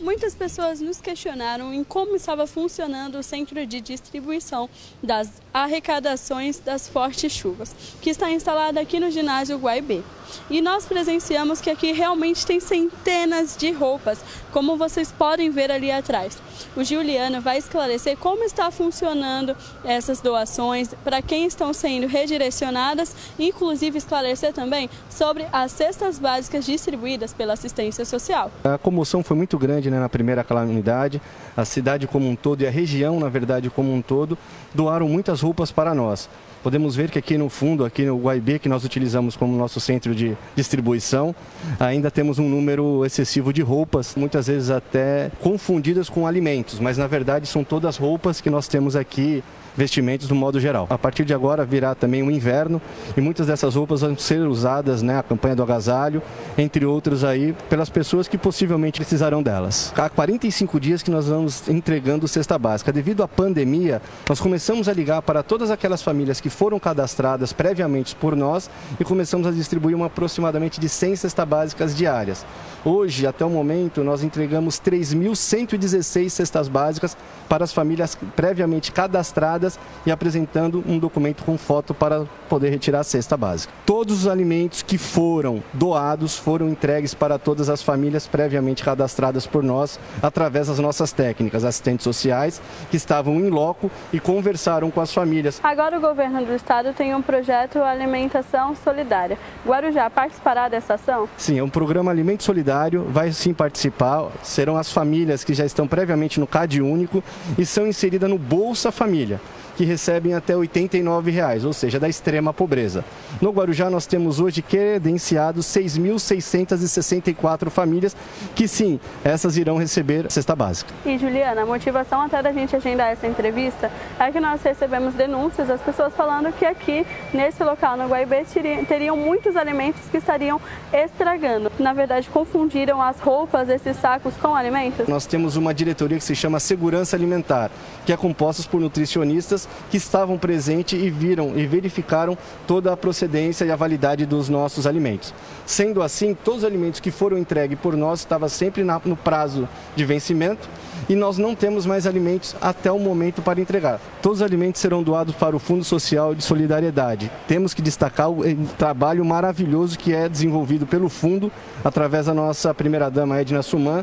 Muitas 0.00 0.34
pessoas 0.34 0.80
nos 0.80 1.00
questionaram 1.00 1.72
em 1.72 1.84
como 1.84 2.16
estava 2.16 2.48
funcionando 2.48 3.16
o 3.16 3.22
centro 3.22 3.64
de 3.64 3.80
distribuição 3.80 4.68
das 5.00 5.40
arrecadações 5.54 6.58
das 6.58 6.88
fortes 6.88 7.30
chuvas, 7.30 7.74
que 8.02 8.10
está 8.10 8.30
instalado 8.30 8.78
aqui 8.80 8.98
no 8.98 9.10
ginásio 9.10 9.56
Guaibê. 9.56 10.02
E 10.50 10.60
nós 10.60 10.86
presenciamos 10.86 11.60
que 11.60 11.70
aqui 11.70 11.92
realmente 11.92 12.46
tem 12.46 12.60
centenas 12.60 13.56
de 13.56 13.70
roupas, 13.72 14.18
como 14.52 14.76
vocês 14.76 15.12
podem 15.12 15.50
ver 15.50 15.70
ali 15.70 15.90
atrás. 15.90 16.38
O 16.76 16.82
Juliano 16.82 17.40
vai 17.40 17.58
esclarecer 17.58 18.16
como 18.16 18.44
está 18.44 18.70
funcionando 18.70 19.56
essas 19.84 20.20
doações, 20.20 20.90
para 21.04 21.20
quem 21.22 21.46
estão 21.46 21.72
sendo 21.72 22.06
redirecionadas, 22.06 23.14
inclusive 23.38 23.98
esclarecer 23.98 24.52
também 24.52 24.88
sobre 25.10 25.46
as 25.52 25.72
cestas 25.72 26.18
básicas 26.18 26.64
distribuídas 26.64 27.32
pela 27.32 27.52
assistência 27.52 28.04
social. 28.04 28.50
A 28.64 28.78
comoção 28.78 29.22
foi 29.22 29.36
muito 29.36 29.58
grande 29.58 29.90
né, 29.90 29.98
na 29.98 30.08
primeira 30.08 30.42
calamidade. 30.44 31.20
A 31.56 31.64
cidade 31.64 32.06
como 32.06 32.28
um 32.28 32.36
todo 32.36 32.62
e 32.62 32.66
a 32.66 32.70
região, 32.70 33.18
na 33.18 33.28
verdade, 33.28 33.70
como 33.70 33.92
um 33.92 34.02
todo, 34.02 34.38
doaram 34.74 35.08
muitas 35.08 35.40
roupas 35.40 35.70
para 35.70 35.94
nós. 35.94 36.28
Podemos 36.62 36.96
ver 36.96 37.10
que 37.10 37.18
aqui 37.18 37.38
no 37.38 37.48
fundo, 37.48 37.84
aqui 37.84 38.04
no 38.04 38.18
Guaibê, 38.18 38.58
que 38.58 38.68
nós 38.68 38.84
utilizamos 38.84 39.36
como 39.36 39.56
nosso 39.56 39.80
centro 39.80 40.14
de 40.14 40.36
distribuição, 40.56 41.34
ainda 41.78 42.10
temos 42.10 42.38
um 42.38 42.48
número 42.48 43.04
excessivo 43.04 43.52
de 43.52 43.62
roupas, 43.62 44.14
muitas 44.16 44.48
vezes 44.48 44.70
até 44.70 45.30
confundidas 45.40 46.08
com 46.08 46.26
alimentos, 46.26 46.80
mas 46.80 46.98
na 46.98 47.06
verdade 47.06 47.46
são 47.46 47.62
todas 47.62 47.96
roupas 47.96 48.40
que 48.40 48.50
nós 48.50 48.66
temos 48.66 48.96
aqui 48.96 49.42
vestimentos 49.78 50.26
do 50.26 50.34
modo 50.34 50.58
geral. 50.58 50.88
A 50.90 50.98
partir 50.98 51.24
de 51.24 51.32
agora 51.32 51.64
virá 51.64 51.94
também 51.94 52.20
o 52.20 52.30
inverno 52.30 52.82
e 53.16 53.20
muitas 53.20 53.46
dessas 53.46 53.76
roupas 53.76 54.00
vão 54.00 54.18
ser 54.18 54.40
usadas, 54.40 55.02
né, 55.02 55.18
a 55.18 55.22
campanha 55.22 55.54
do 55.54 55.62
agasalho, 55.62 56.20
entre 56.58 56.84
outros 56.84 57.22
aí, 57.22 57.54
pelas 57.70 57.88
pessoas 57.88 58.26
que 58.26 58.36
possivelmente 58.36 58.98
precisarão 58.98 59.40
delas. 59.40 59.92
Há 59.96 60.08
45 60.08 60.80
dias 60.80 61.00
que 61.00 61.12
nós 61.12 61.28
vamos 61.28 61.68
entregando 61.68 62.26
cesta 62.26 62.58
básica. 62.58 62.92
Devido 62.92 63.22
à 63.22 63.28
pandemia, 63.28 64.02
nós 64.28 64.40
começamos 64.40 64.88
a 64.88 64.92
ligar 64.92 65.22
para 65.22 65.44
todas 65.44 65.70
aquelas 65.70 66.02
famílias 66.02 66.40
que 66.40 66.50
foram 66.50 66.80
cadastradas 66.80 67.52
previamente 67.52 68.16
por 68.16 68.34
nós 68.34 68.68
e 68.98 69.04
começamos 69.04 69.46
a 69.46 69.52
distribuir 69.52 69.94
uma 69.94 70.06
aproximadamente 70.06 70.80
de 70.80 70.88
100 70.88 71.14
cestas 71.14 71.46
básicas 71.46 71.96
diárias. 71.96 72.44
Hoje, 72.84 73.26
até 73.26 73.44
o 73.44 73.50
momento, 73.50 74.04
nós 74.04 74.22
entregamos 74.22 74.80
3.116 74.80 76.28
cestas 76.28 76.68
básicas 76.68 77.16
para 77.48 77.64
as 77.64 77.72
famílias 77.72 78.16
previamente 78.36 78.92
cadastradas 78.92 79.78
e 80.06 80.10
apresentando 80.10 80.84
um 80.86 80.98
documento 80.98 81.42
com 81.44 81.58
foto 81.58 81.92
para 81.92 82.24
poder 82.48 82.70
retirar 82.70 83.00
a 83.00 83.04
cesta 83.04 83.36
básica. 83.36 83.72
Todos 83.84 84.20
os 84.20 84.28
alimentos 84.28 84.82
que 84.82 84.98
foram 84.98 85.62
doados 85.72 86.36
foram 86.36 86.68
entregues 86.68 87.14
para 87.14 87.38
todas 87.38 87.68
as 87.68 87.82
famílias 87.82 88.26
previamente 88.26 88.84
cadastradas 88.84 89.46
por 89.46 89.62
nós 89.62 89.98
através 90.22 90.68
das 90.68 90.78
nossas 90.78 91.12
técnicas, 91.12 91.64
assistentes 91.64 92.04
sociais 92.04 92.60
que 92.90 92.96
estavam 92.96 93.34
em 93.36 93.48
loco 93.48 93.90
e 94.12 94.20
conversaram 94.20 94.90
com 94.90 95.00
as 95.00 95.12
famílias. 95.12 95.60
Agora 95.62 95.98
o 95.98 96.00
governo 96.00 96.44
do 96.44 96.54
estado 96.54 96.92
tem 96.92 97.14
um 97.14 97.22
projeto 97.22 97.78
Alimentação 97.78 98.76
Solidária. 98.76 99.38
Guarujá 99.66 100.08
participará 100.10 100.68
dessa 100.68 100.94
ação? 100.94 101.28
Sim, 101.36 101.58
é 101.58 101.62
um 101.62 101.68
programa 101.68 102.10
Alimento 102.10 102.42
Solidário, 102.42 102.67
vai 103.08 103.32
sim 103.32 103.54
participar, 103.54 104.30
serão 104.42 104.76
as 104.76 104.92
famílias 104.92 105.44
que 105.44 105.54
já 105.54 105.64
estão 105.64 105.86
previamente 105.86 106.38
no 106.38 106.46
CAD 106.46 106.82
único 106.82 107.22
e 107.56 107.64
são 107.64 107.86
inseridas 107.86 108.28
no 108.28 108.38
Bolsa 108.38 108.92
Família, 108.92 109.40
que 109.78 109.84
recebem 109.84 110.34
até 110.34 110.56
89 110.56 111.30
reais, 111.30 111.64
ou 111.64 111.72
seja, 111.72 112.00
da 112.00 112.08
extrema 112.08 112.52
pobreza. 112.52 113.04
No 113.40 113.52
Guarujá 113.52 113.88
nós 113.88 114.06
temos 114.06 114.40
hoje 114.40 114.60
credenciados 114.60 115.66
6.664 115.66 117.70
famílias 117.70 118.16
que 118.56 118.66
sim, 118.66 118.98
essas 119.24 119.56
irão 119.56 119.76
receber 119.76 120.28
cesta 120.32 120.56
básica. 120.56 120.92
E 121.06 121.16
Juliana, 121.16 121.62
a 121.62 121.66
motivação 121.66 122.22
até 122.22 122.42
da 122.42 122.50
gente 122.52 122.74
agendar 122.74 123.12
essa 123.12 123.28
entrevista 123.28 123.88
é 124.18 124.32
que 124.32 124.40
nós 124.40 124.60
recebemos 124.62 125.14
denúncias 125.14 125.68
das 125.68 125.80
pessoas 125.80 126.12
falando 126.12 126.52
que 126.52 126.64
aqui, 126.64 127.06
nesse 127.32 127.62
local 127.62 127.96
no 127.96 128.08
Guaibê, 128.08 128.42
teri- 128.52 128.84
teriam 128.84 129.16
muitos 129.16 129.54
alimentos 129.56 130.00
que 130.10 130.16
estariam 130.16 130.60
estragando. 130.92 131.70
Na 131.78 131.92
verdade, 131.92 132.28
confundiram 132.30 133.00
as 133.00 133.20
roupas, 133.20 133.68
esses 133.68 133.96
sacos 133.98 134.34
com 134.42 134.56
alimentos. 134.56 135.06
Nós 135.06 135.24
temos 135.24 135.54
uma 135.54 135.72
diretoria 135.72 136.18
que 136.18 136.24
se 136.24 136.34
chama 136.34 136.58
Segurança 136.58 137.14
Alimentar, 137.14 137.70
que 138.08 138.12
é 138.14 138.16
composta 138.16 138.62
por 138.70 138.80
nutricionistas 138.80 139.68
que 139.90 139.98
estavam 139.98 140.38
presentes 140.38 140.98
e 140.98 141.10
viram 141.10 141.52
e 141.58 141.66
verificaram 141.66 142.38
toda 142.66 142.90
a 142.90 142.96
procedência 142.96 143.66
e 143.66 143.70
a 143.70 143.76
validade 143.76 144.24
dos 144.24 144.48
nossos 144.48 144.86
alimentos. 144.86 145.34
Sendo 145.66 146.02
assim, 146.02 146.32
todos 146.32 146.60
os 146.60 146.64
alimentos 146.64 147.00
que 147.00 147.10
foram 147.10 147.36
entregues 147.36 147.78
por 147.78 147.94
nós 147.94 148.20
estavam 148.20 148.48
sempre 148.48 148.82
na- 148.82 148.98
no 149.04 149.14
prazo 149.14 149.68
de 149.94 150.06
vencimento 150.06 150.66
e 151.06 151.14
nós 151.14 151.36
não 151.36 151.54
temos 151.54 151.84
mais 151.84 152.06
alimentos 152.06 152.56
até 152.62 152.90
o 152.90 152.98
momento 152.98 153.42
para 153.42 153.60
entregar. 153.60 154.00
Todos 154.22 154.38
os 154.38 154.42
alimentos 154.42 154.80
serão 154.80 155.02
doados 155.02 155.34
para 155.34 155.54
o 155.54 155.58
Fundo 155.58 155.84
Social 155.84 156.34
de 156.34 156.42
Solidariedade. 156.42 157.30
Temos 157.46 157.74
que 157.74 157.82
destacar 157.82 158.30
o 158.30 158.42
eh, 158.42 158.56
trabalho 158.78 159.22
maravilhoso 159.22 159.98
que 159.98 160.14
é 160.14 160.30
desenvolvido 160.30 160.86
pelo 160.86 161.10
fundo 161.10 161.52
através 161.84 162.24
da 162.24 162.32
nossa 162.32 162.72
primeira-dama 162.72 163.38
Edna 163.38 163.60
Suman, 163.62 164.02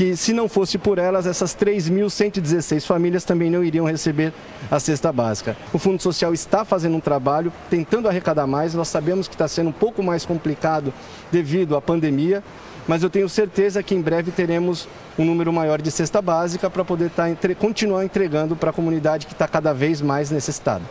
que 0.00 0.16
se 0.16 0.32
não 0.32 0.48
fosse 0.48 0.78
por 0.78 0.96
elas, 0.96 1.26
essas 1.26 1.54
3.116 1.54 2.86
famílias 2.86 3.22
também 3.22 3.50
não 3.50 3.62
iriam 3.62 3.84
receber 3.84 4.32
a 4.70 4.80
cesta 4.80 5.12
básica. 5.12 5.54
O 5.74 5.78
Fundo 5.78 6.02
Social 6.02 6.32
está 6.32 6.64
fazendo 6.64 6.96
um 6.96 7.00
trabalho, 7.00 7.52
tentando 7.68 8.08
arrecadar 8.08 8.46
mais. 8.46 8.72
Nós 8.72 8.88
sabemos 8.88 9.28
que 9.28 9.34
está 9.34 9.46
sendo 9.46 9.68
um 9.68 9.72
pouco 9.72 10.02
mais 10.02 10.24
complicado 10.24 10.90
devido 11.30 11.76
à 11.76 11.82
pandemia, 11.82 12.42
mas 12.88 13.02
eu 13.02 13.10
tenho 13.10 13.28
certeza 13.28 13.82
que 13.82 13.94
em 13.94 14.00
breve 14.00 14.30
teremos 14.30 14.88
um 15.18 15.24
número 15.26 15.52
maior 15.52 15.82
de 15.82 15.90
cesta 15.90 16.22
básica 16.22 16.70
para 16.70 16.82
poder 16.82 17.10
tá, 17.10 17.28
entre... 17.28 17.54
continuar 17.54 18.02
entregando 18.02 18.56
para 18.56 18.70
a 18.70 18.72
comunidade 18.72 19.26
que 19.26 19.34
está 19.34 19.46
cada 19.46 19.74
vez 19.74 20.00
mais 20.00 20.30
necessitada. 20.30 20.82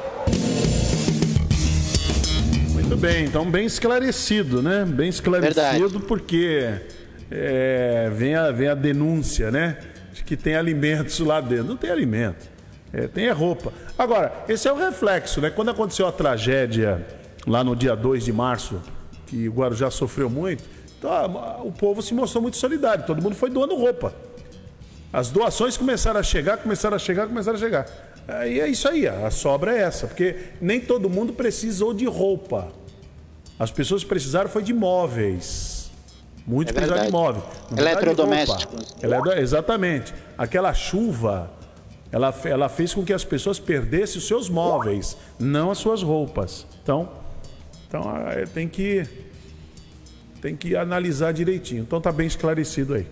Muito 2.73 2.95
bem, 2.95 3.25
então 3.25 3.49
bem 3.49 3.65
esclarecido, 3.65 4.61
né? 4.61 4.85
Bem 4.85 5.09
esclarecido 5.09 5.55
Verdade. 5.61 5.99
porque 6.07 6.98
é, 7.31 8.09
vem, 8.13 8.35
a, 8.35 8.51
vem 8.51 8.67
a 8.67 8.75
denúncia, 8.75 9.51
né? 9.51 9.77
De 10.13 10.23
que 10.23 10.35
tem 10.35 10.55
alimentos 10.55 11.19
lá 11.19 11.39
dentro. 11.39 11.65
Não 11.65 11.77
tem 11.77 11.89
alimento, 11.89 12.49
é, 12.91 13.07
tem 13.07 13.29
a 13.29 13.33
roupa. 13.33 13.71
Agora, 13.97 14.31
esse 14.47 14.67
é 14.67 14.71
o 14.71 14.75
reflexo, 14.75 15.41
né? 15.41 15.49
Quando 15.49 15.69
aconteceu 15.69 16.07
a 16.07 16.11
tragédia 16.11 17.05
lá 17.45 17.63
no 17.63 17.75
dia 17.75 17.95
2 17.95 18.25
de 18.25 18.33
março, 18.33 18.81
que 19.27 19.47
o 19.47 19.53
Guarujá 19.53 19.91
sofreu 19.91 20.29
muito, 20.29 20.63
então, 20.97 21.11
a, 21.11 21.61
o 21.63 21.71
povo 21.71 22.01
se 22.01 22.13
mostrou 22.13 22.41
muito 22.41 22.57
solidário, 22.57 23.05
todo 23.05 23.21
mundo 23.21 23.35
foi 23.35 23.49
doando 23.49 23.75
roupa. 23.75 24.13
As 25.11 25.29
doações 25.29 25.77
começaram 25.77 26.19
a 26.19 26.23
chegar, 26.23 26.57
começaram 26.57 26.95
a 26.95 26.99
chegar, 26.99 27.27
começaram 27.27 27.57
a 27.57 27.59
chegar. 27.59 27.85
E 28.47 28.59
é 28.59 28.67
isso 28.67 28.87
aí, 28.87 29.07
a 29.07 29.31
sobra 29.31 29.75
é 29.75 29.81
essa, 29.81 30.05
porque 30.05 30.35
nem 30.61 30.79
todo 30.79 31.09
mundo 31.09 31.33
precisou 31.33 31.93
de 31.93 32.05
roupa. 32.05 32.71
As 33.57 33.71
pessoas 33.71 34.03
precisaram 34.03 34.49
foi 34.49 34.61
de 34.61 34.73
móveis. 34.73 35.78
Muitos 36.45 36.71
é 36.71 36.75
precisaram 36.75 37.05
de 37.05 37.11
móvel. 37.11 37.43
Eletrodomésticos. 37.77 38.95
É, 39.01 39.39
exatamente. 39.41 40.13
Aquela 40.37 40.73
chuva, 40.73 41.51
ela, 42.11 42.33
ela 42.43 42.69
fez 42.69 42.93
com 42.93 43.03
que 43.03 43.13
as 43.13 43.23
pessoas 43.23 43.59
perdessem 43.59 44.17
os 44.17 44.27
seus 44.27 44.49
móveis, 44.49 45.15
não 45.37 45.69
as 45.69 45.77
suas 45.77 46.01
roupas. 46.01 46.65
Então, 46.81 47.09
então 47.87 48.03
é, 48.27 48.45
tem 48.45 48.67
que 48.67 49.07
tem 50.41 50.55
que 50.55 50.75
analisar 50.75 51.33
direitinho. 51.33 51.81
Então 51.81 51.99
tá 51.99 52.11
bem 52.11 52.27
esclarecido 52.27 52.93
aí. 52.93 53.05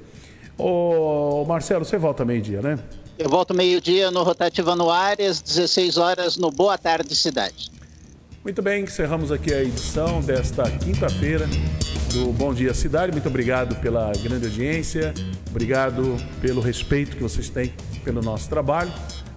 Ô, 0.58 1.46
Marcelo, 1.46 1.86
você 1.86 1.98
volta 1.98 2.26
meio-dia, 2.26 2.62
né? 2.62 2.80
Eu 3.18 3.30
volto 3.30 3.54
meio-dia 3.54 4.10
no 4.12 4.24
Rotativa 4.24 4.76
no 4.76 4.90
Áreas, 4.90 5.42
16 5.42 5.98
horas 5.98 6.38
no 6.38 6.50
Boa 6.52 6.78
Tarde 6.78 7.16
Cidade. 7.16 7.72
Muito 8.48 8.62
bem, 8.62 8.86
encerramos 8.86 9.30
aqui 9.30 9.54
a 9.54 9.62
edição 9.62 10.22
desta 10.22 10.64
quinta-feira 10.72 11.46
do 12.14 12.32
Bom 12.32 12.54
Dia 12.54 12.74
Cidade. 12.74 13.12
Muito 13.12 13.28
obrigado 13.28 13.76
pela 13.82 14.10
grande 14.24 14.46
audiência, 14.46 15.14
obrigado 15.50 16.16
pelo 16.40 16.62
respeito 16.62 17.18
que 17.18 17.22
vocês 17.22 17.50
têm 17.50 17.74
pelo 18.06 18.22
nosso 18.22 18.48
trabalho. 18.48 18.90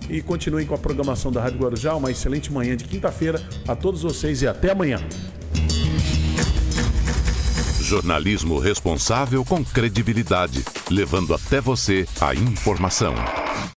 E 0.09 0.23
continuem 0.23 0.65
com 0.65 0.77
a 0.77 0.79
programação 0.79 1.33
da 1.33 1.43
Rádio 1.43 1.59
Guarujá. 1.59 1.97
Uma 1.97 2.13
excelente 2.13 2.53
manhã 2.53 2.77
de 2.77 2.85
quinta-feira 2.85 3.43
a 3.67 3.75
todos 3.75 4.03
vocês 4.03 4.43
e 4.43 4.47
até 4.47 4.71
amanhã. 4.71 5.01
Jornalismo 7.81 8.61
responsável 8.61 9.45
com 9.45 9.65
credibilidade, 9.65 10.65
levando 10.89 11.35
até 11.35 11.61
você 11.61 12.07
a 12.21 12.33
informação. 12.33 13.17